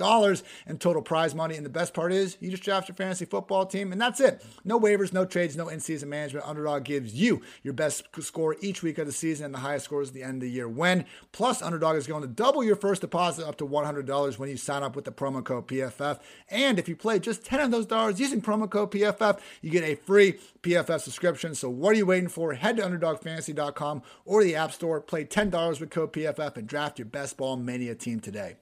in 0.67 0.79
total 0.79 1.03
prize 1.03 1.37
money. 1.37 1.55
And 1.55 1.65
the 1.65 1.71
best 1.71 1.95
part 1.95 2.13
is, 2.13 2.37
you 2.41 2.51
just 2.51 2.65
draft 2.65 2.89
your 2.89 2.97
fantasy 2.97 3.27
football 3.27 3.65
team, 3.65 3.93
and 3.93 4.01
that's 4.01 4.19
it. 4.19 4.45
No 4.65 4.81
waivers, 4.81 5.13
no 5.13 5.25
trades, 5.25 5.57
no 5.57 5.69
in 5.69 5.79
season 5.79 6.09
management. 6.09 6.49
Underdog 6.49 6.83
gives 6.83 7.15
you 7.15 7.43
your 7.63 7.75
best 7.75 8.09
score 8.21 8.57
each 8.61 8.83
week 8.83 8.99
of 8.99 9.07
the 9.07 9.13
season 9.13 9.45
and 9.47 9.55
the 9.55 9.59
highest 9.59 9.85
scores 9.85 10.09
at 10.09 10.15
the 10.15 10.25
end 10.25 10.37
of 10.37 10.41
the 10.41 10.51
year 10.51 10.69
win. 10.69 11.05
Plus, 11.31 11.63
Underdog 11.63 11.97
is 11.97 12.09
going 12.09 12.23
to 12.23 12.29
double 12.29 12.65
your 12.65 12.77
first 12.77 13.03
deposit 13.03 13.47
up 13.47 13.57
to 13.59 13.67
$100 13.69 14.39
when 14.39 14.49
you 14.49 14.57
sign 14.57 14.83
up 14.83 14.97
with 14.97 15.05
the 15.05 15.13
promo 15.13 15.45
code 15.45 15.69
PFF. 15.69 16.19
And 16.49 16.81
if 16.81 16.89
you 16.89 16.97
play 16.97 17.21
just 17.21 17.45
10 17.45 17.61
of 17.61 17.71
those 17.71 17.87
dollars 17.87 18.19
using 18.19 18.43
promo 18.43 18.69
code 18.69 18.91
PFF, 18.91 19.39
you 19.61 19.71
get 19.71 19.85
a 19.85 19.95
free 19.95 20.39
PFF 20.63 21.01
subscription. 21.01 21.55
So 21.55 21.69
what 21.69 21.93
are 21.93 21.99
you 21.99 22.07
waiting 22.07 22.29
for? 22.29 22.55
Head 22.55 22.77
to 22.77 22.83
UnderdogFantasy.com 22.83 24.03
or 24.25 24.43
the 24.43 24.57
App 24.57 24.73
Store, 24.73 25.01
play 25.01 25.25
$10 25.25 25.81
with 25.81 25.91
code 25.91 26.13
PFF, 26.13 26.57
and 26.57 26.67
draft 26.67 26.99
your 26.99 27.07
best 27.07 27.37
ball 27.37 27.57
mania 27.57 27.95
team 27.95 28.21
today. 28.21 28.57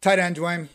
Tight 0.00 0.18
end, 0.18 0.36
Dwayne. 0.36 0.68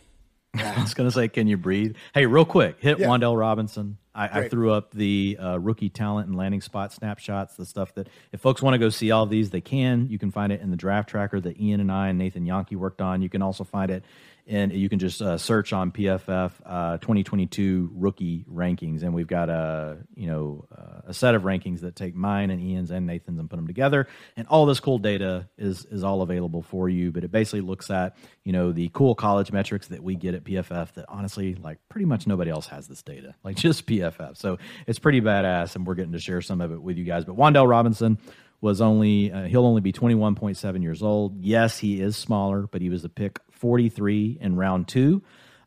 I 0.56 0.82
was 0.82 0.94
going 0.94 1.08
to 1.08 1.14
say, 1.14 1.28
can 1.28 1.48
you 1.48 1.58
breathe? 1.58 1.96
Hey, 2.14 2.26
real 2.26 2.46
quick, 2.46 2.78
hit 2.80 3.00
yeah. 3.00 3.08
Wan'Dale 3.08 3.38
Robinson. 3.38 3.98
I, 4.16 4.40
I, 4.40 4.50
threw 4.50 4.74
up 4.74 4.92
the 4.92 5.38
uh, 5.40 5.60
rookie 5.60 5.90
talent 5.90 6.28
and 6.28 6.36
landing 6.36 6.62
spot 6.62 6.92
snapshots, 6.92 7.56
the 7.56 7.66
stuff 7.66 7.94
that 7.94 8.10
if 8.34 8.42
folks 8.42 8.62
want 8.62 8.74
to 8.74 8.78
go 8.78 8.90
see 8.90 9.12
all 9.12 9.24
of 9.24 9.30
these, 9.30 9.52
they 9.52 9.62
can. 9.62 10.08
You 10.10 10.20
can 10.20 10.32
find 10.32 10.52
it 10.52 10.60
in 10.62 10.72
the 10.72 10.78
draft 10.78 11.10
tracker 11.10 11.40
that 11.40 11.62
Ian 11.62 11.80
and 11.80 11.92
I 11.92 12.10
and 12.10 12.18
Nathan 12.18 12.46
Jahnke 12.46 12.76
worked 12.76 13.02
on. 13.02 13.22
You 13.22 13.30
can 13.30 13.42
also 13.42 13.64
find 13.64 13.90
it 13.92 14.04
and 14.48 14.72
you 14.72 14.90
can 14.90 15.00
just 15.00 15.22
uh, 15.22 15.38
search 15.38 15.74
on 15.74 15.92
PFF 15.92 16.52
uh, 16.66 16.98
2022 16.98 17.92
rookie 17.94 18.46
rankings, 18.52 19.04
and 19.04 19.14
we've 19.14 19.28
got 19.28 19.50
a 19.50 20.00
you 20.16 20.28
know 20.28 20.66
uh, 20.76 21.02
a 21.08 21.14
set 21.14 21.36
of 21.36 21.44
rankings 21.44 21.82
that 21.82 21.96
take 21.96 22.16
mine 22.16 22.50
and 22.50 22.62
Ian's 22.62 22.92
and 22.92 23.06
Nathan's 23.06 23.40
and 23.40 23.50
put 23.50 23.58
them 23.58 23.68
together, 23.68 24.08
and 24.36 24.48
all 24.48 24.66
this 24.66 24.80
cool 24.80 24.98
data 24.98 25.48
is 25.58 25.86
is 25.86 26.04
all 26.04 26.22
available 26.22 26.62
for 26.62 26.90
you. 26.90 27.12
But 27.12 27.24
it 27.24 27.32
basically 27.32 27.62
looks 27.62 27.90
at 27.90 28.18
you 28.44 28.52
know 28.52 28.72
the 28.72 28.90
cool 28.94 29.16
college 29.16 29.52
metrics 29.52 29.88
that 29.88 30.04
we 30.04 30.16
get 30.16 30.34
at 30.34 30.44
PFF 30.44 30.94
that 30.94 31.06
honestly 31.08 31.56
like 31.56 31.78
pretty 31.90 32.06
much 32.06 32.28
nobody 32.28 32.50
else 32.52 32.68
has 32.68 32.88
this 32.88 33.02
data, 33.04 33.36
like 33.44 33.56
just 33.56 33.86
PFF. 33.86 34.38
So 34.38 34.58
it's 34.88 35.00
pretty 35.00 35.22
badass, 35.22 35.76
and 35.76 35.86
we're 35.86 35.96
getting 35.96 36.14
to 36.14 36.20
share 36.20 36.42
some 36.42 36.62
of 36.62 36.72
it 36.72 36.82
with 36.82 36.98
you 36.98 37.06
guys. 37.06 37.26
But 37.26 37.36
Wan'Dale 37.36 37.70
Robinson 37.70 38.18
was 38.62 38.82
only 38.82 39.32
uh, 39.32 39.44
he'll 39.44 39.66
only 39.66 39.82
be 39.82 39.94
21.7 39.94 40.82
years 40.82 41.02
old. 41.02 41.42
Yes, 41.42 41.78
he 41.78 42.02
is 42.02 42.18
smaller, 42.18 42.68
but 42.68 42.82
he 42.82 42.90
was 42.90 43.02
the 43.02 43.10
pick 43.10 43.40
43 43.60 44.40
in 44.42 44.56
round 44.56 44.88
two. 44.88 45.22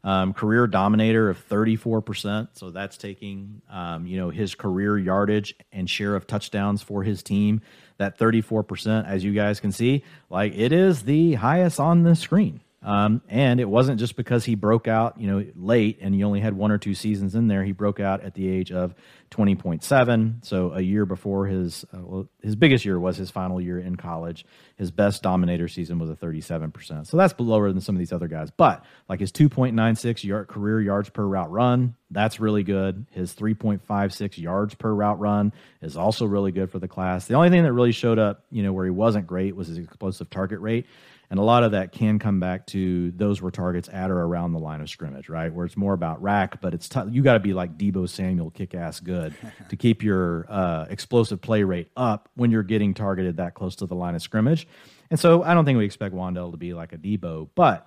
Um, 0.04 0.32
career 0.32 0.66
dominator 0.66 1.30
of 1.30 1.48
34%. 1.48 2.48
So 2.54 2.70
that's 2.70 2.96
taking, 2.96 3.62
um, 3.70 4.04
you 4.04 4.16
know, 4.16 4.30
his 4.30 4.56
career 4.56 4.98
yardage 4.98 5.54
and 5.70 5.88
share 5.88 6.16
of 6.16 6.26
touchdowns 6.26 6.82
for 6.82 7.04
his 7.04 7.22
team. 7.22 7.60
That 7.98 8.18
34%, 8.18 9.06
as 9.06 9.22
you 9.22 9.32
guys 9.32 9.60
can 9.60 9.70
see, 9.70 10.02
like 10.28 10.54
it 10.56 10.72
is 10.72 11.04
the 11.04 11.34
highest 11.34 11.78
on 11.78 12.02
the 12.02 12.16
screen. 12.16 12.61
Um, 12.82 13.22
and 13.28 13.60
it 13.60 13.68
wasn't 13.68 14.00
just 14.00 14.16
because 14.16 14.44
he 14.44 14.56
broke 14.56 14.88
out, 14.88 15.20
you 15.20 15.28
know, 15.28 15.46
late 15.54 15.98
and 16.00 16.14
he 16.14 16.24
only 16.24 16.40
had 16.40 16.54
one 16.54 16.72
or 16.72 16.78
two 16.78 16.94
seasons 16.94 17.34
in 17.36 17.46
there. 17.46 17.62
He 17.62 17.72
broke 17.72 18.00
out 18.00 18.22
at 18.22 18.34
the 18.34 18.48
age 18.48 18.72
of 18.72 18.94
20.7, 19.30 20.44
so 20.44 20.72
a 20.72 20.80
year 20.80 21.06
before 21.06 21.46
his 21.46 21.86
uh, 21.94 21.98
well, 22.02 22.28
his 22.42 22.54
biggest 22.56 22.84
year 22.84 22.98
was 22.98 23.16
his 23.16 23.30
final 23.30 23.60
year 23.60 23.78
in 23.78 23.96
college. 23.96 24.44
His 24.76 24.90
best 24.90 25.22
dominator 25.22 25.68
season 25.68 25.98
was 25.98 26.10
a 26.10 26.16
37%. 26.16 27.06
So 27.06 27.16
that's 27.16 27.34
lower 27.38 27.72
than 27.72 27.80
some 27.80 27.94
of 27.94 28.00
these 28.00 28.12
other 28.12 28.28
guys. 28.28 28.50
But 28.50 28.84
like 29.08 29.20
his 29.20 29.32
2.96 29.32 30.24
yard 30.24 30.48
career 30.48 30.80
yards 30.80 31.08
per 31.08 31.24
route 31.24 31.50
run, 31.50 31.94
that's 32.10 32.40
really 32.40 32.62
good. 32.62 33.06
His 33.12 33.32
3.56 33.34 34.38
yards 34.38 34.74
per 34.74 34.92
route 34.92 35.20
run 35.20 35.52
is 35.80 35.96
also 35.96 36.26
really 36.26 36.52
good 36.52 36.70
for 36.70 36.78
the 36.78 36.88
class. 36.88 37.26
The 37.26 37.34
only 37.34 37.48
thing 37.48 37.62
that 37.62 37.72
really 37.72 37.92
showed 37.92 38.18
up, 38.18 38.44
you 38.50 38.62
know, 38.62 38.72
where 38.72 38.84
he 38.84 38.90
wasn't 38.90 39.26
great 39.26 39.56
was 39.56 39.68
his 39.68 39.78
explosive 39.78 40.28
target 40.28 40.60
rate. 40.60 40.86
And 41.32 41.38
a 41.38 41.42
lot 41.42 41.64
of 41.64 41.72
that 41.72 41.92
can 41.92 42.18
come 42.18 42.40
back 42.40 42.66
to 42.66 43.10
those 43.12 43.40
were 43.40 43.50
targets 43.50 43.88
at 43.90 44.10
or 44.10 44.20
around 44.20 44.52
the 44.52 44.58
line 44.58 44.82
of 44.82 44.90
scrimmage, 44.90 45.30
right? 45.30 45.50
Where 45.50 45.64
it's 45.64 45.78
more 45.78 45.94
about 45.94 46.22
rack, 46.22 46.60
but 46.60 46.74
it's 46.74 46.90
t- 46.90 47.00
you 47.08 47.22
got 47.22 47.32
to 47.32 47.40
be 47.40 47.54
like 47.54 47.78
Deebo 47.78 48.06
Samuel, 48.06 48.50
kick 48.50 48.74
ass 48.74 49.00
good 49.00 49.34
to 49.70 49.76
keep 49.76 50.02
your 50.02 50.44
uh, 50.50 50.84
explosive 50.90 51.40
play 51.40 51.62
rate 51.62 51.88
up 51.96 52.28
when 52.34 52.50
you're 52.50 52.62
getting 52.62 52.92
targeted 52.92 53.38
that 53.38 53.54
close 53.54 53.76
to 53.76 53.86
the 53.86 53.94
line 53.94 54.14
of 54.14 54.20
scrimmage. 54.20 54.68
And 55.10 55.18
so 55.18 55.42
I 55.42 55.54
don't 55.54 55.64
think 55.64 55.78
we 55.78 55.86
expect 55.86 56.14
Wan'Dale 56.14 56.50
to 56.50 56.58
be 56.58 56.74
like 56.74 56.92
a 56.92 56.98
Deebo, 56.98 57.48
but 57.54 57.86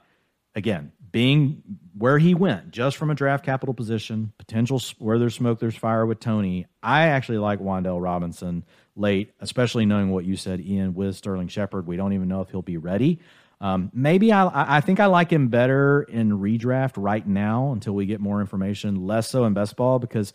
again, 0.56 0.91
being 1.12 1.62
where 1.97 2.18
he 2.18 2.34
went, 2.34 2.72
just 2.72 2.97
from 2.97 3.10
a 3.10 3.16
draft 3.16 3.45
capital 3.45 3.74
position, 3.74 4.34
potential 4.38 4.82
where 4.99 5.18
there's 5.18 5.36
smoke, 5.36 5.60
there's 5.60 5.76
fire 5.76 6.06
with 6.06 6.20
Toney. 6.20 6.66
I 6.84 7.08
actually 7.08 7.38
like 7.38 7.60
Wan'Dale 7.60 8.01
Robinson 8.01 8.66
late, 8.95 9.34
especially 9.39 9.86
knowing 9.86 10.12
what 10.12 10.26
you 10.26 10.36
said, 10.36 10.60
Ian, 10.60 10.93
with 10.93 11.16
Sterling 11.16 11.47
Shepard. 11.47 11.88
We 11.88 11.95
don't 11.95 12.14
even 12.14 12.28
know 12.28 12.41
if 12.41 12.49
he'll 12.49 12.62
be 12.62 12.78
ready. 12.78 13.20
Um, 13.62 13.89
maybe 13.93 14.34
I, 14.34 14.78
I 14.78 14.82
think 14.82 14.99
I 14.99 15.06
like 15.06 15.32
him 15.32 15.47
better 15.47 16.03
in 16.03 16.32
redraft 16.32 16.93
right 16.97 17.26
now 17.26 17.72
until 17.72 17.93
we 17.93 18.06
get 18.06 18.20
more 18.20 18.41
information. 18.41 19.08
Less 19.08 19.30
so 19.30 19.45
in 19.45 19.53
best 19.53 19.78
ball 19.78 19.99
because 19.99 20.34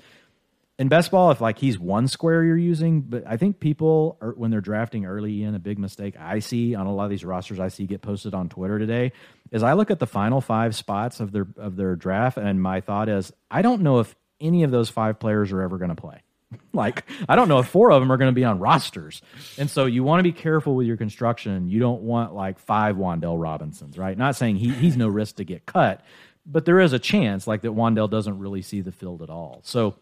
in 0.81 0.89
best 0.89 1.11
ball, 1.11 1.31
if 1.31 1.43
like 1.43 1.59
he's 1.59 1.79
one 1.79 2.09
square 2.09 2.43
you're 2.43 2.57
using, 2.57 3.03
but 3.03 3.23
I 3.27 3.37
think 3.37 3.61
people 3.61 4.17
are, 4.23 4.31
when 4.31 4.51
they're 4.51 4.63
drafting 4.63 5.05
early 5.05 5.43
in 5.43 5.55
a 5.55 5.59
big 5.59 5.79
mistake 5.79 6.15
I 6.19 6.39
see 6.39 6.75
on 6.75 6.87
a 6.87 6.95
lot 6.95 7.05
of 7.05 7.11
these 7.11 7.25
rosters 7.25 7.61
I 7.61 7.69
see 7.69 7.87
get 7.87 8.01
posted 8.01 8.33
on 8.33 8.49
Twitter 8.49 8.79
today 8.79 9.13
is 9.53 9.63
I 9.63 9.75
look 9.75 9.91
at 9.91 9.99
the 9.99 10.07
final 10.07 10.41
five 10.41 10.75
spots 10.75 11.21
of 11.21 11.33
their 11.33 11.47
of 11.59 11.77
their 11.77 11.97
draft 11.97 12.39
and 12.39 12.63
my 12.63 12.81
thought 12.81 13.11
is 13.11 13.31
I 13.51 13.61
don't 13.61 13.83
know 13.83 13.99
if 13.99 14.17
any 14.41 14.63
of 14.63 14.71
those 14.71 14.89
five 14.89 15.21
players 15.21 15.53
are 15.53 15.61
ever 15.61 15.77
going 15.77 15.91
to 15.91 16.01
play. 16.01 16.23
like 16.73 17.05
I 17.29 17.37
don't 17.37 17.49
know 17.49 17.59
if 17.59 17.69
four 17.69 17.93
of 17.93 18.01
them 18.01 18.11
are 18.11 18.17
going 18.17 18.33
to 18.33 18.35
be 18.35 18.45
on 18.45 18.59
rosters, 18.59 19.21
and 19.59 19.69
so 19.69 19.85
you 19.85 20.03
want 20.03 20.21
to 20.21 20.25
be 20.25 20.33
careful 20.33 20.75
with 20.75 20.87
your 20.87 20.97
construction. 20.97 21.69
You 21.69 21.79
don't 21.79 22.01
want 22.01 22.35
like 22.35 22.59
five 22.59 22.97
Wan'Dale 22.97 23.39
Robinsons, 23.39 23.99
right? 23.99 24.17
Not 24.17 24.35
saying 24.35 24.57
he 24.57 24.71
he's 24.71 24.97
no 24.97 25.09
risk 25.09 25.37
to 25.37 25.45
get 25.45 25.67
cut, 25.67 26.01
but 26.47 26.65
there 26.65 26.81
is 26.81 26.95
a 26.95 26.99
chance 26.99 27.47
like 27.47 27.61
that 27.61 27.73
Wan'Dale 27.73 28.11
doesn't 28.11 28.39
really 28.39 28.63
see 28.63 28.81
the 28.81 28.91
field 28.91 29.21
at 29.21 29.31
all. 29.31 29.61
So 29.63 29.97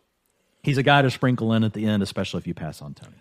he's 0.63 0.79
a 0.79 0.83
guy 0.83 1.03
to 1.03 1.11
sprinkle 1.11 1.53
in 1.53 1.65
at 1.65 1.73
the 1.73 1.87
end, 1.87 2.03
especially 2.03 2.39
if 2.39 2.47
you 2.47 2.55
pass 2.55 2.83
on 2.83 2.95
Toney. 2.95 3.17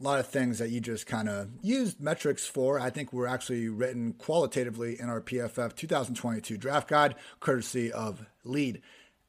A 0.00 0.02
lot 0.02 0.18
of 0.18 0.26
things 0.26 0.58
that 0.58 0.70
you 0.70 0.80
just 0.80 1.06
kind 1.06 1.28
of 1.28 1.48
used 1.62 2.00
metrics 2.00 2.44
for. 2.44 2.80
I 2.80 2.90
think 2.90 3.12
were 3.12 3.28
actually 3.28 3.68
written 3.68 4.14
qualitatively 4.14 4.98
in 4.98 5.08
our 5.08 5.20
PFF 5.20 5.76
2022 5.76 6.56
draft 6.56 6.88
guide, 6.88 7.14
courtesy 7.38 7.92
of 7.92 8.26
Lead 8.44 8.82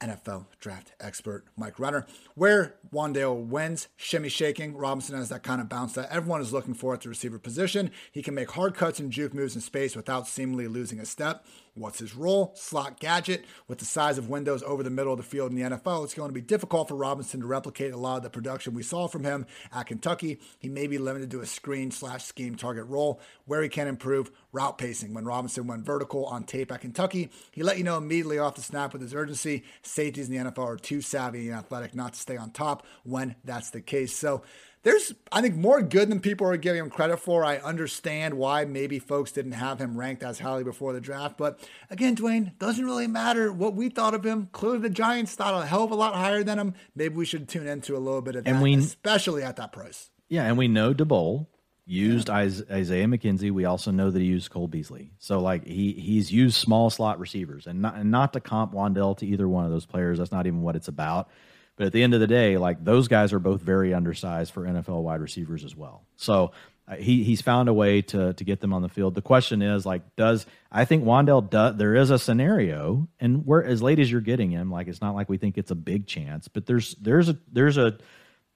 NFL 0.03 0.47
draft 0.59 0.93
expert 0.99 1.45
Mike 1.55 1.79
Renner. 1.79 2.05
Where 2.35 2.75
Wan'Dale 2.91 3.45
wins, 3.45 3.87
shimmy 3.95 4.29
shaking. 4.29 4.75
Robinson 4.75 5.15
has 5.15 5.29
that 5.29 5.43
kind 5.43 5.61
of 5.61 5.69
bounce 5.69 5.93
that 5.93 6.11
everyone 6.11 6.41
is 6.41 6.51
looking 6.51 6.73
for 6.73 6.93
at 6.93 7.01
the 7.01 7.09
receiver 7.09 7.39
position. 7.39 7.91
He 8.11 8.21
can 8.21 8.33
make 8.33 8.51
hard 8.51 8.73
cuts 8.73 8.99
and 8.99 9.11
juke 9.11 9.33
moves 9.33 9.55
in 9.55 9.61
space 9.61 9.95
without 9.95 10.27
seemingly 10.27 10.67
losing 10.67 10.99
a 10.99 11.05
step. 11.05 11.45
What's 11.75 11.97
his 11.97 12.15
role? 12.15 12.53
Slot 12.55 12.99
gadget. 12.99 13.45
With 13.67 13.79
the 13.79 13.85
size 13.85 14.19
of 14.19 14.29
windows 14.29 14.61
over 14.61 14.83
the 14.83 14.91
middle 14.91 15.11
of 15.11 15.17
the 15.17 15.23
field 15.23 15.51
in 15.51 15.57
the 15.57 15.75
NFL, 15.75 16.03
it's 16.03 16.13
going 16.13 16.29
to 16.29 16.33
be 16.33 16.41
difficult 16.41 16.87
for 16.87 16.95
Robinson 16.95 17.39
to 17.39 17.47
replicate 17.47 17.93
a 17.93 17.97
lot 17.97 18.17
of 18.17 18.23
the 18.23 18.29
production 18.29 18.75
we 18.75 18.83
saw 18.83 19.07
from 19.07 19.23
him 19.23 19.47
at 19.71 19.87
Kentucky. 19.87 20.39
He 20.59 20.69
may 20.69 20.85
be 20.85 20.99
limited 20.99 21.31
to 21.31 21.41
a 21.41 21.47
screen 21.47 21.89
slash 21.89 22.25
scheme 22.25 22.55
target 22.55 22.85
role 22.85 23.19
where 23.45 23.63
he 23.63 23.69
can 23.69 23.87
improve 23.87 24.29
route 24.51 24.77
pacing. 24.77 25.15
When 25.15 25.25
Robinson 25.25 25.65
went 25.65 25.83
vertical 25.83 26.27
on 26.27 26.43
tape 26.43 26.71
at 26.71 26.81
Kentucky, 26.81 27.31
he 27.51 27.63
let 27.63 27.79
you 27.79 27.83
know 27.83 27.97
immediately 27.97 28.37
off 28.37 28.55
the 28.55 28.61
snap 28.61 28.93
with 28.93 29.01
his 29.01 29.15
urgency. 29.15 29.63
Safeties 29.81 30.29
in 30.29 30.35
the 30.35 30.51
NFL 30.51 30.67
are 30.67 30.77
too 30.77 31.01
savvy 31.01 31.49
and 31.49 31.57
athletic 31.57 31.95
not 31.95 32.13
to 32.13 32.19
stay 32.19 32.37
on 32.37 32.51
top 32.51 32.85
when 33.03 33.35
that's 33.43 33.71
the 33.71 33.81
case. 33.81 34.15
So, 34.15 34.43
there's, 34.83 35.13
I 35.31 35.41
think, 35.41 35.55
more 35.55 35.81
good 35.81 36.09
than 36.09 36.19
people 36.19 36.45
are 36.47 36.57
giving 36.57 36.81
him 36.81 36.89
credit 36.89 37.17
for. 37.17 37.43
I 37.43 37.57
understand 37.57 38.35
why 38.35 38.65
maybe 38.65 38.99
folks 38.99 39.31
didn't 39.31 39.53
have 39.53 39.79
him 39.79 39.97
ranked 39.97 40.23
as 40.23 40.39
highly 40.39 40.65
before 40.65 40.91
the 40.91 40.99
draft. 40.99 41.37
But 41.37 41.59
again, 41.89 42.15
Dwayne, 42.15 42.57
doesn't 42.59 42.83
really 42.83 43.07
matter 43.07 43.51
what 43.51 43.75
we 43.75 43.89
thought 43.89 44.13
of 44.13 44.25
him. 44.25 44.49
Clearly, 44.51 44.79
the 44.79 44.89
Giants 44.89 45.35
thought 45.35 45.61
a 45.61 45.65
hell 45.65 45.85
of 45.85 45.91
a 45.91 45.95
lot 45.95 46.15
higher 46.15 46.43
than 46.43 46.59
him. 46.59 46.73
Maybe 46.95 47.15
we 47.15 47.25
should 47.25 47.47
tune 47.47 47.67
into 47.67 47.95
a 47.95 47.99
little 47.99 48.21
bit 48.21 48.35
of 48.35 48.43
that, 48.43 48.49
and 48.51 48.61
we, 48.61 48.75
especially 48.75 49.41
at 49.41 49.55
that 49.55 49.71
price. 49.71 50.09
Yeah, 50.27 50.45
and 50.45 50.57
we 50.57 50.67
know 50.67 50.93
Daboll 50.93 51.47
used 51.85 52.27
yeah. 52.29 52.35
Isaiah 52.35 53.07
McKenzie. 53.07 53.51
We 53.51 53.65
also 53.65 53.91
know 53.91 54.11
that 54.11 54.19
he 54.19 54.25
used 54.25 54.51
Cole 54.51 54.67
Beasley. 54.67 55.11
So 55.19 55.39
like 55.39 55.65
he 55.65 55.93
he's 55.93 56.31
used 56.31 56.55
small 56.55 56.89
slot 56.89 57.19
receivers, 57.19 57.67
and 57.67 57.81
not 57.81 57.95
and 57.95 58.11
not 58.11 58.33
to 58.33 58.41
comp 58.41 58.73
Wan'Dale 58.73 59.17
to 59.19 59.25
either 59.25 59.47
one 59.47 59.63
of 59.65 59.71
those 59.71 59.85
players. 59.85 60.17
That's 60.17 60.31
not 60.31 60.47
even 60.47 60.61
what 60.61 60.75
it's 60.75 60.87
about. 60.89 61.29
But 61.75 61.87
at 61.87 61.93
the 61.93 62.03
end 62.03 62.13
of 62.13 62.19
the 62.19 62.27
day, 62.27 62.57
like 62.57 62.83
those 62.83 63.07
guys 63.07 63.33
are 63.33 63.39
both 63.39 63.61
very 63.61 63.93
undersized 63.93 64.53
for 64.53 64.63
NFL 64.63 65.01
wide 65.01 65.21
receivers 65.21 65.63
as 65.63 65.75
well. 65.75 66.05
So 66.17 66.51
uh, 66.87 66.95
he 66.95 67.23
he's 67.23 67.41
found 67.41 67.69
a 67.69 67.73
way 67.73 68.01
to 68.01 68.33
to 68.33 68.43
get 68.43 68.59
them 68.59 68.73
on 68.73 68.81
the 68.81 68.89
field. 68.89 69.15
The 69.15 69.21
question 69.21 69.61
is 69.61 69.85
like, 69.85 70.15
does 70.15 70.45
I 70.71 70.85
think 70.85 71.03
Wan'Dale 71.03 71.49
does? 71.49 71.77
There 71.77 71.95
is 71.95 72.09
a 72.09 72.19
scenario, 72.19 73.07
and 73.19 73.45
we're 73.45 73.63
as 73.63 73.81
late 73.81 73.99
as 73.99 74.11
you're 74.11 74.21
getting 74.21 74.51
him, 74.51 74.69
like 74.69 74.87
it's 74.87 75.01
not 75.01 75.15
like 75.15 75.29
we 75.29 75.37
think 75.37 75.57
it's 75.57 75.71
a 75.71 75.75
big 75.75 76.07
chance, 76.07 76.47
but 76.47 76.65
there's 76.65 76.95
there's 76.95 77.29
a 77.29 77.37
there's 77.51 77.77
a 77.77 77.97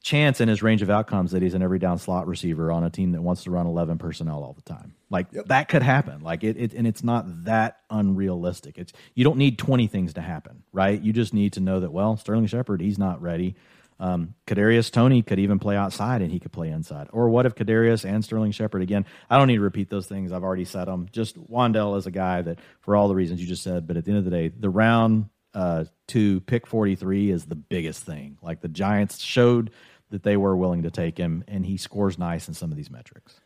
chance 0.04 0.40
in 0.40 0.48
his 0.48 0.64
range 0.64 0.82
of 0.82 0.90
outcomes 0.90 1.32
that 1.32 1.42
he's 1.42 1.54
an 1.54 1.62
every 1.62 1.80
down 1.80 1.98
slot 1.98 2.28
receiver 2.28 2.72
on 2.72 2.84
a 2.84 2.90
team 2.90 3.12
that 3.12 3.22
wants 3.22 3.44
to 3.44 3.52
run 3.52 3.68
11 3.68 3.98
personnel 3.98 4.44
all 4.44 4.54
the 4.54 4.62
time. 4.62 4.94
Like 5.10 5.28
yep. 5.32 5.48
that 5.48 5.68
could 5.68 5.84
happen. 5.84 6.22
Like 6.22 6.44
it, 6.44 6.58
it, 6.58 6.74
and 6.74 6.88
it's 6.88 7.04
not 7.04 7.46
that 7.46 7.80
unrealistic. 7.90 8.78
It's 8.78 8.94
you 9.16 9.24
don't 9.24 9.38
need 9.38 9.58
20 9.58 9.88
things 9.88 10.14
to 10.14 10.22
happen, 10.22 10.64
right? 10.72 11.02
You 11.02 11.14
just 11.14 11.34
need 11.34 11.54
to 11.54 11.60
know 11.60 11.80
that 11.80 11.92
well, 11.92 12.18
Sterling 12.18 12.48
Shepard, 12.48 12.82
he's 12.82 12.98
not 12.98 13.22
ready. 13.22 13.56
Um, 14.00 14.36
Kadarius 14.46 14.92
Toney 14.92 15.24
could 15.24 15.40
even 15.40 15.58
play 15.58 15.76
outside 15.76 16.22
and 16.22 16.32
he 16.32 16.40
could 16.40 16.52
play 16.52 16.70
inside. 16.70 17.08
Or 17.12 17.30
what 17.30 17.46
if 17.46 17.56
Kadarius 17.56 18.08
and 18.08 18.24
Sterling 18.24 18.52
Shepard 18.52 18.82
again? 18.82 19.06
I 19.30 19.38
don't 19.38 19.48
need 19.48 19.56
to 19.56 19.62
repeat 19.62 19.90
those 19.90 20.06
things. 20.06 20.32
I've 20.32 20.44
already 20.44 20.66
said 20.66 20.86
them. 20.86 21.08
Just 21.12 21.38
Wan'Dale 21.50 21.98
is 21.98 22.06
a 22.06 22.12
guy 22.12 22.44
that, 22.44 22.60
for 22.82 22.96
all 22.96 23.08
the 23.08 23.16
reasons 23.16 23.42
you 23.42 23.48
just 23.48 23.64
said, 23.64 23.88
but 23.88 23.98
at 23.98 24.06
the 24.06 24.12
end 24.12 24.20
of 24.20 24.26
the 24.26 24.32
day, 24.32 24.50
the 24.50 24.70
round 24.70 25.30
uh, 25.58 25.86
to 26.06 26.40
pick 26.42 26.68
43 26.68 27.32
is 27.32 27.46
the 27.46 27.56
biggest 27.56 28.04
thing. 28.04 28.38
Like 28.44 28.62
the 28.62 28.68
Giants 28.68 29.18
showed 29.18 29.72
that 30.12 30.22
they 30.22 30.38
were 30.38 30.56
willing 30.56 30.84
to 30.84 30.92
take 30.92 31.18
him, 31.18 31.44
and 31.48 31.66
he 31.66 31.78
scores 31.78 32.20
nice 32.20 32.48
in 32.48 32.54
some 32.54 32.70
of 32.70 32.78
these 32.78 32.92
metrics. 32.92 33.40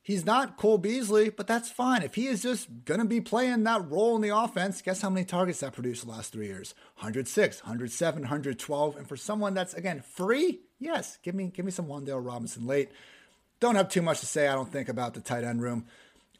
He's 0.00 0.24
not 0.24 0.56
Cole 0.56 0.78
Beasley, 0.78 1.30
but 1.30 1.48
that's 1.48 1.68
fine. 1.68 2.02
If 2.02 2.14
he 2.14 2.28
is 2.28 2.40
just 2.40 2.68
going 2.84 3.00
to 3.00 3.04
be 3.06 3.20
playing 3.20 3.64
that 3.64 3.90
role 3.90 4.14
in 4.14 4.22
the 4.22 4.28
offense, 4.28 4.80
guess 4.80 5.02
how 5.02 5.10
many 5.10 5.26
targets 5.26 5.58
that 5.58 5.72
produced 5.72 6.04
the 6.04 6.10
last 6.12 6.32
three 6.32 6.46
years? 6.46 6.76
106, 6.98 7.64
107, 7.64 8.22
112. 8.22 8.96
And 8.96 9.08
for 9.08 9.16
someone 9.16 9.52
that's, 9.52 9.74
again, 9.74 10.02
free, 10.02 10.60
yes, 10.78 11.18
give 11.24 11.34
me, 11.34 11.50
give 11.52 11.64
me 11.64 11.72
some 11.72 11.86
Wan'Dale 11.86 12.24
Robinson 12.24 12.68
late. 12.68 12.92
Don't 13.58 13.74
have 13.74 13.88
too 13.88 14.02
much 14.02 14.20
to 14.20 14.26
say, 14.26 14.46
I 14.46 14.54
don't 14.54 14.70
think, 14.70 14.88
about 14.88 15.14
the 15.14 15.20
tight 15.20 15.42
end 15.42 15.60
room 15.60 15.86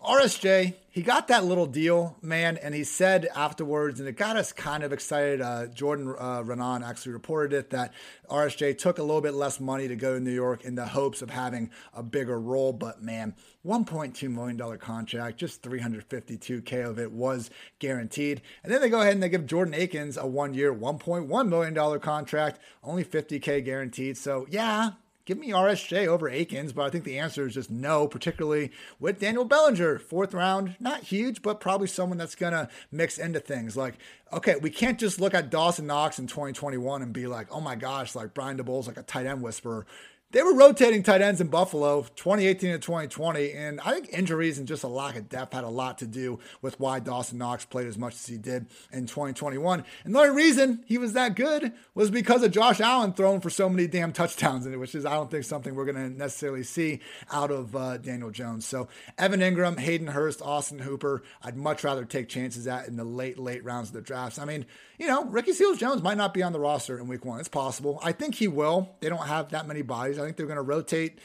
RSJ, 0.06 0.74
he 0.88 1.02
got 1.02 1.26
that 1.28 1.44
little 1.44 1.66
deal, 1.66 2.16
man, 2.22 2.56
and 2.58 2.76
he 2.76 2.84
said 2.84 3.26
afterwards, 3.34 3.98
and 3.98 4.08
it 4.08 4.12
got 4.12 4.36
us 4.36 4.52
kind 4.52 4.84
of 4.84 4.92
excited. 4.92 5.40
Uh, 5.40 5.66
Jordan 5.66 6.14
uh, 6.16 6.42
Raanan 6.44 6.86
actually 6.86 7.12
reported 7.12 7.52
it 7.52 7.70
that 7.70 7.92
RSJ 8.30 8.78
took 8.78 8.98
a 8.98 9.02
little 9.02 9.20
bit 9.20 9.34
less 9.34 9.58
money 9.58 9.88
to 9.88 9.96
go 9.96 10.14
to 10.14 10.20
New 10.20 10.30
York 10.30 10.64
in 10.64 10.76
the 10.76 10.86
hopes 10.86 11.22
of 11.22 11.30
having 11.30 11.72
a 11.92 12.04
bigger 12.04 12.38
role. 12.38 12.72
But 12.72 13.02
man, 13.02 13.34
$1.2 13.66 14.30
million 14.30 14.78
contract, 14.78 15.38
just 15.38 15.60
352K 15.62 16.88
of 16.88 17.00
it 17.00 17.10
was 17.10 17.50
guaranteed. 17.80 18.42
And 18.62 18.72
then 18.72 18.80
they 18.80 18.88
go 18.88 19.00
ahead 19.00 19.14
and 19.14 19.22
they 19.24 19.28
give 19.28 19.44
Jordan 19.44 19.74
Akins 19.74 20.16
a 20.16 20.26
one 20.26 20.54
year, 20.54 20.72
$1.1 20.72 21.48
million 21.48 22.00
contract, 22.00 22.60
only 22.84 23.04
50K 23.04 23.64
guaranteed. 23.64 24.16
So 24.16 24.46
yeah, 24.50 24.90
give 25.26 25.38
me 25.38 25.50
RSJ 25.50 26.06
over 26.06 26.30
Akins, 26.30 26.72
but 26.72 26.86
I 26.86 26.90
think 26.90 27.04
the 27.04 27.18
answer 27.18 27.46
is 27.46 27.54
just 27.54 27.70
no, 27.70 28.08
particularly 28.08 28.70
with 28.98 29.20
Daniel 29.20 29.44
Bellinger, 29.44 29.98
fourth 29.98 30.32
round, 30.32 30.76
not 30.80 31.02
huge, 31.02 31.42
but 31.42 31.60
probably 31.60 31.88
someone 31.88 32.16
that's 32.16 32.36
going 32.36 32.52
to 32.52 32.70
mix 32.90 33.18
into 33.18 33.40
things. 33.40 33.76
Like, 33.76 33.94
okay, 34.32 34.54
we 34.56 34.70
can't 34.70 34.98
just 34.98 35.20
look 35.20 35.34
at 35.34 35.50
Dawson 35.50 35.86
Knox 35.86 36.18
in 36.18 36.28
2021 36.28 37.02
and 37.02 37.12
be 37.12 37.26
like, 37.26 37.48
oh 37.50 37.60
my 37.60 37.74
gosh, 37.74 38.14
like 38.14 38.32
Brian 38.32 38.56
Daboll's 38.56 38.86
like 38.86 38.96
a 38.96 39.02
tight 39.02 39.26
end 39.26 39.42
whisperer 39.42 39.84
they 40.32 40.42
were 40.42 40.54
rotating 40.54 41.04
tight 41.04 41.22
ends 41.22 41.40
in 41.40 41.46
Buffalo 41.46 42.02
2018 42.02 42.72
to 42.72 42.78
2020. 42.78 43.52
And 43.52 43.80
I 43.80 43.92
think 43.92 44.08
injuries 44.12 44.58
and 44.58 44.66
just 44.66 44.82
a 44.82 44.88
lack 44.88 45.16
of 45.16 45.28
depth 45.28 45.54
had 45.54 45.62
a 45.62 45.68
lot 45.68 45.98
to 45.98 46.06
do 46.06 46.40
with 46.60 46.80
why 46.80 46.98
Dawson 46.98 47.38
Knox 47.38 47.64
played 47.64 47.86
as 47.86 47.96
much 47.96 48.14
as 48.14 48.26
he 48.26 48.36
did 48.36 48.66
in 48.92 49.06
2021. 49.06 49.84
And 50.04 50.14
the 50.14 50.18
only 50.18 50.30
reason 50.30 50.82
he 50.84 50.98
was 50.98 51.12
that 51.12 51.36
good 51.36 51.72
was 51.94 52.10
because 52.10 52.42
of 52.42 52.50
Josh 52.50 52.80
Allen 52.80 53.12
throwing 53.12 53.40
for 53.40 53.50
so 53.50 53.68
many 53.68 53.86
damn 53.86 54.12
touchdowns 54.12 54.66
in 54.66 54.72
it, 54.72 54.78
which 54.78 54.96
is, 54.96 55.06
I 55.06 55.14
don't 55.14 55.30
think, 55.30 55.44
something 55.44 55.76
we're 55.76 55.84
going 55.84 56.10
to 56.10 56.10
necessarily 56.10 56.64
see 56.64 57.00
out 57.30 57.52
of 57.52 57.76
uh, 57.76 57.98
Daniel 57.98 58.30
Jones. 58.30 58.66
So 58.66 58.88
Evan 59.16 59.40
Engram, 59.40 59.78
Hayden 59.78 60.08
Hurst, 60.08 60.42
Austin 60.42 60.80
Hooper, 60.80 61.22
I'd 61.42 61.56
much 61.56 61.84
rather 61.84 62.04
take 62.04 62.28
chances 62.28 62.66
at 62.66 62.88
in 62.88 62.96
the 62.96 63.04
late, 63.04 63.38
late 63.38 63.64
rounds 63.64 63.90
of 63.90 63.94
the 63.94 64.02
drafts. 64.02 64.40
I 64.40 64.44
mean, 64.44 64.66
you 64.98 65.06
know, 65.06 65.24
Ricky 65.24 65.52
Seals 65.52 65.78
Jones 65.78 66.02
might 66.02 66.16
not 66.16 66.34
be 66.34 66.42
on 66.42 66.52
the 66.52 66.60
roster 66.60 66.98
in 66.98 67.06
week 67.06 67.24
one. 67.24 67.38
It's 67.38 67.48
possible. 67.48 68.00
I 68.02 68.12
think 68.12 68.34
he 68.34 68.48
will. 68.48 68.96
They 69.00 69.08
don't 69.08 69.26
have 69.26 69.50
that 69.50 69.66
many 69.66 69.82
bodies. 69.82 70.15
I 70.18 70.24
think 70.24 70.36
they're 70.36 70.46
going 70.46 70.56
to 70.56 70.62
rotate 70.62 71.18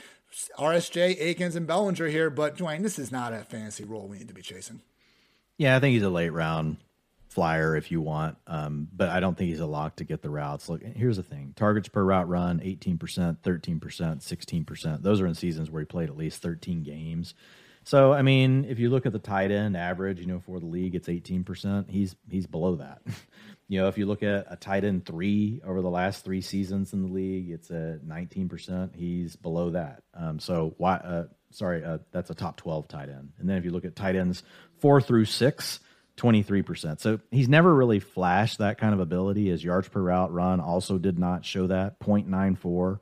RSJ, 0.57 1.19
Akins, 1.19 1.55
and 1.55 1.67
Bellinger 1.67 2.07
here. 2.07 2.29
But 2.29 2.57
Dwayne, 2.57 2.83
this 2.83 2.99
is 2.99 3.11
not 3.11 3.33
a 3.33 3.39
fantasy 3.39 3.83
role 3.83 4.07
we 4.07 4.17
need 4.17 4.27
to 4.27 4.33
be 4.33 4.41
chasing. 4.41 4.81
Yeah, 5.57 5.75
I 5.75 5.79
think 5.79 5.93
he's 5.93 6.03
a 6.03 6.09
late 6.09 6.29
round 6.29 6.77
flyer 7.27 7.75
if 7.77 7.91
you 7.91 8.01
want, 8.01 8.37
um, 8.47 8.89
but 8.93 9.07
I 9.07 9.21
don't 9.21 9.37
think 9.37 9.49
he's 9.49 9.59
a 9.59 9.65
lock 9.65 9.97
to 9.97 10.03
get 10.03 10.21
the 10.21 10.29
routes. 10.29 10.67
Look, 10.67 10.83
here's 10.83 11.17
the 11.17 11.23
thing: 11.23 11.53
targets 11.55 11.87
per 11.87 12.03
route 12.03 12.27
run, 12.27 12.59
18%, 12.59 12.97
13%, 12.97 13.79
16%. 13.79 15.01
Those 15.01 15.21
are 15.21 15.27
in 15.27 15.35
seasons 15.35 15.69
where 15.69 15.81
he 15.81 15.85
played 15.85 16.09
at 16.09 16.17
least 16.17 16.41
13 16.41 16.83
games. 16.83 17.33
So, 17.83 18.13
I 18.13 18.21
mean, 18.21 18.65
if 18.65 18.77
you 18.79 18.89
look 18.89 19.05
at 19.05 19.13
the 19.13 19.19
tight 19.19 19.51
end 19.51 19.75
average, 19.75 20.19
you 20.19 20.27
know, 20.27 20.39
for 20.39 20.59
the 20.59 20.67
league, 20.67 20.93
it's 20.93 21.07
18%. 21.07 21.89
He's 21.89 22.15
he's 22.29 22.47
below 22.47 22.75
that. 22.75 23.01
You 23.71 23.79
know, 23.79 23.87
if 23.87 23.97
you 23.97 24.05
look 24.05 24.21
at 24.21 24.47
a 24.49 24.57
tight 24.57 24.83
end 24.83 25.05
three 25.05 25.61
over 25.65 25.81
the 25.81 25.89
last 25.89 26.25
three 26.25 26.41
seasons 26.41 26.91
in 26.91 27.03
the 27.03 27.07
league, 27.07 27.51
it's 27.51 27.71
at 27.71 28.01
19%. 28.05 28.93
He's 28.93 29.37
below 29.37 29.69
that. 29.69 30.03
Um, 30.13 30.39
so 30.39 30.75
why? 30.77 30.95
Uh, 30.95 31.27
sorry, 31.51 31.81
uh, 31.81 31.99
that's 32.11 32.29
a 32.29 32.35
top 32.35 32.57
12 32.57 32.89
tight 32.89 33.07
end. 33.07 33.31
And 33.39 33.49
then 33.49 33.55
if 33.55 33.63
you 33.63 33.71
look 33.71 33.85
at 33.85 33.95
tight 33.95 34.17
ends 34.17 34.43
four 34.79 34.99
through 34.99 35.23
six, 35.23 35.79
23%. 36.17 36.99
So 36.99 37.21
he's 37.31 37.47
never 37.47 37.73
really 37.73 38.01
flashed 38.01 38.57
that 38.57 38.77
kind 38.77 38.93
of 38.93 38.99
ability. 38.99 39.47
His 39.47 39.63
yards 39.63 39.87
per 39.87 40.01
route 40.01 40.33
run 40.33 40.59
also 40.59 40.97
did 40.97 41.17
not 41.17 41.45
show 41.45 41.67
that 41.67 41.97
0.94 42.01 42.99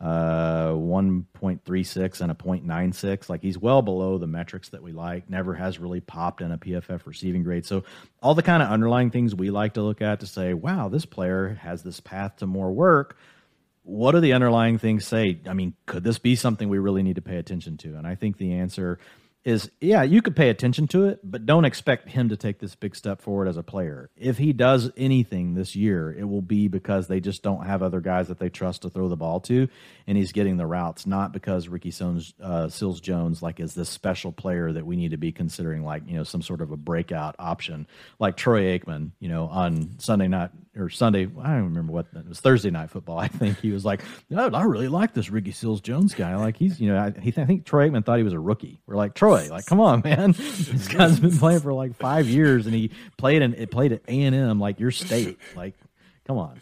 uh, 0.00 0.70
1.36 0.70 2.20
and 2.22 2.32
a 2.32 2.34
0.96. 2.34 3.28
Like 3.28 3.42
he's 3.42 3.58
well 3.58 3.82
below 3.82 4.16
the 4.16 4.26
metrics 4.26 4.70
that 4.70 4.82
we 4.82 4.92
like. 4.92 5.28
Never 5.28 5.54
has 5.54 5.78
really 5.78 6.00
popped 6.00 6.40
in 6.40 6.52
a 6.52 6.58
PFF 6.58 7.04
receiving 7.06 7.42
grade. 7.42 7.66
So 7.66 7.84
all 8.22 8.34
the 8.34 8.42
kind 8.42 8.62
of 8.62 8.70
underlying 8.70 9.10
things 9.10 9.34
we 9.34 9.50
like 9.50 9.74
to 9.74 9.82
look 9.82 10.00
at 10.00 10.20
to 10.20 10.26
say, 10.26 10.54
wow, 10.54 10.88
this 10.88 11.04
player 11.04 11.58
has 11.62 11.82
this 11.82 12.00
path 12.00 12.36
to 12.36 12.46
more 12.46 12.72
work. 12.72 13.16
What 13.82 14.12
do 14.12 14.20
the 14.20 14.32
underlying 14.32 14.78
things 14.78 15.06
say? 15.06 15.40
I 15.46 15.52
mean, 15.52 15.74
could 15.84 16.04
this 16.04 16.18
be 16.18 16.34
something 16.34 16.68
we 16.68 16.78
really 16.78 17.02
need 17.02 17.16
to 17.16 17.22
pay 17.22 17.36
attention 17.36 17.76
to? 17.78 17.96
And 17.96 18.06
I 18.06 18.14
think 18.14 18.38
the 18.38 18.54
answer 18.54 18.98
is 19.42 19.70
yeah, 19.80 20.02
you 20.02 20.20
could 20.20 20.36
pay 20.36 20.50
attention 20.50 20.86
to 20.88 21.06
it, 21.06 21.20
but 21.24 21.46
don't 21.46 21.64
expect 21.64 22.10
him 22.10 22.28
to 22.28 22.36
take 22.36 22.58
this 22.58 22.74
big 22.74 22.94
step 22.94 23.22
forward 23.22 23.48
as 23.48 23.56
a 23.56 23.62
player. 23.62 24.10
If 24.16 24.36
he 24.36 24.52
does 24.52 24.90
anything 24.98 25.54
this 25.54 25.74
year, 25.74 26.12
it 26.12 26.24
will 26.24 26.42
be 26.42 26.68
because 26.68 27.08
they 27.08 27.20
just 27.20 27.42
don't 27.42 27.64
have 27.64 27.82
other 27.82 28.00
guys 28.00 28.28
that 28.28 28.38
they 28.38 28.50
trust 28.50 28.82
to 28.82 28.90
throw 28.90 29.08
the 29.08 29.16
ball 29.16 29.40
to, 29.40 29.68
and 30.06 30.18
he's 30.18 30.32
getting 30.32 30.58
the 30.58 30.66
routes, 30.66 31.06
not 31.06 31.32
because 31.32 31.68
Ricky 31.68 31.90
Sones, 31.90 32.34
uh, 32.40 32.68
Seals 32.68 33.00
Jones 33.00 33.42
like 33.42 33.60
is 33.60 33.74
this 33.74 33.88
special 33.88 34.30
player 34.30 34.72
that 34.72 34.84
we 34.84 34.96
need 34.96 35.12
to 35.12 35.16
be 35.16 35.32
considering 35.32 35.84
like 35.84 36.02
you 36.06 36.16
know 36.16 36.24
some 36.24 36.42
sort 36.42 36.60
of 36.60 36.70
a 36.70 36.76
breakout 36.76 37.34
option, 37.38 37.86
like 38.18 38.36
Troy 38.36 38.78
Aikman, 38.78 39.12
you 39.20 39.30
know, 39.30 39.46
on 39.46 39.98
Sunday 39.98 40.28
night 40.28 40.50
or 40.76 40.88
Sunday. 40.88 41.28
I 41.40 41.54
don't 41.54 41.64
remember 41.64 41.92
what 41.92 42.06
it 42.14 42.28
was 42.28 42.40
Thursday 42.40 42.70
night 42.70 42.90
football. 42.90 43.18
I 43.18 43.28
think 43.28 43.58
he 43.60 43.72
was 43.72 43.84
like, 43.84 44.02
oh, 44.34 44.50
I 44.50 44.62
really 44.62 44.88
like 44.88 45.14
this 45.14 45.30
Ricky 45.30 45.52
Seals 45.52 45.80
Jones 45.80 46.14
guy. 46.14 46.36
Like 46.36 46.56
he's 46.56 46.80
you 46.80 46.92
know 46.92 46.98
I, 46.98 47.20
he 47.20 47.30
I 47.36 47.44
think 47.44 47.64
Troy 47.64 47.88
Aikman 47.88 48.04
thought 48.04 48.18
he 48.18 48.24
was 48.24 48.32
a 48.32 48.40
rookie. 48.40 48.80
We're 48.86 48.96
like 48.96 49.14
Troy, 49.14 49.48
like 49.50 49.66
come 49.66 49.80
on 49.80 50.02
man, 50.02 50.32
this 50.36 50.88
guy's 50.88 51.20
been 51.20 51.36
playing 51.36 51.60
for 51.60 51.72
like 51.72 51.96
five 51.96 52.26
years 52.26 52.66
and 52.66 52.74
he 52.74 52.90
played 53.16 53.42
and 53.42 53.54
it 53.54 53.70
played 53.70 53.92
at 53.92 54.02
A 54.08 54.22
and 54.22 54.34
M 54.34 54.60
like 54.60 54.80
your 54.80 54.90
state. 54.90 55.38
Like 55.56 55.74
come 56.26 56.38
on 56.38 56.60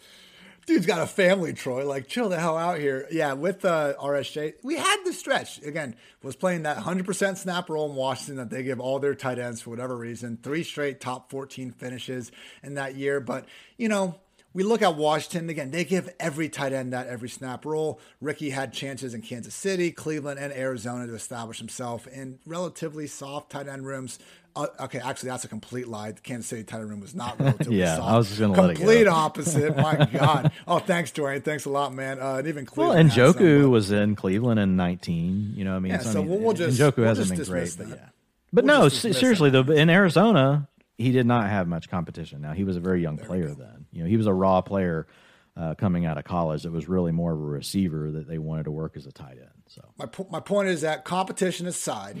dude's 0.69 0.85
got 0.85 1.01
a 1.01 1.07
family, 1.07 1.53
Troy. 1.53 1.85
Like, 1.85 2.07
chill 2.07 2.29
the 2.29 2.39
hell 2.39 2.57
out 2.57 2.79
here. 2.79 3.07
Yeah, 3.11 3.33
with 3.33 3.65
uh, 3.65 3.95
RSJ, 3.99 4.53
we 4.63 4.75
had 4.75 4.97
the 5.03 5.11
stretch. 5.11 5.61
Again, 5.63 5.95
was 6.23 6.35
playing 6.35 6.63
that 6.63 6.77
100% 6.77 7.37
snap 7.37 7.69
role 7.69 7.89
in 7.89 7.95
Washington 7.95 8.37
that 8.37 8.49
they 8.49 8.63
give 8.63 8.79
all 8.79 8.99
their 8.99 9.15
tight 9.15 9.39
ends 9.39 9.61
for 9.61 9.71
whatever 9.71 9.97
reason. 9.97 10.37
Three 10.41 10.63
straight 10.63 11.01
top 11.01 11.31
14 11.31 11.71
finishes 11.71 12.31
in 12.63 12.75
that 12.75 12.95
year. 12.95 13.19
But, 13.19 13.45
you 13.77 13.89
know, 13.89 14.19
we 14.53 14.63
look 14.63 14.81
at 14.81 14.95
Washington 14.95 15.49
again, 15.49 15.71
they 15.71 15.85
give 15.85 16.09
every 16.19 16.49
tight 16.49 16.73
end 16.73 16.93
that 16.93 17.07
every 17.07 17.29
snap 17.29 17.65
role. 17.65 17.99
Ricky 18.19 18.49
had 18.49 18.73
chances 18.73 19.13
in 19.13 19.21
Kansas 19.21 19.53
City, 19.53 19.91
Cleveland, 19.91 20.39
and 20.39 20.51
Arizona 20.53 21.07
to 21.07 21.13
establish 21.13 21.59
himself 21.59 22.07
in 22.07 22.39
relatively 22.45 23.07
soft 23.07 23.51
tight 23.51 23.67
end 23.67 23.85
rooms. 23.85 24.17
Uh, 24.55 24.65
okay, 24.79 24.99
actually, 24.99 25.29
that's 25.29 25.43
a 25.43 25.47
complete 25.47 25.87
lie. 25.87 26.11
The 26.11 26.21
Kansas 26.21 26.47
City 26.47 26.63
tight 26.63 26.79
end 26.79 26.89
room 26.89 26.99
was 26.99 27.13
not 27.13 27.39
relatively 27.39 27.65
soft. 27.65 27.71
yeah, 27.77 27.95
soft. 27.97 28.09
I 28.09 28.17
was 28.17 28.27
just 28.27 28.39
going 28.39 28.53
to 28.53 28.61
let 28.61 28.69
it 28.71 28.73
go. 28.73 28.77
complete 28.79 29.07
opposite. 29.07 29.77
My 29.77 30.05
God. 30.13 30.51
Oh, 30.67 30.79
thanks, 30.79 31.11
Dwayne. 31.11 31.43
Thanks 31.43 31.65
a 31.65 31.69
lot, 31.69 31.93
man. 31.93 32.19
Uh, 32.19 32.35
and 32.35 32.47
even 32.47 32.65
Cleveland. 32.65 33.11
Well, 33.15 33.27
and 33.27 33.35
Njoku 33.35 33.69
was 33.69 33.91
in 33.91 34.15
Cleveland 34.15 34.59
in 34.59 34.75
19. 34.75 35.53
You 35.55 35.65
know, 35.65 35.75
I 35.75 35.79
mean, 35.79 35.91
yeah, 35.91 35.99
so, 35.99 36.11
so 36.13 36.21
I 36.21 36.25
mean, 36.25 36.41
we'll 36.43 36.53
just 36.53 36.79
Njoku 36.79 36.97
we'll 36.97 37.07
hasn't 37.07 37.37
just 37.37 37.51
been 37.51 37.59
great, 37.59 37.69
that. 37.69 37.89
but 37.89 37.97
yeah. 37.97 38.05
But 38.51 38.65
we'll 38.65 38.81
no, 38.81 38.89
seriously 38.89 39.51
though, 39.51 39.61
in 39.61 39.91
Arizona, 39.91 40.67
he 40.99 41.11
did 41.11 41.25
not 41.25 41.49
have 41.49 41.67
much 41.67 41.89
competition. 41.89 42.41
Now 42.41 42.51
he 42.51 42.65
was 42.65 42.75
a 42.75 42.81
very 42.81 43.01
young 43.01 43.15
there 43.15 43.25
player 43.25 43.47
then. 43.47 43.85
You 43.91 44.03
know, 44.03 44.09
he 44.09 44.17
was 44.17 44.27
a 44.27 44.33
raw 44.33 44.61
player 44.61 45.07
uh, 45.55 45.73
coming 45.75 46.05
out 46.05 46.17
of 46.17 46.25
college. 46.25 46.65
It 46.65 46.71
was 46.71 46.89
really 46.89 47.13
more 47.13 47.33
of 47.33 47.39
a 47.39 47.43
receiver 47.43 48.11
that 48.11 48.27
they 48.27 48.37
wanted 48.37 48.63
to 48.63 48.71
work 48.71 48.97
as 48.97 49.05
a 49.05 49.11
tight 49.11 49.37
end. 49.37 49.63
So 49.67 49.81
my 49.97 50.07
my 50.29 50.39
point 50.41 50.67
is 50.67 50.81
that 50.81 51.05
competition 51.05 51.67
aside, 51.67 52.17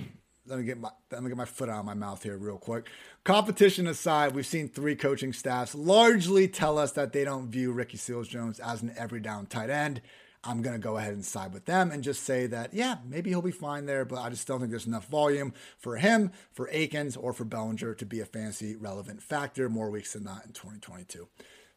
let 0.47 0.59
me 0.59 0.65
get 0.65 0.79
my 0.79 0.89
let 1.11 1.21
me 1.21 1.29
get 1.29 1.37
my 1.37 1.45
foot 1.45 1.69
out 1.69 1.79
of 1.79 1.85
my 1.85 1.93
mouth 1.93 2.23
here 2.23 2.37
real 2.37 2.57
quick. 2.57 2.87
Competition 3.25 3.85
aside, 3.85 4.33
we've 4.33 4.45
seen 4.45 4.69
three 4.69 4.95
coaching 4.95 5.33
staffs 5.33 5.75
largely 5.75 6.47
tell 6.47 6.77
us 6.77 6.93
that 6.93 7.11
they 7.11 7.25
don't 7.25 7.49
view 7.49 7.73
Ricky 7.73 7.97
Seals 7.97 8.29
Jones 8.29 8.59
as 8.61 8.81
an 8.81 8.93
every 8.97 9.19
down 9.19 9.45
tight 9.45 9.69
end. 9.69 10.01
I'm 10.43 10.61
going 10.61 10.75
to 10.75 10.83
go 10.83 10.97
ahead 10.97 11.13
and 11.13 11.25
side 11.25 11.53
with 11.53 11.65
them 11.65 11.91
and 11.91 12.03
just 12.03 12.23
say 12.23 12.47
that, 12.47 12.73
yeah, 12.73 12.97
maybe 13.05 13.29
he'll 13.29 13.41
be 13.41 13.51
fine 13.51 13.85
there, 13.85 14.05
but 14.05 14.19
I 14.19 14.29
just 14.29 14.47
don't 14.47 14.59
think 14.59 14.71
there's 14.71 14.87
enough 14.87 15.07
volume 15.07 15.53
for 15.77 15.97
him, 15.97 16.31
for 16.53 16.69
Akins, 16.71 17.17
or 17.17 17.33
for 17.33 17.43
Bellinger 17.43 17.93
to 17.95 18.05
be 18.05 18.21
a 18.21 18.25
fantasy 18.25 18.75
relevant 18.75 19.21
factor 19.21 19.67
more 19.67 19.89
weeks 19.89 20.13
than 20.13 20.23
not 20.23 20.45
in 20.45 20.53
2022. 20.53 21.27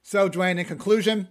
So, 0.02 0.28
Dwayne, 0.28 0.58
in 0.58 0.66
conclusion, 0.66 1.28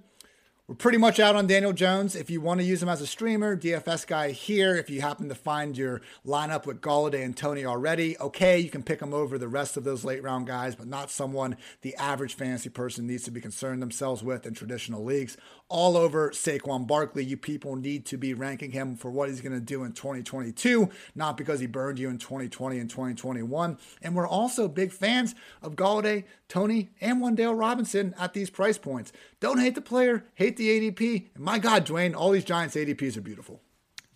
we're 0.68 0.76
pretty 0.76 0.98
much 0.98 1.20
out 1.20 1.36
on 1.36 1.48
Daniel 1.48 1.74
Jones. 1.74 2.16
If 2.16 2.30
you 2.30 2.40
want 2.40 2.62
to 2.62 2.66
use 2.66 2.82
him 2.82 2.88
as 2.88 3.02
a 3.02 3.06
streamer, 3.08 3.58
DFS 3.58 4.08
guy 4.08 4.32
here. 4.32 4.76
If 4.78 4.90
you 4.90 5.02
happen 5.02 5.28
to 5.28 5.36
find 5.36 5.78
your 5.78 6.02
lineup 6.26 6.66
with 6.66 6.80
Golladay 6.80 7.26
and 7.26 7.36
Toney 7.36 7.66
already, 7.66 8.18
okay, 8.20 8.58
you 8.58 8.70
can 8.70 8.82
pick 8.82 9.02
him 9.02 9.14
over 9.14 9.38
the 9.38 9.50
rest 9.50 9.76
of 9.76 9.84
those 9.84 10.06
late 10.06 10.24
round 10.24 10.48
guys, 10.48 10.76
but 10.76 10.88
not 10.88 11.12
someone 11.12 11.58
the 11.82 11.94
average 11.96 12.36
fantasy 12.36 12.70
person 12.70 13.06
needs 13.06 13.24
to 13.24 13.32
be 13.32 13.42
concerned 13.42 13.82
themselves 13.82 14.24
with 14.24 14.46
in 14.46 14.54
traditional 14.54 15.04
leagues 15.04 15.36
all 15.68 15.98
over 15.98 16.30
Saquon 16.30 16.88
Barkley. 16.88 17.26
You 17.26 17.36
people 17.36 17.76
need 17.76 18.06
to 18.06 18.18
be 18.18 18.34
ranking 18.34 18.72
him 18.72 18.96
for 18.96 19.12
what 19.12 19.28
he's 19.28 19.42
going 19.42 19.52
to 19.52 19.60
do 19.60 19.84
in 19.84 19.92
2022, 19.92 20.90
not 21.16 21.36
because 21.36 21.60
he 21.60 21.68
burned 21.68 22.00
you 22.00 22.10
in 22.10 22.18
2020 22.18 22.80
and 22.80 22.90
2021. 22.90 23.78
And 24.02 24.16
we're 24.16 24.28
also 24.28 24.70
big 24.70 24.94
fans 24.94 25.36
of 25.62 25.76
Golladay, 25.76 26.24
Toney, 26.48 26.92
and 27.02 27.22
Wan'Dale 27.22 27.58
Robinson 27.58 28.14
at 28.18 28.34
these 28.34 28.50
price 28.50 28.78
points. 28.78 29.12
Don't 29.42 29.60
hate 29.60 29.76
the 29.76 29.82
player, 29.82 30.24
hate 30.36 30.56
the 30.56 30.70
ADP. 30.70 31.30
And 31.36 31.44
my 31.44 31.60
God, 31.60 31.86
Dwayne, 31.86 32.16
all 32.16 32.30
these 32.32 32.46
Giants 32.46 32.76
ADPs 32.76 33.18
are 33.18 33.22
beautiful. 33.22 33.60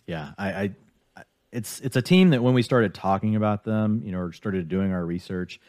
Yeah, 0.06 0.30
I, 0.38 0.48
I 0.48 0.74
it's 1.52 1.80
it's 1.80 1.96
a 1.96 2.02
team 2.02 2.30
that 2.30 2.42
when 2.42 2.54
we 2.54 2.62
started 2.62 2.94
talking 2.94 3.34
about 3.36 3.64
them, 3.64 4.02
you 4.04 4.12
know, 4.12 4.18
or 4.18 4.32
started 4.32 4.68
doing 4.68 4.92
our 4.92 5.04
research, 5.04 5.60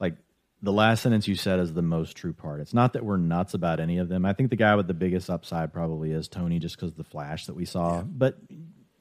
like 0.00 0.16
the 0.62 0.72
last 0.72 1.02
sentence 1.02 1.28
you 1.28 1.36
said 1.36 1.60
is 1.60 1.72
the 1.72 1.82
most 1.82 2.16
true 2.16 2.32
part. 2.32 2.60
It's 2.60 2.74
not 2.74 2.94
that 2.94 3.04
we're 3.04 3.16
nuts 3.16 3.54
about 3.54 3.78
any 3.78 3.98
of 3.98 4.08
them. 4.08 4.24
I 4.24 4.32
think 4.32 4.50
the 4.50 4.56
guy 4.56 4.74
with 4.74 4.88
the 4.88 4.94
biggest 4.94 5.30
upside 5.30 5.72
probably 5.72 6.10
is 6.10 6.26
Toney, 6.26 6.58
just 6.58 6.76
because 6.76 6.90
of 6.90 6.96
the 6.96 7.04
flash 7.04 7.46
that 7.46 7.54
we 7.54 7.64
saw. 7.64 7.96
Yeah. 7.96 8.02
But 8.06 8.38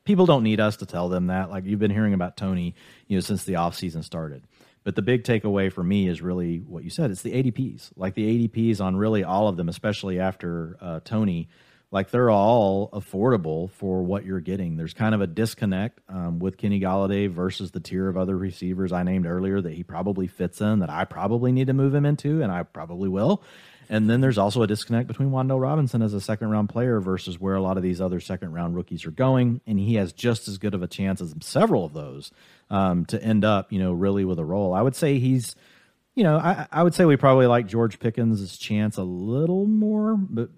people 0.03 0.26
don't 0.26 0.43
need 0.43 0.59
us 0.59 0.78
to 0.78 0.86
tell 0.86 1.09
them 1.09 1.28
that. 1.28 1.49
Like 1.49 1.66
you've 1.66 1.80
been 1.80 1.91
hearing 1.91 2.14
about 2.14 2.38
Toney, 2.38 2.76
you 3.07 3.18
know, 3.18 3.22
since 3.22 3.45
the 3.45 3.53
offseason 3.53 4.03
started. 4.03 4.43
But 4.84 4.96
the 4.96 5.02
big 5.02 5.24
takeaway 5.24 5.72
for 5.72 5.84
me 5.84 6.08
is 6.08 6.22
really 6.22 6.58
what 6.58 6.84
you 6.84 6.90
said. 6.90 7.12
It's 7.12 7.22
the 7.22 7.32
ADPs, 7.32 7.92
like 7.96 8.16
the 8.16 8.48
ADPs 8.48 8.82
on 8.82 8.96
really 8.96 9.24
all 9.24 9.48
of 9.48 9.58
them, 9.58 9.70
especially 9.70 10.20
after 10.20 10.78
uh, 10.82 11.00
Toney. 11.04 11.48
Like 11.90 12.10
they're 12.10 12.32
all 12.32 12.90
affordable 12.90 13.70
for 13.70 14.02
what 14.02 14.26
you're 14.26 14.40
getting. 14.40 14.78
There's 14.78 14.96
kind 14.96 15.14
of 15.14 15.22
a 15.22 15.28
disconnect 15.28 16.02
um, 16.10 16.40
with 16.40 16.58
Kenny 16.58 16.80
Golladay 16.80 17.30
versus 17.30 17.70
the 17.70 17.80
tier 17.80 18.10
of 18.10 18.18
other 18.18 18.36
receivers 18.36 18.92
I 18.92 19.04
named 19.04 19.28
earlier 19.28 19.62
that 19.62 19.74
he 19.74 19.84
probably 19.84 20.26
fits 20.26 20.60
in, 20.60 20.80
that 20.80 20.90
I 20.90 21.06
probably 21.06 21.52
need 21.52 21.68
to 21.68 21.74
move 21.74 21.94
him 21.94 22.06
into, 22.06 22.42
and 22.42 22.52
I 22.52 22.64
probably 22.64 23.10
will. 23.10 23.44
And 23.94 24.10
then 24.10 24.22
there's 24.22 24.39
also 24.39 24.64
a 24.64 24.68
disconnect 24.68 25.08
between 25.08 25.30
Wan'Dale 25.30 25.62
Robinson 25.62 26.02
as 26.02 26.16
a 26.16 26.20
second 26.20 26.50
round 26.50 26.68
player 26.68 27.00
versus 27.00 27.39
where 27.39 27.54
a 27.54 27.62
lot 27.62 27.78
of 27.78 27.84
these 27.84 28.02
other 28.02 28.20
second 28.20 28.52
round 28.52 28.76
rookies 28.76 29.06
are 29.06 29.12
going. 29.12 29.62
And 29.68 29.78
he 29.78 29.94
has 29.96 30.12
just 30.12 30.48
as 30.48 30.58
good 30.58 30.74
of 30.74 30.82
a 30.82 30.88
chance 30.88 31.22
as 31.22 31.36
several 31.41 31.86
of 31.86 31.94
those 31.94 32.32
um, 32.72 33.06
to 33.06 33.22
end 33.22 33.46
up, 33.46 33.72
you 33.72 33.78
know, 33.78 33.94
really 33.94 34.26
with 34.26 34.39
a 34.39 34.44
role. 34.44 34.74
I 34.74 34.82
would 34.82 34.96
say 34.96 35.20
he's, 35.20 35.56
you 36.16 36.24
know, 36.24 36.38
I, 36.38 36.66
I 36.72 36.82
would 36.82 36.96
say 36.96 37.06
we 37.06 37.18
probably 37.18 37.46
like 37.46 37.68
George 37.68 38.00
Pickens' 38.00 38.58
chance 38.58 38.98
a 38.98 39.04
little 39.04 39.68
more, 39.68 40.18
but 40.18 40.50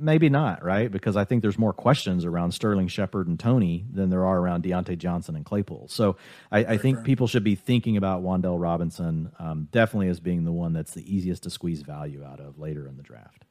maybe 0.00 0.28
not, 0.28 0.64
right? 0.64 0.90
Because 0.90 1.16
I 1.16 1.24
think 1.24 1.42
there's 1.42 1.58
more 1.58 1.72
questions 1.72 2.24
around 2.24 2.52
Sterling 2.52 2.88
Shepard 2.88 3.28
and 3.28 3.38
Toney 3.38 3.84
than 3.92 4.10
there 4.10 4.24
are 4.24 4.38
around 4.38 4.64
Diontae 4.64 4.98
Johnson 4.98 5.36
and 5.36 5.44
Claypool. 5.44 5.88
So 5.88 6.16
I, 6.50 6.60
I 6.60 6.76
think 6.78 7.04
people 7.04 7.26
should 7.26 7.44
be 7.44 7.54
thinking 7.54 7.96
about 7.96 8.22
Wan'Dale 8.22 8.60
Robinson 8.60 9.30
um, 9.38 9.68
definitely 9.70 10.08
as 10.08 10.20
being 10.20 10.44
the 10.44 10.52
one 10.52 10.72
that's 10.72 10.94
the 10.94 11.14
easiest 11.14 11.42
to 11.44 11.50
squeeze 11.50 11.82
value 11.82 12.24
out 12.24 12.40
of 12.40 12.58
later 12.58 12.88
in 12.88 12.96
the 12.96 13.02
draft. 13.02 13.44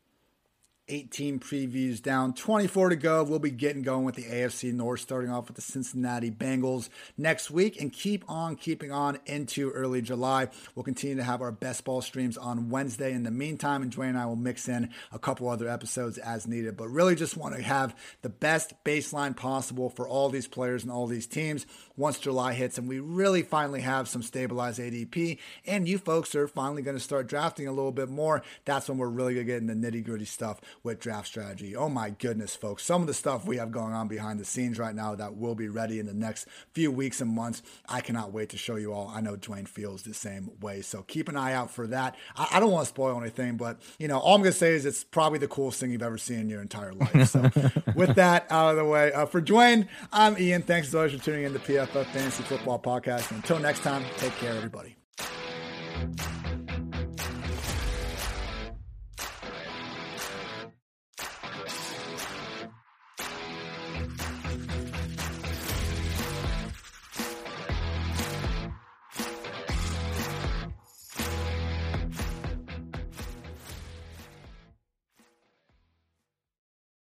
18 0.90 1.40
previews 1.40 2.02
down, 2.02 2.34
24 2.34 2.90
to 2.90 2.96
go. 2.96 3.24
We'll 3.24 3.40
be 3.40 3.52
getting 3.52 3.84
going 3.84 4.04
with 4.04 4.16
the 4.16 4.24
AFC 4.24 4.74
North, 4.74 5.00
starting 5.00 5.30
off 5.30 5.48
with 5.48 5.56
the 5.56 5.62
Cincinnati 5.62 6.32
Bengals 6.32 6.90
next 7.18 7.52
week 7.52 7.80
and 7.80 7.94
keep 7.94 8.26
on 8.28 8.56
keeping 8.56 8.92
on 8.92 9.20
into 9.26 9.70
early 9.72 10.02
July. 10.02 10.50
We'll 10.76 10.84
continue 10.84 11.16
to 11.16 11.24
have 11.24 11.42
our 11.42 11.52
best 11.52 11.86
ball 11.86 12.02
streams 12.02 12.38
on 12.38 12.70
Wednesday. 12.70 13.14
In 13.14 13.24
the 13.24 13.32
meantime, 13.32 13.82
and 13.82 13.96
Dwayne 13.96 14.10
and 14.10 14.18
I 14.18 14.26
will 14.26 14.36
mix 14.36 14.68
in 14.68 14.90
a 15.12 15.20
couple 15.20 15.48
other 15.48 15.70
episodes 15.70 16.18
as 16.18 16.48
needed, 16.48 16.76
but 16.76 16.90
really 16.90 17.16
just 17.16 17.38
want 17.38 17.56
to 17.56 17.62
have 17.62 17.96
the 18.22 18.30
best 18.30 18.74
baseline 18.84 19.36
possible 19.36 19.90
for 19.90 20.08
all 20.08 20.30
these 20.30 20.48
players 20.48 20.84
and 20.84 20.92
all 20.92 21.08
these 21.08 21.28
teams 21.28 21.66
once 21.96 22.18
July 22.18 22.54
hits 22.54 22.78
and 22.78 22.88
we 22.88 23.00
really 23.00 23.44
finally 23.44 23.82
have 23.82 24.08
some 24.08 24.24
stabilized 24.24 24.80
ADP 24.80 25.38
and 25.68 25.88
you 25.88 25.98
folks 25.98 26.34
are 26.34 26.48
finally 26.48 26.82
going 26.82 26.96
to 26.96 27.04
start 27.04 27.28
drafting 27.28 27.68
a 27.68 27.72
little 27.72 27.92
bit 27.92 28.10
more. 28.10 28.42
That's 28.64 28.88
when 28.88 28.98
we're 28.98 29.10
really 29.10 29.34
going 29.34 29.46
to 29.46 29.52
get 29.52 29.62
into 29.62 29.76
the 29.76 29.92
nitty 29.92 30.06
gritty 30.06 30.26
stuff 30.26 30.62
with 30.84 31.00
draft 31.00 31.28
strategy. 31.28 31.76
Oh 31.76 31.90
my 31.90 32.10
goodness, 32.10 32.56
folks. 32.56 32.84
Some 32.84 33.02
of 33.02 33.08
the 33.08 33.14
stuff 33.14 33.46
we 33.46 33.58
have 33.58 33.72
going 33.72 33.94
on 33.94 34.08
behind 34.08 34.40
the 34.40 34.46
scenes 34.46 34.80
right 34.80 34.96
now 34.96 35.16
that 35.16 35.36
will 35.36 35.56
be 35.56 35.70
ready 35.70 36.00
in 36.00 36.06
the 36.06 36.14
next 36.14 36.48
few 36.74 36.92
weeks 36.92 37.22
and 37.22 37.32
months. 37.32 37.62
I 37.88 38.02
cannot 38.02 38.32
wait 38.32 38.50
to 38.50 38.58
show 38.58 38.76
you 38.76 38.94
all. 38.94 39.12
I 39.14 39.22
know 39.22 39.36
Dwayne 39.36 39.68
feels 39.68 40.04
the 40.04 40.14
same 40.14 40.52
way. 40.62 40.82
So 40.82 41.04
keep 41.04 41.30
an 41.30 41.38
eye 41.38 41.54
out 41.54 41.72
for 41.72 41.88
that. 41.88 42.16
I, 42.36 42.48
I 42.54 42.60
don't 42.60 42.72
want 42.72 42.86
to 42.86 42.90
spoil 42.90 43.20
anything, 43.20 43.58
but 43.58 43.80
you 43.98 44.08
know, 44.08 44.20
all 44.20 44.36
I'm 44.36 44.42
going 44.42 44.52
to 44.52 44.58
say 44.58 44.74
is 44.74 44.86
it's 44.86 45.04
probably 45.04 45.40
the 45.40 45.48
coolest 45.48 45.80
thing 45.80 45.92
you've 45.92 46.04
ever 46.04 46.18
seen 46.18 46.40
in 46.40 46.50
your 46.50 46.62
entire 46.62 46.94
life. 46.94 47.30
So 47.30 47.42
with 47.96 48.16
that 48.16 48.48
out 48.50 48.72
of 48.72 48.78
the 48.78 48.86
way, 48.86 49.12
uh, 49.14 49.26
for 49.26 49.42
Dwayne, 49.42 49.88
I'm 50.12 50.38
Ian. 50.38 50.62
Thanks 50.62 50.90
as 50.90 50.96
always 50.96 51.12
for 51.14 51.20
tuning 51.20 51.44
in 51.44 51.54
to 51.54 51.60
PFF 51.60 52.06
Fantasy 52.06 52.44
Football 52.44 52.80
Podcast. 52.80 53.32
And 53.32 53.38
until 53.38 53.60
next 53.60 53.82
time, 53.82 54.04
take 54.18 54.34
care, 54.34 54.54
everybody. 54.54 54.96